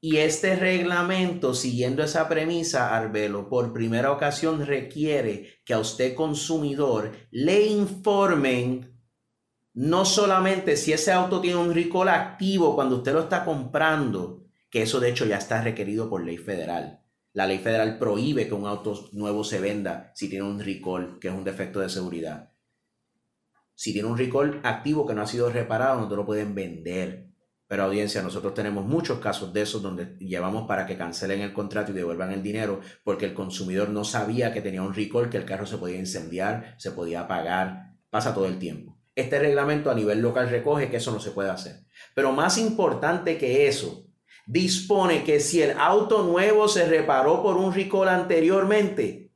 Y 0.00 0.16
este 0.16 0.56
reglamento, 0.56 1.54
siguiendo 1.54 2.02
esa 2.02 2.28
premisa, 2.28 2.96
Arbelo, 2.96 3.48
por 3.48 3.72
primera 3.72 4.10
ocasión 4.10 4.66
requiere 4.66 5.60
que 5.64 5.74
a 5.74 5.78
usted 5.78 6.16
consumidor 6.16 7.12
le 7.30 7.66
informen 7.66 8.91
no 9.74 10.04
solamente 10.04 10.76
si 10.76 10.92
ese 10.92 11.12
auto 11.12 11.40
tiene 11.40 11.56
un 11.56 11.74
recall 11.74 12.08
activo 12.08 12.74
cuando 12.74 12.96
usted 12.96 13.12
lo 13.12 13.20
está 13.20 13.44
comprando, 13.44 14.44
que 14.70 14.82
eso 14.82 15.00
de 15.00 15.10
hecho 15.10 15.24
ya 15.24 15.38
está 15.38 15.62
requerido 15.62 16.10
por 16.10 16.24
ley 16.24 16.36
federal. 16.36 17.02
La 17.32 17.46
ley 17.46 17.58
federal 17.58 17.98
prohíbe 17.98 18.46
que 18.46 18.54
un 18.54 18.66
auto 18.66 19.08
nuevo 19.12 19.44
se 19.44 19.60
venda 19.60 20.12
si 20.14 20.28
tiene 20.28 20.44
un 20.44 20.60
recall, 20.60 21.18
que 21.18 21.28
es 21.28 21.34
un 21.34 21.44
defecto 21.44 21.80
de 21.80 21.88
seguridad. 21.88 22.52
Si 23.74 23.94
tiene 23.94 24.08
un 24.08 24.18
recall 24.18 24.60
activo 24.62 25.06
que 25.06 25.14
no 25.14 25.22
ha 25.22 25.26
sido 25.26 25.50
reparado, 25.50 26.00
no 26.00 26.08
te 26.08 26.16
lo 26.16 26.26
pueden 26.26 26.54
vender. 26.54 27.30
Pero 27.66 27.84
audiencia, 27.84 28.22
nosotros 28.22 28.52
tenemos 28.52 28.84
muchos 28.84 29.18
casos 29.18 29.50
de 29.54 29.62
esos 29.62 29.80
donde 29.80 30.18
llevamos 30.18 30.68
para 30.68 30.84
que 30.84 30.98
cancelen 30.98 31.40
el 31.40 31.54
contrato 31.54 31.90
y 31.90 31.94
devuelvan 31.94 32.30
el 32.30 32.42
dinero 32.42 32.80
porque 33.02 33.24
el 33.24 33.32
consumidor 33.32 33.88
no 33.88 34.04
sabía 34.04 34.52
que 34.52 34.60
tenía 34.60 34.82
un 34.82 34.92
recall, 34.92 35.30
que 35.30 35.38
el 35.38 35.46
carro 35.46 35.64
se 35.64 35.78
podía 35.78 35.98
incendiar, 35.98 36.74
se 36.76 36.90
podía 36.90 37.22
apagar, 37.22 37.96
pasa 38.10 38.34
todo 38.34 38.46
el 38.46 38.58
tiempo. 38.58 39.01
Este 39.14 39.38
reglamento 39.38 39.90
a 39.90 39.94
nivel 39.94 40.20
local 40.20 40.48
recoge 40.48 40.88
que 40.88 40.96
eso 40.96 41.12
no 41.12 41.20
se 41.20 41.32
puede 41.32 41.50
hacer. 41.50 41.84
Pero 42.14 42.32
más 42.32 42.56
importante 42.56 43.36
que 43.36 43.68
eso, 43.68 44.06
dispone 44.46 45.22
que 45.22 45.40
si 45.40 45.62
el 45.62 45.78
auto 45.78 46.22
nuevo 46.22 46.66
se 46.68 46.86
reparó 46.86 47.42
por 47.42 47.56
un 47.56 47.74
recall 47.74 48.08
anteriormente, 48.08 49.30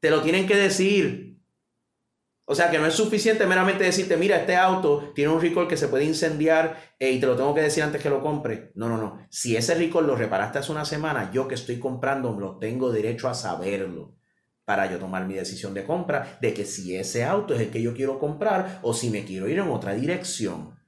te 0.00 0.10
lo 0.10 0.20
tienen 0.20 0.46
que 0.46 0.56
decir. 0.56 1.38
O 2.46 2.54
sea 2.54 2.70
que 2.70 2.78
no 2.78 2.86
es 2.86 2.94
suficiente 2.94 3.46
meramente 3.46 3.84
decirte, 3.84 4.18
mira, 4.18 4.36
este 4.36 4.54
auto 4.54 5.12
tiene 5.14 5.32
un 5.32 5.40
recall 5.40 5.66
que 5.66 5.78
se 5.78 5.88
puede 5.88 6.04
incendiar 6.04 6.94
eh, 6.98 7.10
y 7.10 7.20
te 7.20 7.26
lo 7.26 7.36
tengo 7.36 7.54
que 7.54 7.62
decir 7.62 7.82
antes 7.82 8.02
que 8.02 8.10
lo 8.10 8.20
compre. 8.20 8.72
No, 8.74 8.88
no, 8.88 8.98
no. 8.98 9.26
Si 9.30 9.56
ese 9.56 9.74
recall 9.74 10.06
lo 10.06 10.16
reparaste 10.16 10.58
hace 10.58 10.72
una 10.72 10.84
semana, 10.84 11.30
yo 11.32 11.48
que 11.48 11.54
estoy 11.54 11.78
comprando, 11.78 12.38
lo 12.38 12.58
tengo 12.58 12.90
derecho 12.90 13.28
a 13.28 13.34
saberlo 13.34 14.16
para 14.64 14.90
yo 14.90 14.98
tomar 14.98 15.26
mi 15.26 15.34
decisión 15.34 15.74
de 15.74 15.84
compra 15.84 16.38
de 16.40 16.54
que 16.54 16.64
si 16.64 16.96
ese 16.96 17.24
auto 17.24 17.54
es 17.54 17.60
el 17.60 17.70
que 17.70 17.82
yo 17.82 17.94
quiero 17.94 18.18
comprar 18.18 18.80
o 18.82 18.94
si 18.94 19.10
me 19.10 19.24
quiero 19.24 19.48
ir 19.48 19.58
en 19.58 19.68
otra 19.68 19.94
dirección. 19.94 20.78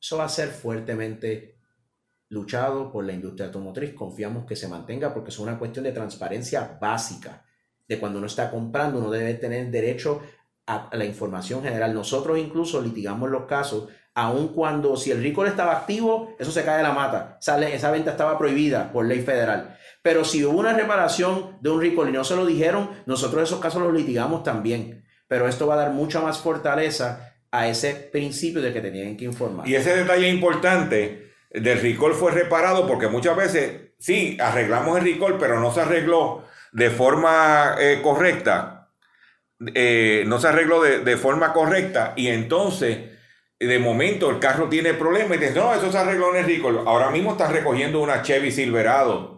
Eso 0.00 0.18
va 0.18 0.24
a 0.24 0.28
ser 0.28 0.48
fuertemente 0.48 1.56
luchado 2.28 2.90
por 2.90 3.04
la 3.04 3.12
industria 3.12 3.46
automotriz. 3.46 3.94
Confiamos 3.94 4.46
que 4.46 4.56
se 4.56 4.66
mantenga 4.66 5.14
porque 5.14 5.30
es 5.30 5.38
una 5.38 5.58
cuestión 5.58 5.84
de 5.84 5.92
transparencia 5.92 6.78
básica. 6.80 7.44
De 7.86 7.98
cuando 8.00 8.18
uno 8.18 8.26
está 8.26 8.50
comprando, 8.50 8.98
uno 8.98 9.10
debe 9.10 9.34
tener 9.34 9.70
derecho 9.70 10.22
a, 10.66 10.88
la 10.92 11.04
información 11.04 11.62
general. 11.62 11.94
Nosotros 11.94 12.38
incluso 12.38 12.80
litigamos 12.80 13.30
los 13.30 13.44
casos, 13.44 13.88
aun 14.14 14.48
cuando 14.48 14.96
si 14.96 15.10
el 15.10 15.22
recall 15.22 15.46
estaba 15.46 15.72
activo, 15.72 16.34
eso 16.38 16.50
se 16.50 16.64
cae 16.64 16.78
de 16.78 16.82
la 16.82 16.92
mata. 16.92 17.36
Sale, 17.40 17.74
esa 17.74 17.90
venta 17.90 18.12
estaba 18.12 18.38
prohibida 18.38 18.90
por 18.92 19.06
ley 19.06 19.20
federal. 19.20 19.76
Pero 20.02 20.24
si 20.24 20.44
hubo 20.44 20.58
una 20.58 20.72
reparación 20.72 21.58
de 21.60 21.70
un 21.70 21.80
recall 21.80 22.08
y 22.08 22.12
no 22.12 22.24
se 22.24 22.36
lo 22.36 22.44
dijeron, 22.44 22.90
nosotros 23.06 23.44
esos 23.44 23.60
casos 23.60 23.82
los 23.82 23.92
litigamos 23.92 24.42
también. 24.42 25.04
Pero 25.28 25.48
esto 25.48 25.66
va 25.66 25.74
a 25.74 25.78
dar 25.78 25.92
mucha 25.92 26.20
más 26.20 26.38
fortaleza 26.38 27.36
a 27.50 27.68
ese 27.68 27.94
principio 27.94 28.60
de 28.60 28.72
que 28.72 28.80
tenían 28.80 29.16
que 29.16 29.24
informar. 29.24 29.68
Y 29.68 29.74
ese 29.74 29.96
detalle 29.96 30.28
importante 30.28 31.32
del 31.50 31.80
recall 31.80 32.14
fue 32.14 32.32
reparado 32.32 32.86
porque 32.86 33.08
muchas 33.08 33.36
veces, 33.36 33.92
sí, 33.98 34.36
arreglamos 34.40 34.98
el 34.98 35.04
recall, 35.04 35.38
pero 35.38 35.60
no 35.60 35.72
se 35.72 35.82
arregló 35.82 36.44
de 36.72 36.90
forma 36.90 37.76
eh, 37.78 38.00
correcta 38.02 38.82
eh, 39.74 40.24
no 40.26 40.40
se 40.40 40.48
arregló 40.48 40.82
de, 40.82 41.16
forma 41.16 41.52
correcta 41.52 42.14
y 42.16 42.28
entonces 42.28 43.10
de 43.60 43.78
momento 43.78 44.28
el 44.28 44.40
carro 44.40 44.68
tiene 44.68 44.92
problemas 44.94 45.36
y 45.36 45.40
dices, 45.40 45.54
no, 45.54 45.72
eso 45.72 45.92
se 45.92 45.98
arregló 45.98 46.34
en 46.34 46.44
el 46.44 46.46
recall. 46.46 46.80
Ahora 46.86 47.10
mismo 47.10 47.32
estás 47.32 47.52
recogiendo 47.52 48.00
una 48.00 48.22
Chevy 48.22 48.50
Silverado 48.50 49.31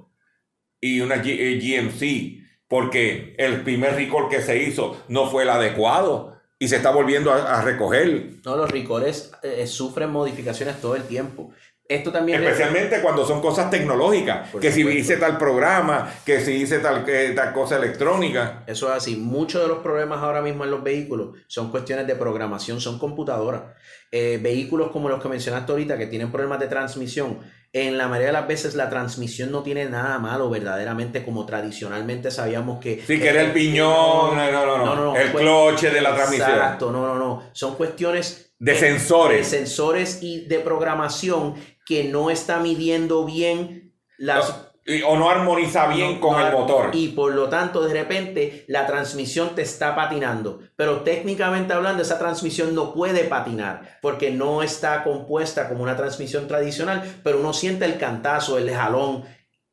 y 0.85 1.01
una 1.01 1.17
GMC 1.17 2.03
eh, 2.03 2.45
porque 2.69 3.35
el 3.39 3.63
primer 3.63 3.95
recall 3.95 4.29
que 4.29 4.43
se 4.43 4.63
hizo 4.63 5.03
no 5.09 5.31
fue 5.31 5.45
el 5.45 5.49
adecuado 5.49 6.37
y 6.59 6.69
se 6.69 6.77
está 6.77 6.91
volviendo 6.91 7.33
a, 7.33 7.63
recoger. 7.63 8.35
No, 8.45 8.57
los 8.57 8.71
recalls 8.71 9.33
eh, 9.43 9.67
sufren 9.67 10.11
modificaciones 10.11 10.81
todo 10.83 10.95
el 10.95 11.05
tiempo. 11.05 11.53
Esto 11.87 12.11
también 12.11 12.43
Especialmente 12.43 13.03
cuando 13.03 13.27
son 13.27 13.43
cosas 13.43 13.69
tecnológicas, 13.71 14.49
que 14.59 14.73
si 14.73 14.81
hice 14.89 15.19
tal 15.19 15.37
programa, 15.37 16.11
que 16.25 16.41
si 16.41 16.53
hice 16.53 16.79
tal, 16.79 17.05
tal 17.35 17.53
cosa 17.53 17.77
electrónica. 17.77 18.63
Eso 18.67 18.89
es 18.89 18.97
así. 18.97 19.17
Muchos 19.17 19.61
de 19.61 19.69
los 19.69 19.79
problemas 19.79 20.21
ahora 20.21 20.41
mismo 20.41 20.65
en 20.65 20.71
los 20.71 20.83
vehículos 20.83 21.37
son 21.47 21.71
cuestiones 21.71 22.07
de 22.07 22.15
programación, 22.15 22.81
son 22.81 22.99
computadoras. 22.99 23.63
Eh, 24.11 24.39
vehículos 24.41 24.91
como 24.93 25.09
los 25.09 25.21
que 25.21 25.29
mencionaste 25.29 25.73
ahorita, 25.73 25.99
que 25.99 26.07
tienen 26.07 26.31
problemas 26.31 26.61
de 26.61 26.69
transmisión, 26.69 27.41
en 27.75 27.99
la 27.99 28.07
mayoría 28.07 28.29
de 28.29 28.35
las 28.35 28.47
veces 28.47 28.77
la 28.77 28.89
transmisión 28.89 29.51
no 29.51 29.65
tiene 29.65 29.87
nada 29.87 30.21
malo 30.21 30.49
verdaderamente 30.49 31.25
como 31.25 31.45
tradicionalmente 31.45 32.31
sabíamos 32.31 32.79
que... 32.79 33.03
Sí, 33.05 33.19
que 33.19 33.29
era 33.29 33.43
el 33.43 33.51
piñón, 33.51 34.37
no, 34.37 34.67
no, 34.67 34.95
no, 34.95 35.17
el 35.17 35.33
cloche 35.33 35.91
de 35.91 36.01
la 36.01 36.15
transmisión. 36.15 36.51
Exacto, 36.51 36.93
no, 36.93 37.05
no, 37.05 37.19
no. 37.19 37.43
Son 37.53 37.75
cuestiones... 37.75 38.53
De 38.57 38.77
sensores. 38.77 39.51
De 39.51 39.59
sensores 39.59 40.21
y 40.23 40.47
de 40.47 40.61
programación 40.61 41.57
que 41.85 42.05
no 42.05 42.31
está 42.31 42.59
midiendo 42.59 43.25
bien 43.25 43.95
las... 44.17 44.69
o 45.07 45.17
no 45.17 45.31
armoniza 45.31 45.87
bien 45.89 46.19
con 46.19 46.41
el 46.41 46.53
motor. 46.53 46.91
Y 46.93 47.09
por 47.09 47.35
lo 47.35 47.49
tanto, 47.49 47.83
de 47.83 47.93
repente, 47.93 48.65
la 48.69 48.87
transmisión 48.87 49.55
te 49.55 49.63
está 49.63 49.95
patinando. 49.95 50.61
Pero 50.77 51.01
técnicamente 51.01 51.73
hablando, 51.73 52.03
esa 52.03 52.19
transmisión 52.19 52.75
no 52.75 52.95
puede 52.95 53.25
patinar 53.25 53.99
porque 54.03 54.31
no 54.31 54.63
está 54.63 55.05
compuesta 55.05 55.69
como 55.69 55.83
una 55.83 55.97
transmisión 55.97 56.49
tradicional, 56.49 57.21
pero 57.23 57.41
uno 57.41 57.53
siente 57.53 57.85
el 57.85 57.99
cantazo, 57.99 58.59
el 58.59 58.71
jalón 58.71 59.25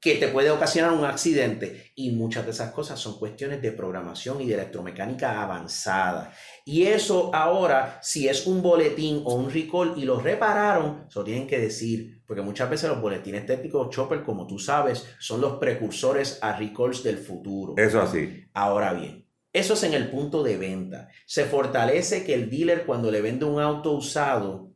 que 0.01 0.15
te 0.15 0.29
puede 0.29 0.49
ocasionar 0.49 0.93
un 0.93 1.05
accidente. 1.05 1.91
Y 1.95 2.11
muchas 2.11 2.43
de 2.45 2.51
esas 2.51 2.71
cosas 2.71 2.99
son 2.99 3.19
cuestiones 3.19 3.61
de 3.61 3.71
programación 3.71 4.41
y 4.41 4.47
de 4.47 4.55
electromecánica 4.55 5.43
avanzada. 5.43 6.33
Y 6.65 6.83
eso 6.83 7.33
ahora, 7.33 7.99
si 8.01 8.27
es 8.27 8.47
un 8.47 8.63
boletín 8.63 9.21
o 9.23 9.35
un 9.35 9.51
recall 9.51 9.93
y 9.95 10.05
lo 10.05 10.19
repararon, 10.19 11.05
eso 11.07 11.23
tienen 11.23 11.45
que 11.45 11.59
decir, 11.59 12.23
porque 12.25 12.41
muchas 12.41 12.69
veces 12.69 12.89
los 12.89 12.99
boletines 12.99 13.45
técnicos 13.45 13.91
Chopper, 13.91 14.23
como 14.23 14.47
tú 14.47 14.57
sabes, 14.57 15.05
son 15.19 15.39
los 15.39 15.59
precursores 15.59 16.39
a 16.41 16.57
recalls 16.57 17.03
del 17.03 17.19
futuro. 17.19 17.75
Eso 17.77 18.01
así. 18.01 18.43
Ahora 18.53 18.93
bien, 18.93 19.27
eso 19.53 19.75
es 19.75 19.83
en 19.83 19.93
el 19.93 20.09
punto 20.09 20.41
de 20.41 20.57
venta. 20.57 21.09
Se 21.27 21.45
fortalece 21.45 22.25
que 22.25 22.33
el 22.33 22.49
dealer 22.49 22.87
cuando 22.87 23.11
le 23.11 23.21
vende 23.21 23.45
un 23.45 23.61
auto 23.61 23.91
usado, 23.91 24.71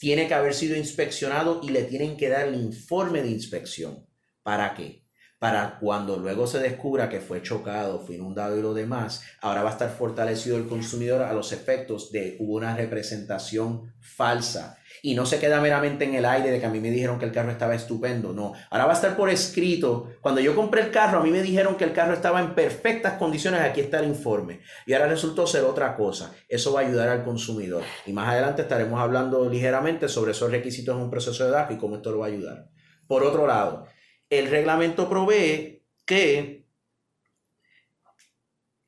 tiene 0.00 0.26
que 0.26 0.34
haber 0.34 0.54
sido 0.54 0.74
inspeccionado 0.74 1.60
y 1.62 1.68
le 1.68 1.84
tienen 1.84 2.16
que 2.16 2.30
dar 2.30 2.48
el 2.48 2.54
informe 2.54 3.22
de 3.22 3.30
inspección. 3.30 4.06
¿Para 4.46 4.74
qué? 4.74 5.02
Para 5.40 5.76
cuando 5.80 6.18
luego 6.18 6.46
se 6.46 6.60
descubra 6.60 7.08
que 7.08 7.18
fue 7.18 7.42
chocado, 7.42 7.98
fue 7.98 8.14
inundado 8.14 8.56
y 8.56 8.62
lo 8.62 8.74
demás, 8.74 9.24
ahora 9.40 9.64
va 9.64 9.70
a 9.70 9.72
estar 9.72 9.90
fortalecido 9.90 10.56
el 10.56 10.68
consumidor 10.68 11.22
a 11.22 11.32
los 11.32 11.50
efectos 11.50 12.12
de 12.12 12.36
una 12.38 12.76
representación 12.76 13.92
falsa. 14.00 14.78
Y 15.02 15.16
no 15.16 15.26
se 15.26 15.40
queda 15.40 15.60
meramente 15.60 16.04
en 16.04 16.14
el 16.14 16.24
aire 16.24 16.52
de 16.52 16.60
que 16.60 16.66
a 16.66 16.70
mí 16.70 16.78
me 16.78 16.92
dijeron 16.92 17.18
que 17.18 17.24
el 17.24 17.32
carro 17.32 17.50
estaba 17.50 17.74
estupendo. 17.74 18.32
No, 18.32 18.52
ahora 18.70 18.84
va 18.84 18.92
a 18.92 18.94
estar 18.94 19.16
por 19.16 19.30
escrito. 19.30 20.12
Cuando 20.20 20.40
yo 20.40 20.54
compré 20.54 20.82
el 20.82 20.92
carro, 20.92 21.18
a 21.18 21.24
mí 21.24 21.32
me 21.32 21.42
dijeron 21.42 21.74
que 21.74 21.82
el 21.82 21.92
carro 21.92 22.14
estaba 22.14 22.38
en 22.38 22.54
perfectas 22.54 23.14
condiciones. 23.14 23.62
Aquí 23.62 23.80
está 23.80 23.98
el 23.98 24.06
informe. 24.06 24.60
Y 24.86 24.92
ahora 24.92 25.08
resultó 25.08 25.44
ser 25.48 25.64
otra 25.64 25.96
cosa. 25.96 26.32
Eso 26.48 26.72
va 26.72 26.82
a 26.82 26.84
ayudar 26.86 27.08
al 27.08 27.24
consumidor. 27.24 27.82
Y 28.06 28.12
más 28.12 28.28
adelante 28.28 28.62
estaremos 28.62 29.00
hablando 29.00 29.50
ligeramente 29.50 30.08
sobre 30.08 30.30
esos 30.30 30.52
requisitos 30.52 30.94
en 30.94 31.02
un 31.02 31.10
proceso 31.10 31.44
de 31.44 31.50
DACO 31.50 31.72
y 31.72 31.78
cómo 31.78 31.96
esto 31.96 32.12
lo 32.12 32.20
va 32.20 32.26
a 32.26 32.28
ayudar. 32.28 32.68
Por 33.08 33.24
otro 33.24 33.46
lado, 33.46 33.86
el 34.30 34.50
reglamento 34.50 35.08
provee 35.08 35.84
que 36.04 36.66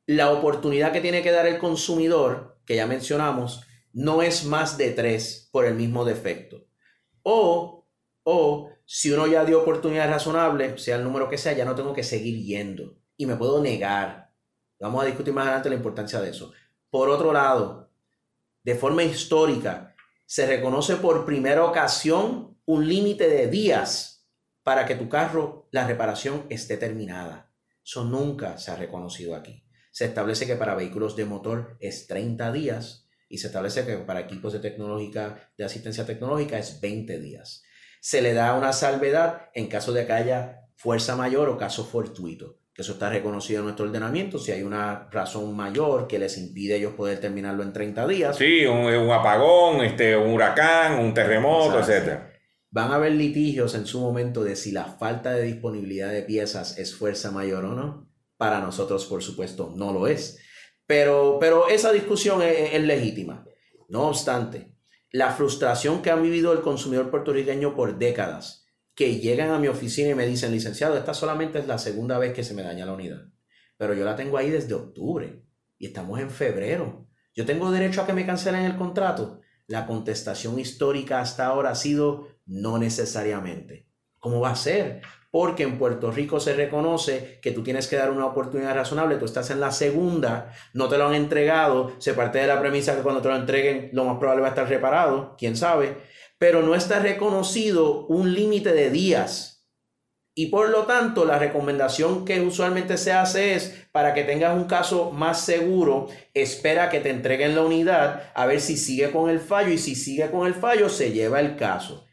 la 0.06 0.32
oportunidad 0.32 0.92
que 0.92 1.00
tiene 1.00 1.22
que 1.22 1.30
dar 1.30 1.46
el 1.46 1.58
consumidor, 1.58 2.60
que 2.64 2.76
ya 2.76 2.86
mencionamos, 2.86 3.66
no 3.92 4.22
es 4.22 4.44
más 4.44 4.78
de 4.78 4.92
tres 4.92 5.48
por 5.52 5.66
el 5.66 5.74
mismo 5.74 6.04
defecto. 6.04 6.66
O, 7.22 7.86
o 8.22 8.70
si 8.84 9.10
uno 9.10 9.26
ya 9.26 9.44
dio 9.44 9.60
oportunidad 9.60 10.08
razonable, 10.08 10.78
sea 10.78 10.96
el 10.96 11.04
número 11.04 11.28
que 11.28 11.36
sea, 11.36 11.52
ya 11.52 11.64
no 11.64 11.74
tengo 11.74 11.92
que 11.92 12.02
seguir 12.02 12.42
yendo 12.42 12.96
y 13.16 13.26
me 13.26 13.36
puedo 13.36 13.60
negar. 13.60 14.32
Vamos 14.80 15.02
a 15.02 15.06
discutir 15.06 15.34
más 15.34 15.44
adelante 15.44 15.68
la 15.68 15.74
importancia 15.74 16.20
de 16.20 16.30
eso. 16.30 16.52
Por 16.88 17.10
otro 17.10 17.32
lado, 17.32 17.90
de 18.62 18.74
forma 18.74 19.02
histórica, 19.02 19.94
se 20.24 20.46
reconoce 20.46 20.96
por 20.96 21.26
primera 21.26 21.64
ocasión 21.64 22.56
un 22.64 22.88
límite 22.88 23.28
de 23.28 23.48
días 23.48 24.17
para 24.68 24.84
que 24.84 24.96
tu 24.96 25.08
carro, 25.08 25.66
la 25.70 25.86
reparación 25.86 26.44
esté 26.50 26.76
terminada. 26.76 27.50
Eso 27.82 28.04
nunca 28.04 28.58
se 28.58 28.70
ha 28.70 28.76
reconocido 28.76 29.34
aquí. 29.34 29.64
Se 29.90 30.04
establece 30.04 30.46
que 30.46 30.56
para 30.56 30.74
vehículos 30.74 31.16
de 31.16 31.24
motor 31.24 31.78
es 31.80 32.06
30 32.06 32.52
días 32.52 33.08
y 33.30 33.38
se 33.38 33.46
establece 33.46 33.86
que 33.86 33.96
para 33.96 34.20
equipos 34.20 34.52
de, 34.52 34.58
tecnológica, 34.58 35.50
de 35.56 35.64
asistencia 35.64 36.04
tecnológica 36.04 36.58
es 36.58 36.82
20 36.82 37.18
días. 37.18 37.62
Se 38.02 38.20
le 38.20 38.34
da 38.34 38.52
una 38.56 38.74
salvedad 38.74 39.48
en 39.54 39.68
caso 39.68 39.94
de 39.94 40.04
que 40.04 40.12
haya 40.12 40.68
fuerza 40.76 41.16
mayor 41.16 41.48
o 41.48 41.56
caso 41.56 41.86
fortuito. 41.86 42.58
Eso 42.76 42.92
está 42.92 43.08
reconocido 43.08 43.60
en 43.60 43.64
nuestro 43.64 43.86
ordenamiento. 43.86 44.38
Si 44.38 44.52
hay 44.52 44.64
una 44.64 45.08
razón 45.10 45.56
mayor 45.56 46.06
que 46.06 46.18
les 46.18 46.36
impide 46.36 46.76
ellos 46.76 46.92
poder 46.92 47.20
terminarlo 47.20 47.62
en 47.62 47.72
30 47.72 48.06
días. 48.06 48.36
Sí, 48.36 48.66
un, 48.66 49.10
apagón, 49.10 49.82
este, 49.82 50.14
un 50.14 50.34
huracán, 50.34 50.98
un 50.98 51.14
terremoto, 51.14 51.80
etc. 51.80 52.37
Van 52.70 52.92
a 52.92 52.96
haber 52.96 53.12
litigios 53.12 53.74
en 53.74 53.86
su 53.86 54.00
momento 54.00 54.44
de 54.44 54.56
si 54.56 54.72
la 54.72 54.84
falta 54.84 55.32
de 55.32 55.44
disponibilidad 55.44 56.10
de 56.10 56.22
piezas 56.22 56.78
es 56.78 56.94
fuerza 56.94 57.30
mayor 57.30 57.64
o 57.64 57.74
no. 57.74 58.10
Para 58.36 58.60
nosotros, 58.60 59.06
por 59.06 59.22
supuesto, 59.22 59.72
no 59.74 59.92
lo 59.92 60.06
es. 60.06 60.38
Pero, 60.86 61.38
pero 61.40 61.68
esa 61.68 61.92
discusión 61.92 62.42
es, 62.42 62.74
es 62.74 62.82
legítima. 62.82 63.46
No 63.88 64.08
obstante, 64.08 64.76
la 65.10 65.32
frustración 65.32 66.02
que 66.02 66.10
ha 66.10 66.16
vivido 66.16 66.52
el 66.52 66.60
consumidor 66.60 67.10
puertorriqueño 67.10 67.74
por 67.74 67.98
décadas, 67.98 68.66
que 68.94 69.20
llegan 69.20 69.50
a 69.50 69.58
mi 69.58 69.68
oficina 69.68 70.10
y 70.10 70.14
me 70.14 70.26
dicen, 70.26 70.52
licenciado, 70.52 70.98
esta 70.98 71.14
solamente 71.14 71.58
es 71.60 71.66
la 71.66 71.78
segunda 71.78 72.18
vez 72.18 72.34
que 72.34 72.44
se 72.44 72.52
me 72.52 72.62
daña 72.62 72.84
la 72.84 72.92
unidad. 72.92 73.28
Pero 73.78 73.94
yo 73.94 74.04
la 74.04 74.16
tengo 74.16 74.36
ahí 74.36 74.50
desde 74.50 74.74
octubre 74.74 75.42
y 75.78 75.86
estamos 75.86 76.20
en 76.20 76.30
febrero. 76.30 77.06
Yo 77.34 77.46
tengo 77.46 77.70
derecho 77.70 78.02
a 78.02 78.06
que 78.06 78.12
me 78.12 78.26
cancelen 78.26 78.64
el 78.64 78.76
contrato. 78.76 79.40
La 79.66 79.86
contestación 79.86 80.58
histórica 80.58 81.20
hasta 81.20 81.46
ahora 81.46 81.70
ha 81.70 81.74
sido 81.74 82.26
No 82.48 82.78
necesariamente. 82.78 83.86
¿Cómo 84.18 84.40
va 84.40 84.50
a 84.50 84.56
ser? 84.56 85.02
Porque 85.30 85.62
en 85.62 85.78
Puerto 85.78 86.10
Rico 86.10 86.40
se 86.40 86.54
reconoce 86.54 87.38
que 87.40 87.52
tú 87.52 87.62
tienes 87.62 87.86
que 87.86 87.94
dar 87.94 88.10
una 88.10 88.26
oportunidad 88.26 88.74
razonable, 88.74 89.18
tú 89.18 89.26
estás 89.26 89.50
en 89.50 89.60
la 89.60 89.70
segunda, 89.70 90.52
no 90.74 90.88
te 90.88 90.98
lo 90.98 91.06
han 91.06 91.14
entregado, 91.14 91.92
se 91.98 92.14
parte 92.14 92.38
de 92.38 92.48
la 92.48 92.58
premisa 92.58 92.96
que 92.96 93.02
cuando 93.02 93.22
te 93.22 93.28
lo 93.28 93.36
entreguen 93.36 93.90
lo 93.92 94.04
más 94.04 94.18
probable 94.18 94.40
va 94.40 94.48
a 94.48 94.50
estar 94.50 94.68
reparado, 94.68 95.36
quién 95.38 95.56
sabe, 95.56 95.98
pero 96.38 96.62
no 96.62 96.74
está 96.74 96.98
reconocido 96.98 98.06
un 98.06 98.34
límite 98.34 98.72
de 98.72 98.90
días 98.90 99.58
y 100.38 100.46
por 100.46 100.68
lo 100.68 100.84
tanto, 100.84 101.24
la 101.24 101.36
recomendación 101.36 102.24
que 102.24 102.40
usualmente 102.40 102.96
se 102.96 103.10
hace 103.10 103.56
es, 103.56 103.88
para 103.90 104.14
que 104.14 104.22
tengas 104.22 104.56
un 104.56 104.66
caso 104.66 105.10
más 105.10 105.44
seguro, 105.44 106.06
espera 106.32 106.90
que 106.90 107.00
te 107.00 107.10
entreguen 107.10 107.56
la 107.56 107.62
unidad, 107.62 108.30
a 108.36 108.46
ver 108.46 108.60
si 108.60 108.76
sigue 108.76 109.10
con 109.10 109.30
el 109.30 109.40
fallo 109.40 109.72
y 109.72 109.78
si 109.78 109.96
sigue 109.96 110.30
con 110.30 110.46
el 110.46 110.54
fallo, 110.54 110.88
se 110.90 111.10
lleva 111.10 111.40
el 111.40 111.56
caso. 111.56 112.06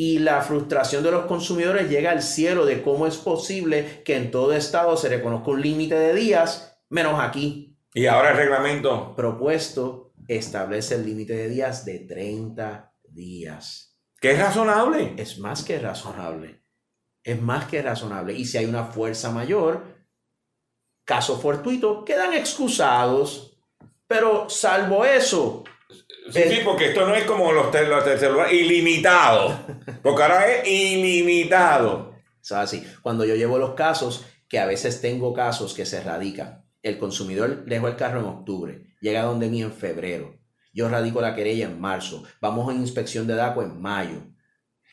Y 0.00 0.18
la 0.20 0.40
frustración 0.40 1.02
de 1.02 1.10
los 1.10 1.26
consumidores 1.26 1.90
llega 1.90 2.10
al 2.10 2.22
cielo 2.22 2.64
de 2.64 2.82
cómo 2.82 3.06
es 3.06 3.16
posible 3.16 4.02
que 4.04 4.16
en 4.16 4.30
todo 4.30 4.54
estado 4.54 4.96
se 4.96 5.08
reconozca 5.08 5.50
un 5.50 5.60
límite 5.60 5.94
de 5.94 6.14
días, 6.14 6.78
menos 6.88 7.20
aquí. 7.20 7.76
Y 7.92 8.06
ahora 8.06 8.30
el 8.30 8.36
reglamento 8.36 9.14
propuesto 9.14 10.12
establece 10.28 10.94
el 10.94 11.04
límite 11.04 11.34
de 11.34 11.48
días 11.48 11.84
de 11.84 11.98
30 11.98 12.94
días. 13.08 13.98
¿Qué 14.20 14.32
es 14.32 14.38
razonable? 14.38 15.14
Es 15.18 15.38
más 15.38 15.64
que 15.64 15.78
razonable 15.78 16.60
es 17.22 17.40
más 17.40 17.66
que 17.66 17.82
razonable. 17.82 18.34
Y 18.34 18.44
si 18.44 18.58
hay 18.58 18.66
una 18.66 18.84
fuerza 18.84 19.30
mayor, 19.30 19.84
caso 21.04 21.38
fortuito, 21.38 22.04
quedan 22.04 22.34
excusados. 22.34 23.58
Pero 24.06 24.48
salvo 24.48 25.04
eso. 25.04 25.64
Sí, 26.30 26.42
sí, 26.48 26.60
porque 26.64 26.86
esto 26.86 27.06
no 27.06 27.14
es 27.14 27.24
como 27.24 27.52
los, 27.52 27.66
los 27.74 28.04
del 28.04 28.18
celular, 28.18 28.52
ilimitado. 28.52 29.58
Porque 30.02 30.22
ahora 30.22 30.54
es 30.54 30.68
ilimitado. 30.68 32.14
Así, 32.50 32.86
cuando 33.02 33.24
yo 33.24 33.34
llevo 33.34 33.58
los 33.58 33.74
casos, 33.74 34.24
que 34.48 34.58
a 34.58 34.66
veces 34.66 35.00
tengo 35.00 35.32
casos 35.32 35.74
que 35.74 35.86
se 35.86 36.02
radican. 36.02 36.64
El 36.82 36.98
consumidor 36.98 37.64
dejó 37.66 37.88
el 37.88 37.96
carro 37.96 38.20
en 38.20 38.26
octubre, 38.26 38.96
llega 39.00 39.22
donde 39.22 39.48
mí 39.48 39.62
en 39.62 39.72
febrero. 39.72 40.38
Yo 40.72 40.88
radico 40.88 41.20
la 41.20 41.34
querella 41.34 41.66
en 41.66 41.80
marzo. 41.80 42.22
Vamos 42.40 42.68
a 42.68 42.74
inspección 42.74 43.26
de 43.26 43.34
DACO 43.34 43.62
en 43.62 43.80
mayo. 43.80 44.22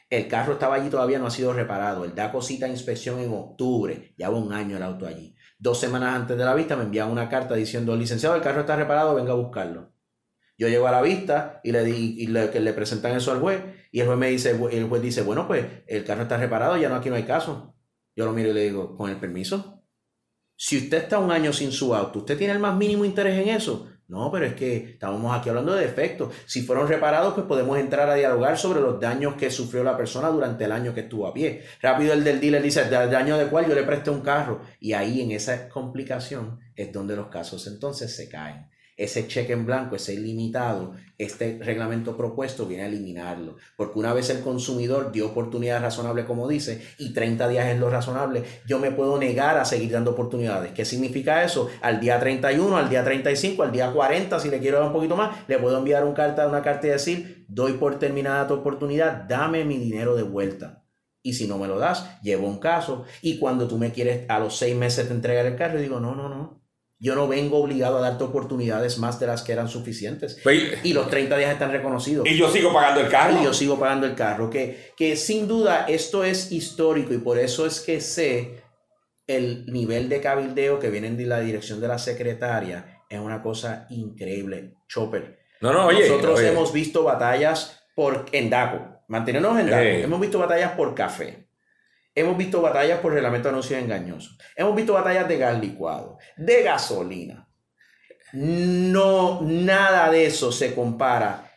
El 0.09 0.27
carro 0.27 0.53
estaba 0.53 0.75
allí, 0.75 0.89
todavía 0.89 1.19
no 1.19 1.27
ha 1.27 1.31
sido 1.31 1.53
reparado. 1.53 2.05
El 2.05 2.15
da 2.15 2.31
cosita 2.31 2.67
inspección 2.67 3.19
en 3.19 3.33
octubre. 3.33 4.13
Ya 4.17 4.29
va 4.29 4.37
un 4.37 4.53
año 4.53 4.77
el 4.77 4.83
auto 4.83 5.05
allí. 5.05 5.35
Dos 5.59 5.79
semanas 5.79 6.15
antes 6.15 6.37
de 6.37 6.45
la 6.45 6.53
vista 6.53 6.75
me 6.75 6.83
envían 6.83 7.11
una 7.11 7.29
carta 7.29 7.55
diciendo, 7.55 7.95
licenciado, 7.95 8.35
el 8.35 8.41
carro 8.41 8.61
está 8.61 8.75
reparado, 8.75 9.15
venga 9.15 9.31
a 9.31 9.35
buscarlo. 9.35 9.91
Yo 10.57 10.67
llego 10.67 10.87
a 10.87 10.91
la 10.91 11.01
vista 11.01 11.61
y 11.63 11.71
le, 11.71 11.83
di, 11.83 12.15
y 12.17 12.27
le, 12.27 12.59
le 12.59 12.73
presentan 12.73 13.15
eso 13.15 13.31
al 13.31 13.39
juez 13.39 13.61
y 13.91 13.99
el 13.99 14.07
juez 14.07 14.17
me 14.17 14.29
dice, 14.29 14.51
el 14.71 14.87
juez 14.87 15.01
dice, 15.01 15.21
bueno, 15.21 15.47
pues 15.47 15.65
el 15.85 16.03
carro 16.03 16.23
está 16.23 16.37
reparado, 16.37 16.77
ya 16.77 16.89
no 16.89 16.95
aquí 16.95 17.09
no 17.09 17.15
hay 17.15 17.23
caso. 17.23 17.75
Yo 18.15 18.25
lo 18.25 18.33
miro 18.33 18.49
y 18.49 18.53
le 18.53 18.63
digo, 18.63 18.97
con 18.97 19.09
el 19.09 19.17
permiso. 19.17 19.83
Si 20.55 20.77
usted 20.77 21.03
está 21.03 21.19
un 21.19 21.31
año 21.31 21.53
sin 21.53 21.71
su 21.71 21.93
auto, 21.93 22.19
¿usted 22.19 22.37
tiene 22.37 22.53
el 22.53 22.59
más 22.59 22.75
mínimo 22.75 23.05
interés 23.05 23.39
en 23.39 23.49
eso? 23.49 23.87
No, 24.07 24.31
pero 24.31 24.45
es 24.45 24.55
que 24.55 24.91
estábamos 24.93 25.37
aquí 25.37 25.49
hablando 25.49 25.75
de 25.75 25.85
defectos. 25.85 26.33
Si 26.47 26.63
fueron 26.63 26.87
reparados, 26.87 27.35
pues 27.35 27.45
podemos 27.45 27.77
entrar 27.77 28.09
a 28.09 28.15
dialogar 28.15 28.57
sobre 28.57 28.81
los 28.81 28.99
daños 28.99 29.35
que 29.35 29.51
sufrió 29.51 29.83
la 29.83 29.97
persona 29.97 30.29
durante 30.29 30.63
el 30.63 30.71
año 30.71 30.93
que 30.93 31.01
estuvo 31.01 31.27
a 31.27 31.33
pie. 31.33 31.63
Rápido 31.81 32.13
el 32.13 32.23
del 32.23 32.39
dealer 32.39 32.63
dice, 32.63 32.81
¿el 32.81 32.89
daño 32.89 33.37
de 33.37 33.47
cuál 33.47 33.67
yo 33.67 33.75
le 33.75 33.83
presté 33.83 34.09
un 34.09 34.21
carro? 34.21 34.61
Y 34.79 34.93
ahí 34.93 35.21
en 35.21 35.31
esa 35.31 35.69
complicación 35.69 36.59
es 36.75 36.91
donde 36.91 37.15
los 37.15 37.27
casos 37.27 37.67
entonces 37.67 38.15
se 38.15 38.27
caen 38.29 38.69
ese 38.97 39.27
cheque 39.27 39.53
en 39.53 39.65
blanco, 39.65 39.95
ese 39.95 40.15
ilimitado, 40.15 40.93
este 41.19 41.59
reglamento 41.61 42.17
propuesto 42.17 42.65
viene 42.65 42.83
a 42.83 42.87
eliminarlo. 42.87 43.55
Porque 43.75 43.99
una 43.99 44.11
vez 44.11 44.31
el 44.31 44.41
consumidor 44.41 45.11
dio 45.11 45.27
oportunidad 45.27 45.81
razonable, 45.81 46.25
como 46.25 46.47
dice, 46.47 46.81
y 46.97 47.13
30 47.13 47.47
días 47.47 47.67
es 47.67 47.79
lo 47.79 47.91
razonable, 47.91 48.43
yo 48.65 48.79
me 48.79 48.91
puedo 48.91 49.19
negar 49.19 49.57
a 49.57 49.65
seguir 49.65 49.91
dando 49.91 50.11
oportunidades. 50.11 50.73
¿Qué 50.73 50.83
significa 50.83 51.43
eso? 51.43 51.69
Al 51.81 51.99
día 51.99 52.19
31, 52.19 52.75
al 52.75 52.89
día 52.89 53.03
35, 53.03 53.61
al 53.61 53.71
día 53.71 53.91
40, 53.91 54.39
si 54.39 54.49
le 54.49 54.59
quiero 54.59 54.79
dar 54.79 54.87
un 54.87 54.93
poquito 54.93 55.15
más, 55.15 55.47
le 55.47 55.59
puedo 55.59 55.77
enviar 55.77 56.03
un 56.03 56.13
carta, 56.13 56.47
una 56.47 56.63
carta 56.63 56.87
y 56.87 56.89
decir, 56.89 57.45
doy 57.47 57.73
por 57.73 57.99
terminada 57.99 58.47
tu 58.47 58.55
oportunidad, 58.55 59.25
dame 59.27 59.63
mi 59.63 59.77
dinero 59.77 60.15
de 60.15 60.23
vuelta. 60.23 60.83
Y 61.21 61.33
si 61.33 61.47
no 61.47 61.59
me 61.59 61.67
lo 61.67 61.77
das, 61.77 62.19
llevo 62.21 62.47
un 62.47 62.59
caso. 62.59 63.05
Y 63.21 63.37
cuando 63.37 63.67
tú 63.67 63.77
me 63.77 63.91
quieres 63.91 64.25
a 64.29 64.39
los 64.39 64.57
seis 64.57 64.75
meses 64.75 65.07
te 65.07 65.13
entregar 65.13 65.45
el 65.45 65.55
carro, 65.55 65.79
digo, 65.79 65.99
no, 65.99 66.15
no, 66.15 66.29
no 66.29 66.66
yo 66.99 67.13
no 67.13 67.27
vengo 67.27 67.59
obligado 67.59 67.97
a 67.97 68.01
darte 68.01 68.23
oportunidades 68.23 68.97
más 68.97 69.19
de 69.19 69.27
las 69.27 69.43
que 69.43 69.51
eran 69.51 69.69
suficientes. 69.69 70.39
Pues, 70.43 70.83
y 70.83 70.93
los 70.93 71.09
30 71.09 71.37
días 71.37 71.51
están 71.51 71.71
reconocidos. 71.71 72.27
Y 72.27 72.35
yo 72.35 72.49
sigo 72.49 72.73
pagando 72.73 73.01
el 73.01 73.09
carro. 73.09 73.39
Y 73.39 73.43
yo 73.43 73.53
sigo 73.53 73.79
pagando 73.79 74.07
el 74.07 74.15
carro. 74.15 74.49
Que, 74.49 74.93
que 74.97 75.15
sin 75.15 75.47
duda 75.47 75.85
esto 75.87 76.23
es 76.23 76.51
histórico 76.51 77.13
y 77.13 77.19
por 77.19 77.37
eso 77.37 77.65
es 77.67 77.81
que 77.81 78.01
sé 78.01 78.63
el 79.27 79.65
nivel 79.67 80.09
de 80.09 80.21
cabildeo 80.21 80.79
que 80.79 80.89
viene 80.89 81.11
de 81.11 81.25
la 81.25 81.39
dirección 81.39 81.79
de 81.79 81.87
la 81.87 81.99
secretaria. 81.99 83.03
Es 83.09 83.19
una 83.19 83.43
cosa 83.43 83.85
increíble. 83.89 84.73
Chopper. 84.87 85.39
No, 85.61 85.73
no, 85.73 85.85
oye. 85.87 86.09
Nosotros 86.09 86.41
hemos 86.41 86.73
visto 86.73 87.03
batallas 87.03 87.83
por, 87.95 88.25
en 88.31 88.49
DACO. 88.49 89.03
Mantenernos 89.07 89.59
en 89.59 89.69
DACO. 89.69 89.83
Hemos 89.83 90.19
visto 90.19 90.39
batallas 90.39 90.71
por 90.71 90.95
café. 90.95 91.46
Hemos 92.17 92.35
visto 92.35 92.63
batallas 92.63 92.99
por 92.99 93.13
reglamento 93.13 93.47
de 93.47 93.51
anuncios 93.51 93.79
engañosos. 93.79 94.39
Hemos 94.55 94.75
visto 94.75 94.93
batallas 94.93 95.27
de 95.27 95.37
gas 95.37 95.61
licuado, 95.61 96.17
de 96.35 96.63
gasolina. 96.63 97.47
No, 98.33 99.41
nada 99.43 100.09
de 100.09 100.25
eso 100.25 100.51
se 100.51 100.73
compara 100.73 101.53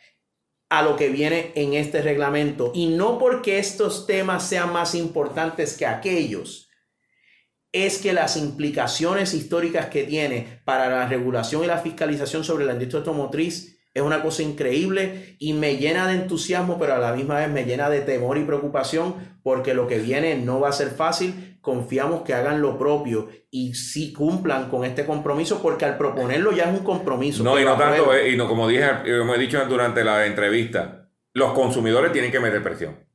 a 0.68 0.82
lo 0.82 0.96
que 0.96 1.08
viene 1.08 1.52
en 1.54 1.72
este 1.72 2.02
reglamento. 2.02 2.72
Y 2.74 2.88
no 2.88 3.18
porque 3.18 3.58
estos 3.58 4.06
temas 4.06 4.46
sean 4.46 4.70
más 4.70 4.94
importantes 4.94 5.78
que 5.78 5.86
aquellos, 5.86 6.68
es 7.72 7.96
que 7.96 8.12
las 8.12 8.36
implicaciones 8.36 9.32
históricas 9.32 9.86
que 9.86 10.04
tiene 10.04 10.60
para 10.66 10.90
la 10.90 11.06
regulación 11.06 11.64
y 11.64 11.68
la 11.68 11.78
fiscalización 11.78 12.44
sobre 12.44 12.66
la 12.66 12.74
industria 12.74 12.98
automotriz 12.98 13.79
es 13.92 14.02
una 14.02 14.22
cosa 14.22 14.42
increíble 14.42 15.36
y 15.38 15.52
me 15.52 15.76
llena 15.76 16.06
de 16.06 16.14
entusiasmo, 16.14 16.78
pero 16.78 16.94
a 16.94 16.98
la 16.98 17.12
misma 17.12 17.38
vez 17.38 17.50
me 17.50 17.64
llena 17.64 17.90
de 17.90 18.00
temor 18.00 18.38
y 18.38 18.44
preocupación 18.44 19.14
porque 19.42 19.74
lo 19.74 19.88
que 19.88 19.98
viene 19.98 20.36
no 20.36 20.60
va 20.60 20.68
a 20.68 20.72
ser 20.72 20.90
fácil. 20.90 21.58
Confiamos 21.60 22.22
que 22.22 22.32
hagan 22.32 22.62
lo 22.62 22.78
propio 22.78 23.28
y 23.50 23.74
sí 23.74 24.12
cumplan 24.12 24.70
con 24.70 24.84
este 24.84 25.04
compromiso 25.04 25.60
porque 25.60 25.84
al 25.84 25.98
proponerlo 25.98 26.52
ya 26.52 26.70
es 26.70 26.78
un 26.78 26.84
compromiso. 26.84 27.42
No, 27.42 27.58
y 27.58 27.64
no 27.64 27.76
tanto, 27.76 28.14
eh, 28.14 28.30
y 28.30 28.36
no 28.36 28.48
como 28.48 28.68
dije, 28.68 28.86
como 29.18 29.34
he 29.34 29.38
dicho 29.38 29.62
durante 29.66 30.04
la 30.04 30.24
entrevista, 30.24 31.10
los 31.34 31.52
consumidores 31.52 32.12
tienen 32.12 32.30
que 32.30 32.40
meter 32.40 32.62
presión. 32.62 33.09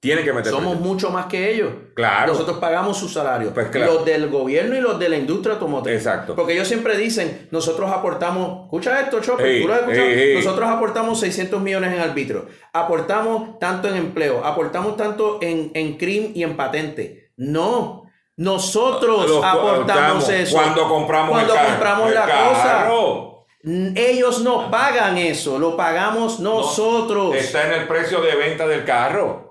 Tienen 0.00 0.24
que 0.24 0.32
meter 0.32 0.50
Somos 0.50 0.80
mucho 0.80 1.10
más 1.10 1.26
que 1.26 1.52
ellos. 1.52 1.72
Claro. 1.94 2.32
Nosotros 2.32 2.56
pagamos 2.56 2.96
su 2.96 3.06
salario. 3.06 3.52
Pues 3.52 3.68
claro. 3.68 3.94
Los 3.94 4.04
del 4.06 4.30
gobierno 4.30 4.74
y 4.74 4.80
los 4.80 4.98
de 4.98 5.10
la 5.10 5.16
industria 5.16 5.54
automotriz. 5.54 5.94
Exacto. 5.94 6.34
Porque 6.34 6.54
ellos 6.54 6.66
siempre 6.66 6.96
dicen, 6.96 7.48
nosotros 7.50 7.90
aportamos, 7.92 8.64
escucha 8.64 8.98
esto, 9.00 9.20
Chopper, 9.20 9.60
¿tú 9.60 9.68
lo 9.68 9.74
has 9.74 9.80
escuchado? 9.80 10.08
Nosotros 10.36 10.70
aportamos 10.70 11.20
600 11.20 11.60
millones 11.60 11.92
en 11.92 12.00
arbitro. 12.00 12.46
Aportamos 12.72 13.58
tanto 13.58 13.88
en 13.88 13.96
empleo, 13.96 14.42
aportamos 14.42 14.96
tanto 14.96 15.38
en, 15.42 15.70
en 15.74 15.98
CRIM 15.98 16.32
y 16.34 16.44
en 16.44 16.56
patente. 16.56 17.32
No. 17.36 18.04
Nosotros 18.36 19.38
aportamos 19.44 20.26
eso. 20.30 20.56
Cuando 20.56 20.88
compramos, 20.88 21.30
cuando 21.30 21.54
el 21.54 21.60
compramos 21.60 22.08
el 22.08 22.14
la 22.14 22.26
carro. 22.26 22.50
cosa. 22.50 23.40
Ellos 23.94 24.40
no 24.40 24.70
pagan 24.70 25.18
eso, 25.18 25.58
lo 25.58 25.76
pagamos 25.76 26.40
nosotros. 26.40 27.28
No, 27.28 27.34
está 27.34 27.66
en 27.66 27.82
el 27.82 27.86
precio 27.86 28.22
de 28.22 28.34
venta 28.34 28.66
del 28.66 28.86
carro. 28.86 29.49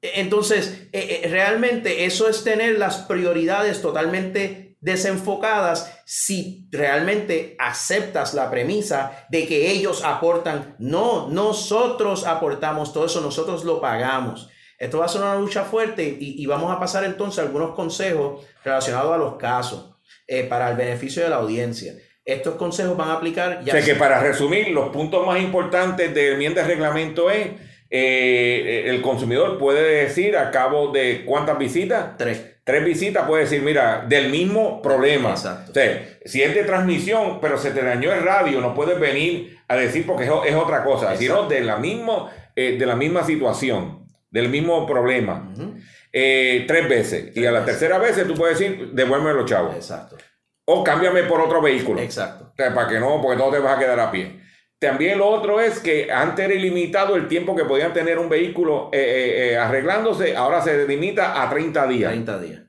Entonces, 0.00 0.88
eh, 0.92 1.22
eh, 1.24 1.28
realmente 1.28 2.04
eso 2.04 2.28
es 2.28 2.44
tener 2.44 2.78
las 2.78 2.98
prioridades 2.98 3.82
totalmente 3.82 4.76
desenfocadas 4.80 5.92
si 6.04 6.68
realmente 6.70 7.56
aceptas 7.58 8.32
la 8.32 8.48
premisa 8.48 9.26
de 9.28 9.46
que 9.46 9.70
ellos 9.70 10.04
aportan. 10.04 10.76
No, 10.78 11.28
nosotros 11.28 12.26
aportamos 12.26 12.92
todo 12.92 13.06
eso, 13.06 13.20
nosotros 13.20 13.64
lo 13.64 13.80
pagamos. 13.80 14.48
Esto 14.78 14.98
va 14.98 15.06
a 15.06 15.08
ser 15.08 15.22
una 15.22 15.34
lucha 15.34 15.64
fuerte 15.64 16.16
y, 16.20 16.46
vamos 16.46 16.70
a 16.70 16.78
pasar 16.78 17.02
entonces 17.02 17.40
algunos 17.40 17.74
consejos 17.74 18.44
relacionados 18.64 19.12
a 19.12 19.18
los 19.18 19.34
casos 19.34 19.96
eh, 20.28 20.44
para 20.44 20.70
el 20.70 20.76
beneficio 20.76 21.24
de 21.24 21.30
la 21.30 21.36
audiencia. 21.36 21.94
Estos 22.24 22.54
consejos 22.54 22.96
van 22.96 23.08
a 23.08 23.14
aplicar 23.14 23.64
ya. 23.64 23.72
O 23.72 23.76
sea 23.76 23.84
que 23.84 23.96
para 23.96 24.20
resumir, 24.20 24.68
los 24.68 24.90
puntos 24.90 25.26
más 25.26 25.40
importantes 25.40 26.14
de 26.14 26.34
enmienda 26.34 26.62
de 26.62 26.68
reglamento 26.68 27.28
es 27.28 27.48
eh, 27.90 28.84
el 28.86 29.00
consumidor 29.00 29.58
puede 29.58 30.04
decir 30.04 30.36
a 30.36 30.50
cabo 30.50 30.92
de 30.92 31.24
cuántas 31.24 31.58
visitas. 31.58 32.16
Tres. 32.16 32.56
Tres 32.64 32.84
visitas 32.84 33.26
puede 33.26 33.44
decir, 33.44 33.62
mira, 33.62 34.04
del 34.06 34.28
mismo 34.28 34.82
problema. 34.82 35.30
Exacto. 35.30 35.70
O 35.70 35.74
sea, 35.74 36.06
si 36.24 36.42
es 36.42 36.54
de 36.54 36.64
transmisión, 36.64 37.40
pero 37.40 37.56
se 37.56 37.70
te 37.70 37.82
dañó 37.82 38.12
el 38.12 38.22
radio, 38.22 38.60
no 38.60 38.74
puedes 38.74 39.00
venir 39.00 39.58
a 39.68 39.76
decir 39.76 40.04
porque 40.06 40.24
es, 40.24 40.54
otra 40.54 40.84
cosa, 40.84 41.16
sino 41.16 41.48
de 41.48 41.62
la, 41.62 41.78
mismo, 41.78 42.28
eh, 42.54 42.76
de 42.78 42.84
la 42.84 42.94
misma 42.94 43.24
situación, 43.24 44.06
del 44.30 44.50
mismo 44.50 44.86
problema. 44.86 45.50
Eh, 46.12 46.64
tres 46.68 46.88
veces. 46.88 47.36
y 47.36 47.46
a 47.46 47.52
la 47.52 47.64
tercera 47.64 47.98
vez 47.98 48.22
tú 48.26 48.34
puedes 48.34 48.58
decir, 48.58 48.90
devuélveme 48.92 49.32
los 49.32 49.46
chavos. 49.46 49.74
Exacto. 49.74 50.16
O 50.66 50.84
cámbiame 50.84 51.22
por 51.22 51.40
otro 51.40 51.62
vehículo. 51.62 52.00
Exacto. 52.00 52.50
O 52.52 52.54
sea, 52.54 52.74
para 52.74 52.86
que 52.86 53.00
no, 53.00 53.22
porque 53.22 53.42
no 53.42 53.50
te 53.50 53.60
vas 53.60 53.78
a 53.78 53.80
quedar 53.80 53.98
a 53.98 54.10
pie. 54.10 54.40
También 54.78 55.18
lo 55.18 55.28
otro 55.28 55.60
es 55.60 55.80
que 55.80 56.12
antes 56.12 56.44
era 56.44 56.54
ilimitado 56.54 57.16
el 57.16 57.26
tiempo 57.26 57.56
que 57.56 57.64
podían 57.64 57.92
tener 57.92 58.18
un 58.18 58.28
vehículo 58.28 58.90
eh, 58.92 58.98
eh, 58.98 59.52
eh, 59.52 59.56
arreglándose, 59.56 60.36
ahora 60.36 60.62
se 60.62 60.86
limita 60.86 61.42
a 61.42 61.50
30 61.50 61.86
días. 61.88 62.12
30 62.12 62.38
días. 62.38 62.62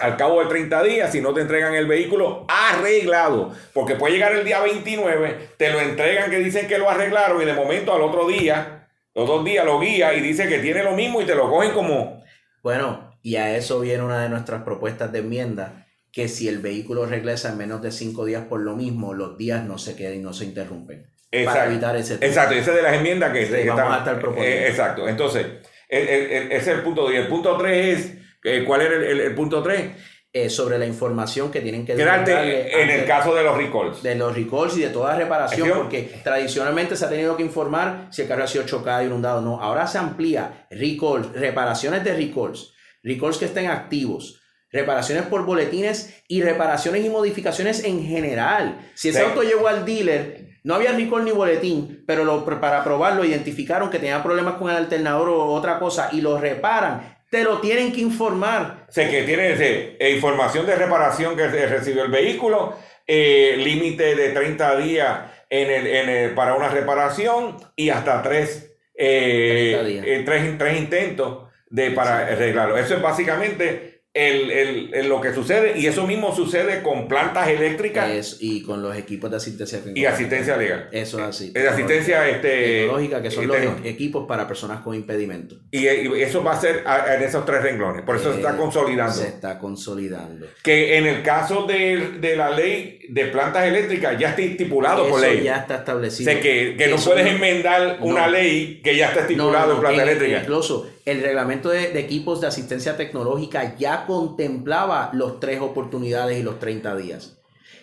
Al 0.00 0.16
cabo 0.16 0.40
de 0.40 0.46
30 0.46 0.82
días, 0.82 1.12
si 1.12 1.22
no 1.22 1.32
te 1.32 1.40
entregan 1.40 1.74
el 1.74 1.86
vehículo 1.86 2.44
arreglado, 2.48 3.54
porque 3.72 3.94
puede 3.94 4.14
llegar 4.14 4.32
el 4.32 4.44
día 4.44 4.60
29, 4.60 5.50
te 5.56 5.70
lo 5.70 5.80
entregan 5.80 6.30
que 6.30 6.38
dicen 6.38 6.66
que 6.66 6.78
lo 6.78 6.90
arreglaron 6.90 7.40
y 7.40 7.46
de 7.46 7.54
momento 7.54 7.94
al 7.94 8.02
otro 8.02 8.26
día, 8.26 8.88
los 9.14 9.26
dos 9.26 9.44
días 9.44 9.64
lo 9.64 9.80
guía 9.80 10.12
y 10.12 10.20
dice 10.20 10.48
que 10.48 10.58
tiene 10.58 10.82
lo 10.82 10.92
mismo 10.92 11.22
y 11.22 11.24
te 11.24 11.34
lo 11.34 11.48
cogen 11.48 11.70
como... 11.72 12.22
Bueno, 12.62 13.16
y 13.22 13.36
a 13.36 13.56
eso 13.56 13.80
viene 13.80 14.02
una 14.02 14.22
de 14.22 14.28
nuestras 14.28 14.64
propuestas 14.64 15.12
de 15.12 15.20
enmienda, 15.20 15.86
que 16.12 16.28
si 16.28 16.48
el 16.48 16.58
vehículo 16.58 17.06
regresa 17.06 17.50
en 17.50 17.58
menos 17.58 17.80
de 17.80 17.92
5 17.92 18.24
días 18.26 18.44
por 18.46 18.60
lo 18.60 18.76
mismo, 18.76 19.14
los 19.14 19.38
días 19.38 19.64
no 19.64 19.78
se 19.78 19.96
queden 19.96 20.20
y 20.20 20.22
no 20.22 20.34
se 20.34 20.44
interrumpen. 20.44 21.13
Exacto. 21.40 21.58
Para 21.60 21.70
evitar 21.72 21.96
ese 21.96 22.18
tema. 22.18 22.28
Exacto, 22.28 22.54
esa 22.54 22.70
es 22.70 22.76
de 22.76 22.82
las 22.82 22.94
enmiendas 22.94 23.32
que, 23.32 23.46
Sí, 23.46 23.52
que 23.52 23.68
vamos 23.68 23.80
están- 23.82 23.92
a 23.92 23.98
estar 23.98 24.18
proponiendo. 24.20 24.56
eh, 24.58 24.68
exacto, 24.68 25.08
entonces, 25.08 25.46
el- 25.88 26.08
el- 26.08 26.30
el- 26.30 26.52
ese 26.52 26.56
es 26.72 26.76
el 26.78 26.82
punto 26.82 27.02
2. 27.02 27.12
Y 27.12 27.16
el 27.16 27.26
punto 27.28 27.56
3 27.56 27.98
es, 27.98 28.12
eh, 28.44 28.64
¿cuál 28.66 28.80
era 28.82 28.94
el, 28.96 29.34
punto 29.34 29.62
3? 29.62 29.90
Eh, 30.36 30.50
sobre 30.50 30.78
la 30.78 30.86
información 30.86 31.52
que 31.52 31.60
tienen 31.60 31.86
que 31.86 31.94
darle 31.94 32.82
en 32.82 32.90
el 32.90 33.04
caso 33.04 33.34
de 33.36 33.44
los 33.44 33.56
recalls. 33.56 34.02
de 34.02 34.16
los 34.16 34.34
recalls 34.34 34.76
y 34.76 34.80
de 34.80 34.88
toda 34.88 35.14
reparación, 35.16 35.70
porque 35.76 36.10
tradicionalmente 36.24 36.96
se 36.96 37.04
ha 37.04 37.08
tenido 37.08 37.36
que 37.36 37.44
informar 37.44 38.08
si 38.10 38.22
el 38.22 38.28
carro 38.28 38.42
ha 38.42 38.48
sido 38.48 38.64
chocado, 38.66 39.04
inundado. 39.04 39.40
No, 39.40 39.60
ahora 39.62 39.86
se 39.86 39.98
amplía 39.98 40.66
recalls, 40.72 41.30
reparaciones 41.34 42.02
de 42.02 42.14
recalls, 42.16 42.74
recalls 43.04 43.38
que 43.38 43.44
estén 43.44 43.68
activos, 43.68 44.40
reparaciones 44.72 45.24
por 45.26 45.44
boletines 45.46 46.24
y 46.26 46.42
reparaciones 46.42 47.04
y 47.04 47.10
modificaciones 47.10 47.84
en 47.84 48.04
general. 48.04 48.90
Si 48.94 49.10
ese 49.10 49.20
Sí. 49.20 49.24
auto 49.24 49.42
llegó 49.44 49.68
al 49.68 49.84
dealer, 49.84 50.48
no 50.64 50.74
había 50.74 50.92
recall 50.92 51.24
ni 51.24 51.30
boletín, 51.30 52.02
pero 52.06 52.24
lo, 52.24 52.44
para 52.44 52.82
probarlo 52.82 53.24
identificaron 53.24 53.90
que 53.90 53.98
tenía 53.98 54.22
problemas 54.22 54.54
con 54.54 54.70
el 54.70 54.76
alternador 54.76 55.28
o 55.28 55.44
otra 55.46 55.78
cosa 55.78 56.08
y 56.12 56.20
lo 56.22 56.38
reparan, 56.38 57.16
te 57.30 57.44
lo 57.44 57.60
tienen 57.60 57.92
que 57.92 58.00
informar. 58.00 58.86
Sé 58.88 59.10
que 59.10 59.22
tiene 59.24 59.52
ese, 59.52 59.96
eh, 59.98 60.10
información 60.12 60.66
de 60.66 60.74
reparación 60.76 61.36
que 61.36 61.46
recibió 61.48 62.04
el 62.04 62.10
vehículo, 62.10 62.76
eh, 63.06 63.56
límite 63.58 64.14
de 64.14 64.30
30 64.30 64.76
días 64.78 65.20
en 65.50 65.70
el, 65.70 65.86
en 65.86 66.08
el- 66.08 66.30
para 66.34 66.54
una 66.54 66.68
reparación 66.68 67.56
y 67.76 67.90
hasta 67.90 68.22
tres, 68.22 68.74
eh, 68.96 69.72
30 69.74 69.84
días. 69.88 70.04
eh, 70.06 70.22
tres, 70.24 70.58
tres 70.58 70.78
intentos 70.78 71.48
de, 71.68 71.90
para 71.90 72.18
arreglarlo. 72.20 72.78
Eso 72.78 72.94
es 72.94 73.02
básicamente 73.02 74.03
el, 74.14 74.50
el- 74.52 74.94
el 74.94 75.08
lo 75.08 75.20
que 75.20 75.34
sucede 75.34 75.76
y 75.76 75.86
eso 75.86 76.06
mismo 76.06 76.34
sucede 76.34 76.82
con 76.82 77.08
plantas 77.08 77.48
eléctricas 77.48 78.08
Es- 78.10 78.36
y 78.40 78.62
con 78.62 78.80
los 78.80 78.96
equipos 78.96 79.28
de 79.30 79.36
asistencia 79.38 79.80
y 79.92 80.04
asistencia 80.04 80.56
legal. 80.56 80.88
Eso 80.92 81.18
es 81.18 81.24
así. 81.24 81.52
Es 81.54 81.66
asistencia 81.66 82.28
este, 82.28 82.48
tecnológica, 82.82 83.20
que 83.20 83.30
son 83.32 83.48
los 83.48 83.56
equipos 83.84 84.26
para 84.28 84.46
personas 84.46 84.80
con 84.82 84.94
impedimento. 84.94 85.56
y, 85.72 85.88
y 85.88 86.22
eso 86.22 86.44
va 86.44 86.52
a 86.52 86.60
ser 86.60 86.84
en 87.12 87.22
esos 87.22 87.44
tres 87.44 87.60
renglones. 87.62 88.02
Por 88.02 88.14
eso 88.16 88.30
se 88.32 88.38
está 88.38 88.54
Eh, 88.54 88.56
consolidando. 88.56 89.12
Se 89.14 89.26
está 89.28 89.58
consolidando. 89.58 90.46
Que 90.62 90.96
en 90.96 91.06
el 91.06 91.22
caso 91.22 91.66
de, 91.66 92.12
de 92.20 92.36
la 92.36 92.50
ley 92.50 93.00
de 93.08 93.26
plantas 93.26 93.64
eléctricas 93.64 94.18
ya 94.18 94.30
está 94.30 94.42
estipulado 94.42 95.08
por 95.08 95.20
ley. 95.20 95.42
ya 95.42 95.56
está 95.58 95.76
establecido. 95.76 96.30
Sé 96.32 96.40
que, 96.40 96.74
que 96.76 96.88
no 96.88 96.96
puedes 96.96 97.24
no- 97.24 97.30
enmendar 97.32 97.98
una 98.00 98.26
ley 98.26 98.80
que 98.82 98.96
ya 98.96 99.08
está 99.08 99.20
estipulado 99.20 99.68
no, 99.68 99.74
en 99.74 99.80
planta 99.80 100.02
en- 100.02 100.08
eléctrica. 100.08 100.40
Incluso 100.40 100.86
el 101.04 101.20
reglamento 101.22 101.68
de, 101.68 101.88
de 101.92 102.00
equipos 102.00 102.40
de 102.40 102.46
asistencia 102.46 102.96
tecnológica 102.96 103.74
ya 103.76 104.06
contemplaba 104.06 105.10
los 105.12 105.40
tres 105.40 105.60
oportunidades 105.60 106.38
y 106.38 106.42
los 106.42 106.58
30 106.58 106.96
días. 106.96 107.38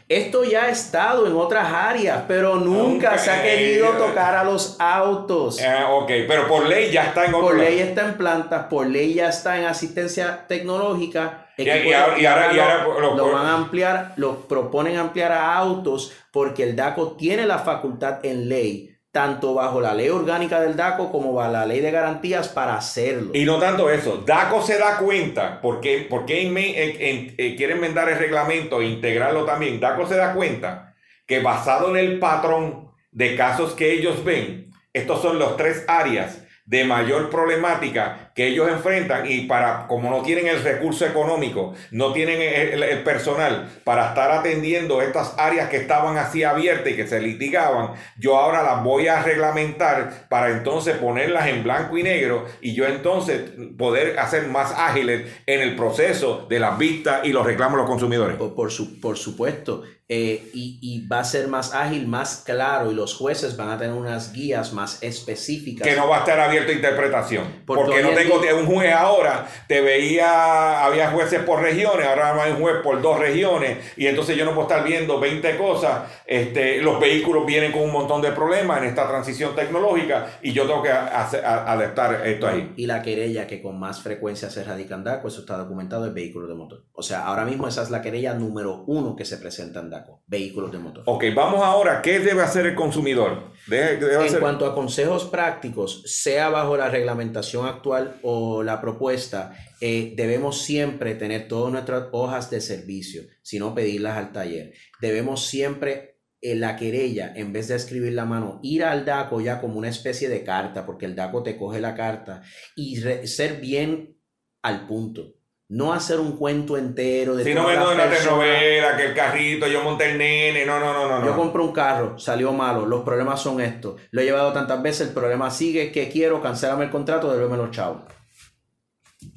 Esto 0.09 0.43
ya 0.43 0.65
ha 0.65 0.69
estado 0.69 1.25
en 1.25 1.33
otras 1.37 1.71
áreas, 1.71 2.23
pero 2.27 2.55
nunca 2.57 3.17
se 3.17 3.31
ha 3.31 3.41
querido 3.41 3.91
tocar 3.91 4.35
a 4.35 4.43
los 4.43 4.75
autos. 4.77 5.61
Ah, 5.61 5.87
ok, 5.91 6.11
pero 6.27 6.47
por 6.49 6.67
ley 6.67 6.91
ya 6.91 7.05
está 7.05 7.25
en 7.25 7.31
Por 7.31 7.55
ley 7.57 7.79
está 7.79 8.07
en 8.09 8.15
plantas, 8.15 8.65
por 8.65 8.87
ley 8.87 9.13
ya 9.13 9.29
está 9.29 9.57
en 9.57 9.65
asistencia 9.67 10.45
tecnológica. 10.49 11.47
Y- 11.61 11.69
equipos 11.69 11.91
y 11.91 11.93
ahora- 11.93 12.19
y 12.19 12.25
ahora- 12.25 12.53
y 12.53 12.59
ahora 12.59 12.83
lo- 12.99 13.15
lo 13.15 13.31
van 13.31 13.45
a 13.45 13.53
ampliar, 13.53 14.13
lo 14.17 14.47
proponen 14.47 14.97
ampliar 14.97 15.31
a 15.31 15.55
autos 15.57 16.13
porque 16.31 16.63
el 16.63 16.75
DACO 16.75 17.13
tiene 17.17 17.45
la 17.45 17.59
facultad 17.59 18.25
en 18.25 18.49
ley, 18.49 18.95
tanto 19.11 19.53
bajo 19.53 19.81
la 19.81 19.93
ley 19.93 20.07
orgánica 20.09 20.61
del 20.61 20.75
DACO 20.77 21.11
como 21.11 21.33
bajo 21.33 21.51
la 21.51 21.65
ley 21.65 21.81
de 21.81 21.91
garantías 21.91 22.47
para 22.47 22.75
hacerlo. 22.75 23.31
Y 23.33 23.43
no 23.45 23.57
tanto 23.59 23.89
eso, 23.89 24.23
DACO 24.25 24.61
se 24.61 24.77
da 24.77 24.97
cuenta, 24.97 25.59
porque, 25.61 26.07
porque 26.09 26.43
enme- 26.47 26.73
en- 26.75 27.01
en- 27.01 27.35
eh, 27.37 27.55
quiere 27.57 27.73
enmendar 27.73 28.07
el 28.09 28.17
reglamento 28.17 28.81
e 28.81 28.85
integrarlo 28.85 29.43
también, 29.43 29.79
DACO 29.79 30.07
se 30.07 30.15
da 30.15 30.33
cuenta 30.33 30.93
que 31.27 31.39
basado 31.39 31.89
en 31.89 31.97
el 31.97 32.19
patrón 32.19 32.91
de 33.11 33.35
casos 33.35 33.73
que 33.73 33.91
ellos 33.91 34.23
ven, 34.23 34.71
estos 34.93 35.21
son 35.21 35.39
los 35.39 35.57
tres 35.57 35.83
áreas 35.87 36.43
de 36.65 36.85
mayor 36.85 37.29
problemática 37.29 38.30
que 38.35 38.47
ellos 38.47 38.69
enfrentan 38.69 39.29
y 39.29 39.41
para 39.41 39.87
como 39.87 40.09
no 40.09 40.21
tienen 40.21 40.47
el 40.47 40.63
recurso 40.63 41.05
económico, 41.05 41.73
no 41.91 42.13
tienen 42.13 42.41
el, 42.41 42.81
el 42.83 43.03
personal 43.03 43.69
para 43.83 44.09
estar 44.09 44.31
atendiendo 44.31 45.01
estas 45.01 45.35
áreas 45.37 45.69
que 45.69 45.77
estaban 45.77 46.17
así 46.17 46.43
abiertas 46.43 46.93
y 46.93 46.95
que 46.95 47.07
se 47.07 47.19
litigaban, 47.21 47.91
yo 48.17 48.37
ahora 48.37 48.63
las 48.63 48.83
voy 48.83 49.07
a 49.07 49.21
reglamentar 49.21 50.27
para 50.29 50.49
entonces 50.51 50.97
ponerlas 50.97 51.47
en 51.47 51.63
blanco 51.63 51.97
y 51.97 52.03
negro 52.03 52.45
y 52.61 52.73
yo 52.73 52.85
entonces 52.85 53.51
poder 53.77 54.17
hacer 54.19 54.47
más 54.47 54.73
ágiles 54.77 55.29
en 55.45 55.61
el 55.61 55.75
proceso 55.75 56.45
de 56.49 56.59
las 56.59 56.77
vistas 56.77 57.21
y 57.23 57.29
los 57.33 57.45
reclamos 57.45 57.73
de 57.73 57.81
los 57.83 57.89
consumidores. 57.89 58.37
Por, 58.37 58.55
por 58.55 58.71
su- 58.71 58.99
por 59.01 59.17
supuesto, 59.17 59.83
eh, 60.13 60.49
y, 60.53 60.77
y 60.81 61.07
va 61.07 61.19
a 61.19 61.23
ser 61.23 61.47
más 61.47 61.73
ágil, 61.73 62.05
más 62.07 62.43
claro, 62.45 62.91
y 62.91 62.95
los 62.95 63.15
jueces 63.15 63.55
van 63.55 63.69
a 63.69 63.77
tener 63.77 63.93
unas 63.95 64.33
guías 64.33 64.73
más 64.73 65.01
específicas. 65.03 65.87
Que 65.87 65.95
no 65.95 66.07
va 66.09 66.17
a 66.17 66.19
estar 66.19 66.39
abierto 66.39 66.71
a 66.71 66.75
interpretación. 66.75 67.45
Porque 67.65 67.83
Porque 67.85 68.01
no 68.03 68.09
tengo 68.23 68.39
día- 68.39 68.55
un 68.55 68.65
juez 68.65 68.93
ahora, 68.93 69.47
te 69.67 69.81
veía, 69.81 70.83
había 70.85 71.11
jueces 71.11 71.41
por 71.43 71.61
regiones, 71.61 72.05
ahora 72.07 72.41
hay 72.43 72.51
un 72.51 72.59
juez 72.61 72.75
por 72.83 73.01
dos 73.01 73.19
regiones, 73.19 73.93
y 73.97 74.07
entonces 74.07 74.35
yo 74.37 74.45
no 74.45 74.53
puedo 74.53 74.67
estar 74.67 74.83
viendo 74.83 75.19
20 75.19 75.57
cosas. 75.57 76.03
Este, 76.25 76.81
los 76.81 76.99
vehículos 76.99 77.45
vienen 77.45 77.71
con 77.71 77.81
un 77.83 77.91
montón 77.91 78.21
de 78.21 78.31
problemas 78.31 78.79
en 78.79 78.85
esta 78.85 79.07
transición 79.07 79.55
tecnológica, 79.55 80.27
y 80.41 80.53
yo 80.53 80.65
tengo 80.67 80.81
que 80.83 80.91
hacer- 80.91 81.45
a- 81.45 81.71
adaptar 81.71 82.25
esto 82.27 82.47
ahí. 82.47 82.73
Y 82.75 82.85
la 82.85 83.01
querella 83.01 83.47
que 83.47 83.61
con 83.61 83.79
más 83.79 84.01
frecuencia 84.01 84.49
se 84.49 84.63
radica 84.63 84.95
en 84.95 85.03
DACO, 85.03 85.27
eso 85.27 85.41
está 85.41 85.57
documentado, 85.57 86.05
es 86.05 86.13
vehículos 86.13 86.49
de 86.49 86.55
motor. 86.55 86.83
O 86.93 87.03
sea, 87.03 87.25
ahora 87.25 87.45
mismo 87.45 87.67
esa 87.67 87.81
es 87.83 87.89
la 87.89 88.01
querella 88.01 88.33
número 88.33 88.83
uno 88.87 89.15
que 89.15 89.25
se 89.25 89.37
presenta 89.37 89.79
en 89.79 89.89
DACO, 89.89 90.21
vehículos 90.27 90.71
de 90.71 90.77
motor. 90.79 91.03
Ok, 91.07 91.25
vamos 91.35 91.61
ahora, 91.63 92.01
¿qué 92.01 92.19
debe 92.19 92.41
hacer 92.43 92.65
el 92.65 92.75
consumidor? 92.75 93.51
En 93.69 94.39
cuanto 94.39 94.65
a 94.65 94.73
consejos 94.73 95.25
prácticos, 95.25 96.03
sea 96.05 96.49
bajo 96.49 96.77
la 96.77 96.89
reglamentación 96.89 97.65
actual 97.65 98.19
o 98.23 98.63
la 98.63 98.81
propuesta, 98.81 99.53
eh, 99.79 100.13
debemos 100.15 100.61
siempre 100.61 101.15
tener 101.15 101.47
todas 101.47 101.71
nuestras 101.71 102.05
hojas 102.11 102.49
de 102.49 102.61
servicio, 102.61 103.23
si 103.41 103.59
no 103.59 103.75
pedirlas 103.75 104.17
al 104.17 104.31
taller. 104.31 104.73
Debemos 104.99 105.45
siempre 105.45 106.19
en 106.41 106.59
la 106.59 106.75
querella, 106.75 107.31
en 107.35 107.53
vez 107.53 107.67
de 107.67 107.75
escribir 107.75 108.13
la 108.13 108.25
mano, 108.25 108.59
ir 108.63 108.83
al 108.83 109.05
DACO 109.05 109.41
ya 109.41 109.61
como 109.61 109.77
una 109.77 109.89
especie 109.89 110.27
de 110.27 110.43
carta, 110.43 110.85
porque 110.85 111.05
el 111.05 111.15
DACO 111.15 111.43
te 111.43 111.55
coge 111.55 111.79
la 111.79 111.93
carta 111.93 112.41
y 112.75 112.95
ser 112.97 113.61
bien 113.61 114.17
al 114.63 114.87
punto. 114.87 115.35
No 115.71 115.93
hacer 115.93 116.19
un 116.19 116.35
cuento 116.35 116.75
entero 116.75 117.33
de 117.33 117.45
Si 117.45 117.53
no 117.53 117.63
doy 117.63 117.77
una 117.77 118.09
telenovela, 118.09 118.97
que 118.97 119.05
el 119.05 119.15
carrito, 119.15 119.67
yo 119.67 119.81
monté 119.81 120.11
el 120.11 120.17
nene, 120.17 120.65
no, 120.65 120.81
no, 120.81 120.91
no, 120.91 121.07
no. 121.07 121.25
Yo 121.25 121.31
no. 121.31 121.37
compré 121.37 121.61
un 121.61 121.71
carro, 121.71 122.19
salió 122.19 122.51
malo, 122.51 122.85
los 122.85 123.03
problemas 123.03 123.41
son 123.41 123.61
estos. 123.61 124.01
Lo 124.11 124.19
he 124.19 124.25
llevado 124.25 124.51
tantas 124.51 124.81
veces, 124.83 125.07
el 125.07 125.13
problema 125.13 125.49
sigue, 125.49 125.89
que 125.93 126.09
quiero, 126.09 126.41
cancélame 126.41 126.83
el 126.83 126.89
contrato, 126.91 127.31
devuélveme 127.31 127.55
los 127.55 127.71
chavos. 127.71 128.03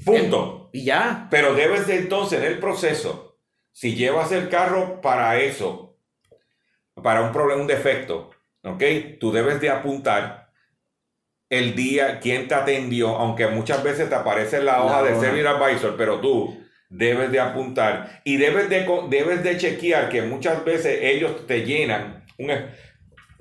Punto. 0.05 0.70
Y 0.72 0.85
ya. 0.87 1.28
Pero 1.30 1.55
debes 1.55 1.87
de 1.87 1.99
entonces 1.99 2.41
en 2.41 2.47
el 2.47 2.59
proceso, 2.59 3.39
si 3.70 3.95
llevas 3.95 4.32
el 4.32 4.49
carro 4.49 5.01
para 5.01 5.39
eso, 5.39 5.99
para 7.01 7.22
un 7.22 7.30
problema, 7.30 7.61
un 7.61 7.68
defecto, 7.68 8.30
¿ok? 8.64 8.82
Tú 9.20 9.30
debes 9.30 9.61
de 9.61 9.70
apuntar 9.70 10.43
el 11.51 11.74
día, 11.74 12.20
quién 12.20 12.49
te 12.49 12.55
atendió, 12.55 13.11
aunque 13.16 13.47
muchas 13.47 13.82
veces 13.82 14.09
te 14.09 14.14
aparece 14.14 14.59
en 14.59 14.66
la 14.66 14.82
hoja 14.82 15.03
de 15.03 15.12
hoja. 15.12 15.20
Service 15.20 15.49
Advisor, 15.49 15.95
pero 15.97 16.20
tú 16.20 16.59
debes 16.88 17.30
de 17.32 17.40
apuntar 17.40 18.20
y 18.24 18.36
debes 18.36 18.68
de, 18.68 18.86
debes 19.09 19.42
de 19.42 19.57
chequear 19.57 20.09
que 20.09 20.22
muchas 20.22 20.64
veces 20.64 20.99
ellos 21.03 21.47
te 21.47 21.64
llenan 21.64 22.24
un, 22.38 22.51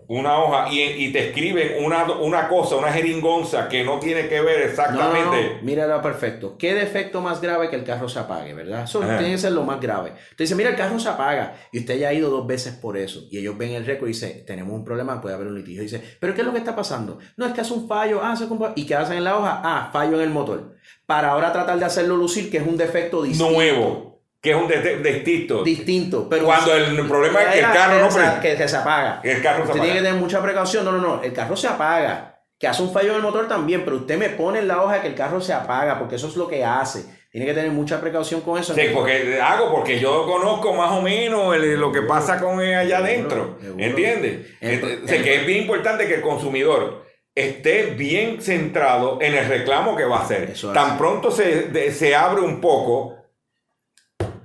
una 0.07 0.37
hoja 0.39 0.71
y, 0.71 0.81
y 0.81 1.11
te 1.11 1.27
escriben 1.29 1.83
una, 1.83 2.03
una 2.11 2.47
cosa, 2.47 2.75
una 2.75 2.91
jeringonza 2.91 3.67
que 3.67 3.83
no 3.83 3.99
tiene 3.99 4.27
que 4.27 4.41
ver 4.41 4.59
No, 4.59 4.63
no, 4.65 4.69
exactamente. 4.69 5.55
no, 5.57 5.63
míralo 5.63 6.01
perfecto. 6.01 6.57
¿Qué 6.57 6.73
defecto 6.73 7.21
más 7.21 7.41
grave 7.41 7.69
que 7.69 7.75
el 7.75 7.83
carro 7.83 8.07
se 8.09 8.19
apague, 8.19 8.53
verdad? 8.53 8.83
Eso 8.83 8.99
tiene 8.99 9.31
que 9.31 9.37
ser 9.37 9.51
lo 9.51 9.63
más 9.63 9.79
grave. 9.79 10.13
Usted 10.31 10.45
dice, 10.45 10.55
mira, 10.55 10.69
el 10.69 10.75
carro 10.75 10.99
se 10.99 11.09
apaga. 11.09 11.55
Y 11.71 11.79
usted 11.79 11.97
ya 11.97 12.09
ha 12.09 12.13
ido 12.13 12.29
dos 12.29 12.45
veces 12.47 12.73
por 12.73 12.97
eso. 12.97 13.21
Y 13.31 13.37
ellos 13.37 13.57
ven 13.57 13.71
el 13.71 13.85
récord 13.85 14.07
y 14.09 14.13
dice, 14.13 14.43
tenemos 14.45 14.73
un 14.73 14.83
problema, 14.85 15.21
puede 15.21 15.35
haber 15.35 15.47
un 15.47 15.55
litigio. 15.55 15.81
Y 15.81 15.85
dice, 15.85 16.01
¿pero 16.19 16.33
qué 16.33 16.41
es 16.41 16.47
lo 16.47 16.53
que 16.53 16.59
está 16.59 16.75
pasando? 16.75 17.19
No, 17.37 17.45
es 17.45 17.53
que 17.53 17.61
hace 17.61 17.73
un 17.73 17.87
fallo. 17.87 18.21
Ah, 18.23 18.35
se. 18.35 18.45
¿Y 18.75 18.85
qué 18.85 18.95
hacen 18.95 19.17
en 19.17 19.23
la 19.23 19.37
hoja? 19.37 19.61
Ah, 19.63 19.89
fallo 19.91 20.17
en 20.17 20.21
el 20.23 20.29
motor. 20.29 20.75
Para 21.05 21.29
ahora 21.31 21.51
tratar 21.51 21.79
de 21.79 21.85
hacerlo 21.85 22.15
lucir 22.15 22.49
que 22.49 22.57
es 22.57 22.67
un 22.67 22.77
defecto 22.77 23.23
distinto. 23.23 23.51
Nuevo. 23.51 24.12
Que 24.43 24.51
es 24.51 24.55
un 24.57 24.67
de- 24.67 24.97
distinto. 24.97 25.63
distinto. 25.63 26.27
Pero 26.29 26.45
Cuando 26.45 26.75
el 26.75 27.07
problema 27.07 27.41
es 27.43 27.47
que 27.53 27.59
el 27.59 27.65
carro 27.71 27.99
no 27.99 28.05
que 28.07 28.11
se- 28.11 28.19
prende. 28.19 28.39
que, 28.41 28.55
que 28.57 28.67
se 28.67 28.75
apaga. 28.77 29.21
El 29.23 29.41
carro 29.41 29.57
se 29.59 29.61
Usted 29.71 29.73
tiene 29.75 29.87
apaga. 29.87 29.93
que 30.01 30.05
tener 30.07 30.21
mucha 30.21 30.41
precaución. 30.43 30.83
No, 30.85 30.91
no, 30.91 30.97
no. 30.99 31.23
El 31.23 31.31
carro 31.33 31.55
se 31.55 31.67
apaga. 31.67 32.29
Que 32.59 32.67
hace 32.67 32.83
un 32.83 32.91
fallo 32.93 33.11
en 33.11 33.15
el 33.17 33.21
motor 33.21 33.47
también, 33.47 33.83
pero 33.85 33.97
usted 33.97 34.17
me 34.17 34.29
pone 34.29 34.59
en 34.59 34.67
la 34.67 34.81
hoja 34.83 35.01
que 35.01 35.07
el 35.07 35.15
carro 35.15 35.41
se 35.41 35.51
apaga, 35.53 35.97
porque 35.97 36.15
eso 36.15 36.27
es 36.27 36.35
lo 36.35 36.47
que 36.47 36.63
hace. 36.63 37.05
Tiene 37.31 37.47
que 37.47 37.53
tener 37.53 37.71
mucha 37.71 37.99
precaución 37.99 38.41
con 38.41 38.59
eso. 38.59 38.75
Sí, 38.75 38.81
porque 38.93 39.39
hago 39.41 39.71
porque 39.71 39.99
yo 39.99 40.25
conozco 40.27 40.73
más 40.73 40.91
o 40.91 41.01
menos 41.01 41.55
el- 41.55 41.79
lo 41.79 41.91
que 41.91 42.01
pasa 42.03 42.39
con 42.39 42.61
él 42.61 42.75
allá 42.75 42.97
adentro. 42.99 43.57
¿Entiendes? 43.77 44.47
El- 44.61 44.81
Ent- 44.81 45.03
o 45.03 45.07
sea, 45.07 45.17
el- 45.17 45.23
que 45.23 45.35
es 45.37 45.45
bien 45.45 45.61
importante 45.63 46.05
que 46.07 46.15
el 46.15 46.21
consumidor 46.21 47.05
esté 47.33 47.85
bien 47.97 48.41
centrado 48.41 49.19
en 49.21 49.33
el 49.35 49.45
reclamo 49.47 49.95
que 49.95 50.03
va 50.05 50.17
a 50.19 50.23
hacer. 50.23 50.53
Tan 50.73 50.97
pronto 50.97 51.31
se, 51.31 51.63
de- 51.69 51.91
se 51.91 52.15
abre 52.15 52.41
un 52.41 52.61
poco, 52.61 53.15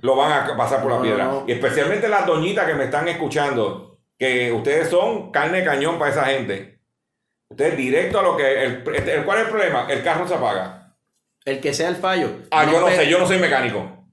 lo 0.03 0.17
van 0.17 0.33
a 0.51 0.57
pasar 0.57 0.83
por 0.83 0.91
la 0.93 0.97
No, 0.99 1.03
piedra. 1.03 1.25
no. 1.25 1.45
Y 1.47 1.53
especialmente 1.53 2.09
las 2.09 2.27
doñitas 2.27 2.67
que 2.67 2.75
me 2.75 2.85
están 2.85 3.09
escuchando, 3.09 3.99
que 4.19 4.53
ustedes 4.53 4.89
son 4.89 5.31
carne 5.33 5.59
de 5.59 5.65
cañón 5.65 5.99
para 5.99 6.11
esa 6.11 6.25
gente. 6.27 6.81
Ustedes 7.51 7.77
directo 7.77 8.21
a 8.21 8.23
lo 8.23 8.37
que... 8.37 8.65
El, 8.65 8.83
el- 9.09 9.25
¿Cuál 9.25 9.39
es 9.39 9.45
el 9.45 9.51
problema? 9.51 9.87
El 9.89 10.03
carro 10.03 10.27
se 10.29 10.35
apaga. 10.35 10.95
El 11.45 11.61
que 11.61 11.73
sea 11.73 11.89
el 11.89 11.97
fallo. 11.97 12.31
Ah, 12.51 12.65
yo 12.71 12.81
no 12.81 12.89
sé, 12.89 13.09
yo 13.09 13.19
no 13.19 13.27
soy 13.27 13.39
mecánico. 13.39 14.07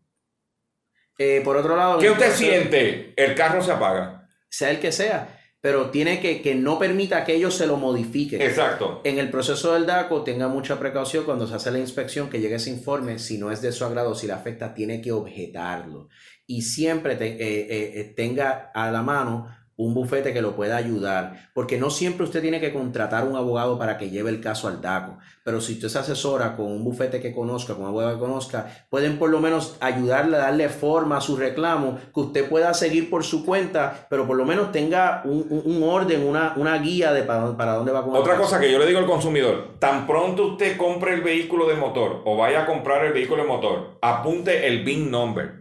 eh, 1.18 1.42
por 1.44 1.58
otro 1.58 1.76
lado, 1.76 2.00
¿Qué 2.00 2.10
usted 2.10 2.32
siente? 2.32 3.14
El 3.18 3.36
carro 3.36 3.62
se 3.62 3.72
apaga. 3.72 4.28
Sea 4.50 4.70
el 4.72 4.80
que 4.80 4.92
sea, 4.92 5.35
pero 5.66 5.90
tiene 5.90 6.20
que, 6.20 6.44
que 6.44 6.54
no 6.54 6.78
permita 6.78 7.26
que 7.26 7.34
ellos 7.34 7.56
se 7.56 7.66
lo 7.66 7.78
modifiquen. 7.78 8.40
Exacto. 8.40 9.02
En 9.04 9.18
el 9.18 9.32
proceso 9.32 9.74
del 9.74 9.88
DACO, 9.88 10.22
tenga 10.22 10.48
mucha 10.48 10.78
precaución 10.78 11.24
cuando 11.26 11.48
se 11.48 11.56
hace 11.56 11.72
la 11.72 11.80
inspección, 11.80 12.30
que 12.30 12.40
llegue 12.40 12.54
ese 12.58 12.70
informe, 12.70 13.18
si 13.18 13.40
no 13.40 13.50
es 13.50 13.64
de 13.64 13.72
su 13.72 13.84
agrado, 13.84 14.14
si 14.14 14.28
le 14.28 14.34
afecta, 14.34 14.76
tiene 14.76 15.02
que 15.02 15.12
objetarlo. 15.12 16.10
Y 16.46 16.62
siempre 16.62 17.16
te- 17.16 17.30
eh, 17.34 17.62
eh, 17.68 17.92
eh, 17.96 18.14
tenga 18.16 18.70
a 18.76 18.92
la 18.92 19.02
mano 19.02 19.48
un 19.78 19.94
bufete 19.94 20.32
que 20.34 20.42
lo 20.42 20.56
pueda 20.56 20.78
ayudar, 20.78 21.50
porque 21.54 21.78
no 21.78 21.90
siempre 21.90 22.24
usted 22.24 22.42
tiene 22.42 22.62
que 22.62 22.72
contratar 22.72 23.26
un 23.28 23.36
abogado 23.36 23.78
para 23.78 23.98
que 23.98 24.10
lleve 24.10 24.30
el 24.30 24.40
caso 24.40 24.68
al 24.70 24.82
DACO, 24.82 25.18
pero 25.44 25.60
si 25.60 25.74
usted 25.74 25.90
se 25.90 26.00
asesora 26.00 26.56
con 26.56 26.68
un 26.68 26.84
bufete 26.84 27.20
que 27.20 27.34
conozca, 27.34 27.74
con 27.74 27.84
un 27.84 27.90
abogado 27.90 28.14
que 28.14 28.20
conozca, 28.20 28.68
pueden 28.90 29.18
por 29.20 29.30
lo 29.30 29.40
menos 29.42 29.78
ayudarle 29.82 30.38
a 30.38 30.40
darle 30.40 30.70
forma 30.70 31.18
a 31.18 31.22
su 31.22 31.36
reclamo, 31.36 31.98
que 32.14 32.20
usted 32.22 32.50
pueda 32.50 32.74
seguir 32.74 33.10
por 33.10 33.24
su 33.26 33.46
cuenta, 33.46 34.08
pero 34.10 34.26
por 34.26 34.38
lo 34.38 34.46
menos 34.46 34.72
tenga 34.72 35.22
un, 35.26 35.46
un- 35.50 35.64
un 35.66 35.84
orden, 35.84 36.26
una, 36.26 36.54
una 36.56 36.78
guía 36.78 37.12
de 37.12 37.24
para, 37.24 37.56
para 37.58 37.74
dónde 37.74 37.92
va 37.92 38.00
el 38.00 38.06
Otra 38.16 38.38
cosa 38.38 38.60
que 38.60 38.72
yo 38.72 38.80
le 38.80 38.86
digo 38.88 39.00
al 39.00 39.06
consumidor, 39.06 39.76
tan 39.80 40.08
pronto 40.08 40.48
usted 40.54 40.78
compre 40.78 41.14
el 41.14 41.22
vehículo 41.22 41.68
de 41.68 41.76
motor 41.76 42.22
o 42.26 42.38
vaya 42.38 42.64
a 42.64 42.66
comprar 42.66 43.06
el 43.06 43.14
vehículo 43.14 43.44
de 43.44 43.48
motor, 43.50 43.98
apunte 44.02 44.66
el 44.68 44.84
VIN 44.84 45.12
number. 45.12 45.56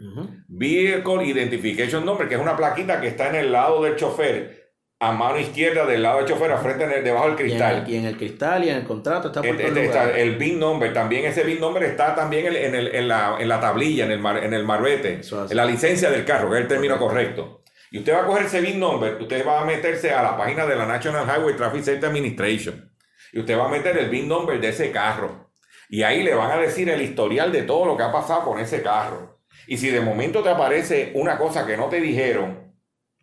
Vehicle 0.57 1.25
Identification 1.27 2.05
Number, 2.05 2.29
que 2.29 2.35
es 2.37 2.41
una 2.41 2.57
plaquita 2.57 3.01
que 3.01 3.09
está 3.09 3.29
en 3.29 3.35
el 3.37 3.53
lado 3.53 3.83
del 3.83 3.97
chofer, 3.97 4.63
a 5.01 5.11
mano 5.13 5.39
izquierda 5.39 5.85
del 5.85 6.03
lado 6.03 6.19
del 6.19 6.27
chofer, 6.29 6.53
a 6.53 6.59
frente 6.59 6.85
en 6.85 6.93
el- 6.93 7.05
debajo 7.05 7.27
del 7.31 7.35
Y 7.35 7.41
en, 7.43 7.47
cristal. 7.49 7.83
el, 7.87 7.91
y 7.93 7.97
en 7.97 8.05
el 8.07 8.17
cristal 8.17 8.65
y 8.65 8.69
en 8.71 8.77
el 8.77 8.85
contrato 8.85 9.29
está 9.29 9.41
por 9.43 9.51
Este- 9.51 9.85
este 9.85 10.23
el 10.23 10.37
VIN 10.37 10.59
number, 10.61 10.93
también 10.93 11.25
ese 11.25 11.43
VIN 11.43 11.61
number 11.61 11.83
está 11.83 12.15
también 12.15 12.47
en, 12.55 12.75
el- 12.75 12.95
en 12.95 13.09
la, 13.09 13.37
en 13.41 13.49
la 13.49 13.61
tablilla, 13.61 14.05
en 14.05 14.13
el, 14.13 14.21
mar- 14.21 14.43
en 14.43 14.55
el 14.55 14.65
marbete, 14.65 15.21
en 15.51 15.57
la 15.57 15.67
licencia 15.67 16.11
del 16.11 16.25
carro, 16.25 16.49
que 16.51 16.57
es 16.57 16.63
el 16.63 16.69
término 16.69 16.97
correcto. 16.99 17.63
Y 17.91 17.99
usted 17.99 18.15
va 18.15 18.23
a 18.23 18.27
coger 18.27 18.47
ese 18.47 18.61
VIN 18.61 18.79
number, 18.81 19.17
usted 19.21 19.47
va 19.47 19.61
a 19.61 19.65
meterse 19.65 20.13
a 20.13 20.23
la 20.23 20.37
página 20.37 20.65
de 20.67 20.77
la 20.77 20.87
National 20.87 21.27
Highway 21.27 21.57
Traffic 21.57 21.83
Safety 21.83 22.07
Administration 22.07 22.91
y 23.33 23.41
usted 23.41 23.59
va 23.59 23.67
a 23.67 23.69
meter 23.69 23.99
el 23.99 24.09
VIN 24.09 24.29
number 24.29 24.61
de 24.61 24.69
ese 24.69 24.91
carro. 24.93 25.51
Y 25.89 26.03
ahí 26.03 26.23
le 26.23 26.35
van 26.35 26.51
a 26.53 26.57
decir 26.57 26.89
el 26.89 27.03
historial 27.03 27.53
de 27.53 27.63
todo 27.63 27.85
lo 27.85 27.97
que 27.97 28.05
ha 28.05 28.11
pasado 28.13 28.43
con 28.45 28.59
ese 28.59 28.81
carro. 28.83 29.34
Y 29.67 29.77
si 29.77 29.91
de 29.91 30.01
momento 30.01 30.43
te 30.43 30.51
aparece 30.51 31.13
una 31.15 31.39
cosa 31.39 31.67
que 31.67 31.77
no 31.77 31.89
te 31.89 32.01
dijeron, 32.01 32.73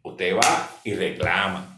usted 0.03 0.35
va 0.35 0.69
y 0.83 0.93
reclama. 0.93 1.71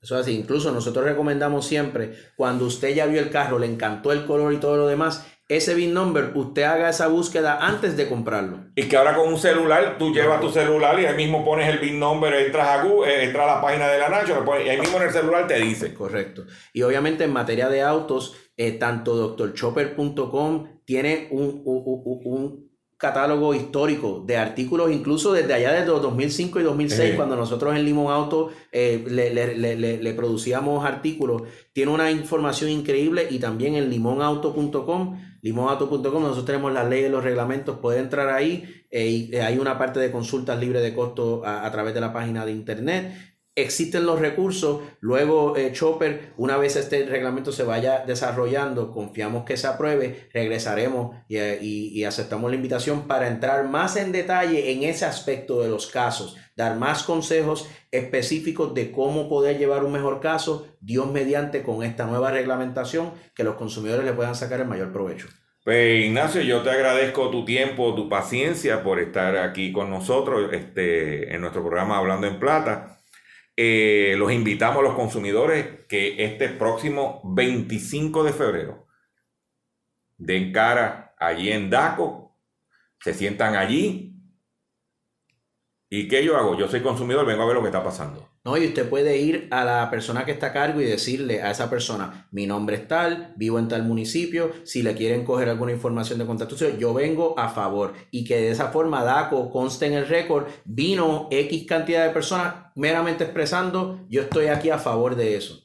Eso 0.00 0.14
es 0.14 0.22
así. 0.22 0.38
Incluso 0.38 0.70
nosotros 0.70 1.04
recomendamos 1.04 1.66
siempre, 1.66 2.12
cuando 2.36 2.66
usted 2.66 2.94
ya 2.94 3.06
vio 3.06 3.20
el 3.20 3.30
carro, 3.30 3.58
le 3.58 3.66
encantó 3.66 4.12
el 4.12 4.24
color 4.24 4.52
y 4.52 4.58
todo 4.58 4.76
lo 4.76 4.86
demás, 4.86 5.26
ese 5.48 5.74
VIN 5.74 5.94
number, 5.94 6.32
usted 6.34 6.64
haga 6.64 6.88
esa 6.88 7.06
búsqueda 7.06 7.58
antes 7.64 7.96
de 7.96 8.08
comprarlo. 8.08 8.66
Y 8.74 8.88
que 8.88 8.96
ahora 8.96 9.14
con 9.14 9.28
un 9.28 9.38
celular, 9.38 9.96
tú 9.96 10.12
llevas 10.12 10.40
tu 10.40 10.50
celular 10.50 10.98
y 10.98 11.06
ahí 11.06 11.16
mismo 11.16 11.44
pones 11.44 11.68
el 11.68 11.78
VIN 11.78 12.00
number, 12.00 12.34
entras 12.34 12.66
a 12.66 12.82
Google, 12.82 13.12
eh, 13.12 13.24
entras 13.24 13.44
a 13.44 13.54
la 13.56 13.60
página 13.60 13.86
de 13.88 13.98
la 13.98 14.08
Nacho, 14.08 14.44
y 14.64 14.68
ahí 14.68 14.80
mismo 14.80 14.96
en 14.98 15.04
el 15.04 15.10
celular 15.10 15.46
te 15.46 15.60
dice. 15.60 15.94
Correcto. 15.94 16.46
Y 16.72 16.82
obviamente 16.82 17.24
en 17.24 17.32
materia 17.32 17.68
de 17.68 17.82
autos, 17.82 18.36
eh, 18.56 18.72
tanto 18.72 19.36
drchopper.com 19.36 20.75
tiene 20.86 21.28
un, 21.32 21.60
un- 21.64 21.82
un- 21.84 22.20
un 22.24 22.66
catálogo 22.98 23.52
histórico 23.54 24.24
de 24.26 24.38
artículos, 24.38 24.90
incluso 24.90 25.34
desde 25.34 25.52
allá 25.52 25.70
desde 25.72 25.88
los 25.88 26.00
2005 26.00 26.60
y 26.60 26.62
2006, 26.62 27.10
Sí. 27.10 27.16
cuando 27.16 27.36
nosotros 27.36 27.76
en 27.76 27.84
Limón 27.84 28.10
Auto 28.10 28.48
eh, 28.72 29.04
le, 29.06 29.34
le- 29.34 29.54
le- 29.58 29.76
le- 29.76 30.02
le 30.02 30.14
producíamos 30.14 30.82
artículos. 30.86 31.42
Tiene 31.74 31.92
una 31.92 32.10
información 32.10 32.70
increíble 32.70 33.26
y 33.28 33.38
también 33.38 33.74
en 33.74 33.90
limonauto.com. 33.90 35.18
Limonauto.com, 35.42 36.22
nosotros 36.22 36.46
tenemos 36.46 36.72
las 36.72 36.88
leyes, 36.88 37.10
los 37.10 37.22
reglamentos, 37.22 37.78
puede 37.80 37.98
entrar 38.00 38.30
ahí. 38.30 38.64
eh, 38.90 39.08
y 39.10 39.34
hay 39.36 39.58
una 39.58 39.76
parte 39.76 40.00
de 40.00 40.10
consultas 40.10 40.58
libre 40.58 40.80
de 40.80 40.94
costo 40.94 41.42
a- 41.44 41.66
a 41.66 41.72
través 41.72 41.92
de 41.92 42.00
la 42.00 42.12
página 42.14 42.46
de 42.46 42.52
internet 42.52 43.12
existen 43.56 44.04
los 44.06 44.20
recursos, 44.20 44.82
luego 45.00 45.56
eh, 45.56 45.72
Chopper, 45.72 46.32
una 46.36 46.58
vez 46.58 46.76
este 46.76 47.06
reglamento 47.06 47.50
se 47.52 47.62
vaya 47.64 48.04
desarrollando, 48.06 48.92
confiamos 48.92 49.44
que 49.44 49.56
se 49.56 49.66
apruebe, 49.66 50.28
regresaremos 50.32 51.16
y, 51.26 51.38
eh, 51.38 51.58
y- 51.62 51.88
y 51.98 52.04
aceptamos 52.04 52.50
la 52.50 52.56
invitación 52.56 53.08
para 53.08 53.28
entrar 53.28 53.66
más 53.68 53.96
en 53.96 54.12
detalle 54.12 54.70
en 54.72 54.82
ese 54.84 55.06
aspecto 55.06 55.62
de 55.62 55.68
los 55.70 55.86
casos, 55.86 56.36
dar 56.54 56.76
más 56.76 57.02
consejos 57.02 57.68
específicos 57.90 58.74
de 58.74 58.92
cómo 58.92 59.28
poder 59.28 59.58
llevar 59.58 59.84
un 59.84 59.92
mejor 59.92 60.20
caso, 60.20 60.66
Dios 60.80 61.10
mediante 61.10 61.62
con 61.62 61.82
esta 61.82 62.04
nueva 62.06 62.30
reglamentación, 62.30 63.12
que 63.34 63.42
los 63.44 63.54
consumidores 63.56 64.04
le 64.04 64.12
puedan 64.12 64.34
sacar 64.34 64.60
el 64.60 64.68
mayor 64.68 64.92
provecho. 64.92 65.28
Pues 65.64 66.04
Ignacio, 66.04 66.42
yo 66.42 66.62
te 66.62 66.70
agradezco 66.70 67.30
tu 67.30 67.44
tiempo, 67.44 67.94
tu 67.94 68.08
paciencia 68.08 68.84
por 68.84 69.00
estar 69.00 69.36
aquí 69.36 69.72
con 69.72 69.90
nosotros 69.90 70.52
este, 70.52 71.34
en 71.34 71.40
nuestro 71.40 71.62
programa 71.62 71.98
Hablando 71.98 72.26
en 72.28 72.38
Plata. 72.38 72.95
Eh, 73.56 74.14
los 74.18 74.30
invitamos 74.32 74.80
a 74.80 74.82
los 74.82 74.94
consumidores 74.94 75.86
que 75.88 76.22
este 76.22 76.50
próximo 76.50 77.22
25 77.24 78.22
de 78.22 78.32
febrero 78.34 78.86
den 80.18 80.52
cara 80.52 81.14
allí 81.18 81.50
en 81.50 81.70
DACO, 81.70 82.36
se 83.00 83.14
sientan 83.14 83.56
allí. 83.56 84.05
¿Y 85.88 86.08
qué 86.08 86.24
yo 86.24 86.36
hago? 86.36 86.58
Yo 86.58 86.66
soy 86.68 86.80
consumidor, 86.82 87.24
vengo 87.24 87.42
a 87.42 87.46
ver 87.46 87.54
lo 87.54 87.62
que 87.62 87.68
está 87.68 87.84
pasando. 87.84 88.28
No, 88.44 88.56
y 88.56 88.66
usted 88.66 88.88
puede 88.88 89.18
ir 89.18 89.46
a 89.52 89.64
la 89.64 89.88
persona 89.88 90.24
que 90.24 90.32
está 90.32 90.48
a 90.48 90.52
cargo 90.52 90.80
y 90.80 90.84
decirle 90.84 91.42
a 91.42 91.50
esa 91.52 91.70
persona, 91.70 92.28
mi 92.32 92.46
nombre 92.46 92.76
es 92.76 92.88
tal, 92.88 93.34
vivo 93.36 93.58
en 93.60 93.68
tal 93.68 93.84
municipio, 93.84 94.50
si 94.64 94.82
le 94.82 94.94
quieren 94.94 95.24
coger 95.24 95.48
alguna 95.48 95.72
información 95.72 96.18
de 96.18 96.26
contacto, 96.26 96.56
yo 96.76 96.92
vengo 96.92 97.38
a 97.38 97.48
favor. 97.48 97.94
Y 98.10 98.24
que 98.24 98.36
de 98.36 98.50
esa 98.50 98.68
forma 98.68 99.04
DACO 99.04 99.50
conste 99.50 99.86
en 99.86 99.92
el 99.94 100.08
récord, 100.08 100.46
vino 100.64 101.28
X 101.30 101.66
cantidad 101.68 102.04
de 102.04 102.12
personas 102.12 102.54
meramente 102.74 103.22
expresando, 103.24 104.04
yo 104.08 104.22
estoy 104.22 104.46
aquí 104.46 104.70
a 104.70 104.78
favor 104.78 105.14
de 105.14 105.36
eso. 105.36 105.62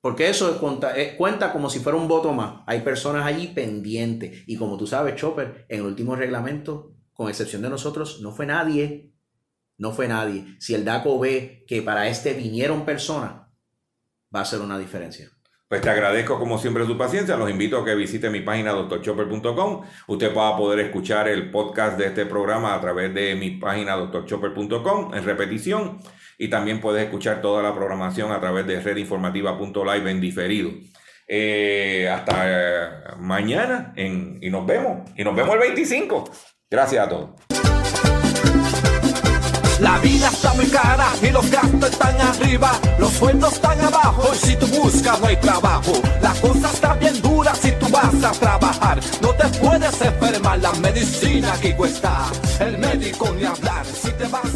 Porque 0.00 0.28
eso 0.28 0.50
es 0.50 0.56
cuenta, 0.56 0.96
es- 0.96 1.14
cuenta 1.14 1.52
como 1.52 1.70
si 1.70 1.78
fuera 1.78 1.96
un 1.96 2.08
voto 2.08 2.32
más. 2.32 2.62
Hay 2.66 2.80
personas 2.80 3.24
allí 3.24 3.48
pendientes. 3.48 4.42
Y 4.46 4.56
como 4.56 4.76
tú 4.76 4.86
sabes, 4.86 5.14
Chopper, 5.14 5.64
en 5.68 5.80
el 5.80 5.86
último 5.86 6.16
reglamento, 6.16 6.92
con 7.12 7.28
excepción 7.28 7.62
de 7.62 7.70
nosotros, 7.70 8.20
no 8.20 8.32
fue 8.32 8.44
nadie 8.46 9.13
no 9.78 9.92
fue 9.92 10.08
nadie. 10.08 10.44
Si 10.58 10.74
el 10.74 10.84
DACO 10.84 11.18
ve 11.18 11.64
que 11.66 11.82
para 11.82 12.08
este 12.08 12.32
vinieron 12.34 12.84
personas, 12.84 13.32
va 14.34 14.40
a 14.40 14.42
hacer 14.42 14.60
una 14.60 14.78
diferencia. 14.78 15.28
Pues 15.68 15.80
te 15.80 15.90
agradezco 15.90 16.38
como 16.38 16.58
siempre 16.58 16.86
su 16.86 16.96
paciencia. 16.96 17.36
Los 17.36 17.50
invito 17.50 17.78
a 17.80 17.84
que 17.84 17.94
visite 17.94 18.30
mi 18.30 18.42
página 18.42 18.72
doctorchopper.com. 18.72 19.82
Usted 20.08 20.36
va 20.36 20.50
a 20.50 20.56
poder 20.56 20.78
escuchar 20.80 21.26
el 21.26 21.50
podcast 21.50 21.98
de 21.98 22.06
este 22.06 22.26
programa 22.26 22.74
a 22.74 22.80
través 22.80 23.12
de 23.14 23.34
mi 23.34 23.52
página 23.52 23.96
doctorchopper.com 23.96 25.14
en 25.14 25.24
repetición. 25.24 25.98
Y 26.38 26.48
también 26.48 26.80
puedes 26.80 27.02
escuchar 27.04 27.40
toda 27.40 27.62
la 27.62 27.74
programación 27.74 28.30
a 28.30 28.40
través 28.40 28.66
de 28.66 28.80
redinformativa.live 28.80 30.10
en 30.10 30.20
diferido. 30.20 30.70
Eh, 31.26 32.08
hasta 32.12 32.34
eh, 32.46 32.88
mañana 33.18 33.92
en- 33.96 34.38
y 34.42 34.50
nos 34.50 34.66
vemos. 34.66 35.10
Y 35.16 35.24
nos 35.24 35.34
vemos 35.34 35.54
el 35.54 35.60
25. 35.60 36.24
Gracias 36.70 37.06
a 37.06 37.08
todos. 37.08 37.63
La 39.84 39.98
vida 39.98 40.28
está 40.28 40.54
muy 40.54 40.66
cara 40.68 41.08
y 41.20 41.28
los 41.28 41.50
gastos 41.50 41.90
están 41.90 42.18
arriba, 42.18 42.72
los 42.98 43.12
sueldos 43.12 43.52
están 43.52 43.78
abajo 43.82 44.30
y 44.32 44.38
si 44.38 44.56
tú 44.56 44.66
buscas 44.68 45.20
no 45.20 45.26
hay 45.26 45.36
trabajo. 45.36 45.92
La 46.22 46.32
cosa 46.40 46.70
está 46.72 46.94
bien 46.94 47.20
dura 47.20 47.54
si 47.54 47.70
tú 47.72 47.86
vas 47.90 48.24
a 48.24 48.32
trabajar, 48.32 48.98
no 49.20 49.34
te 49.34 49.46
puedes 49.58 50.00
enfermar, 50.00 50.58
la 50.60 50.72
medicina 50.72 51.52
aquí 51.52 51.74
cuesta, 51.74 52.24
el 52.60 52.78
médico 52.78 53.28
ni 53.36 53.44
hablar, 53.44 53.84
si 53.84 54.10
te 54.12 54.26
vas 54.28 54.54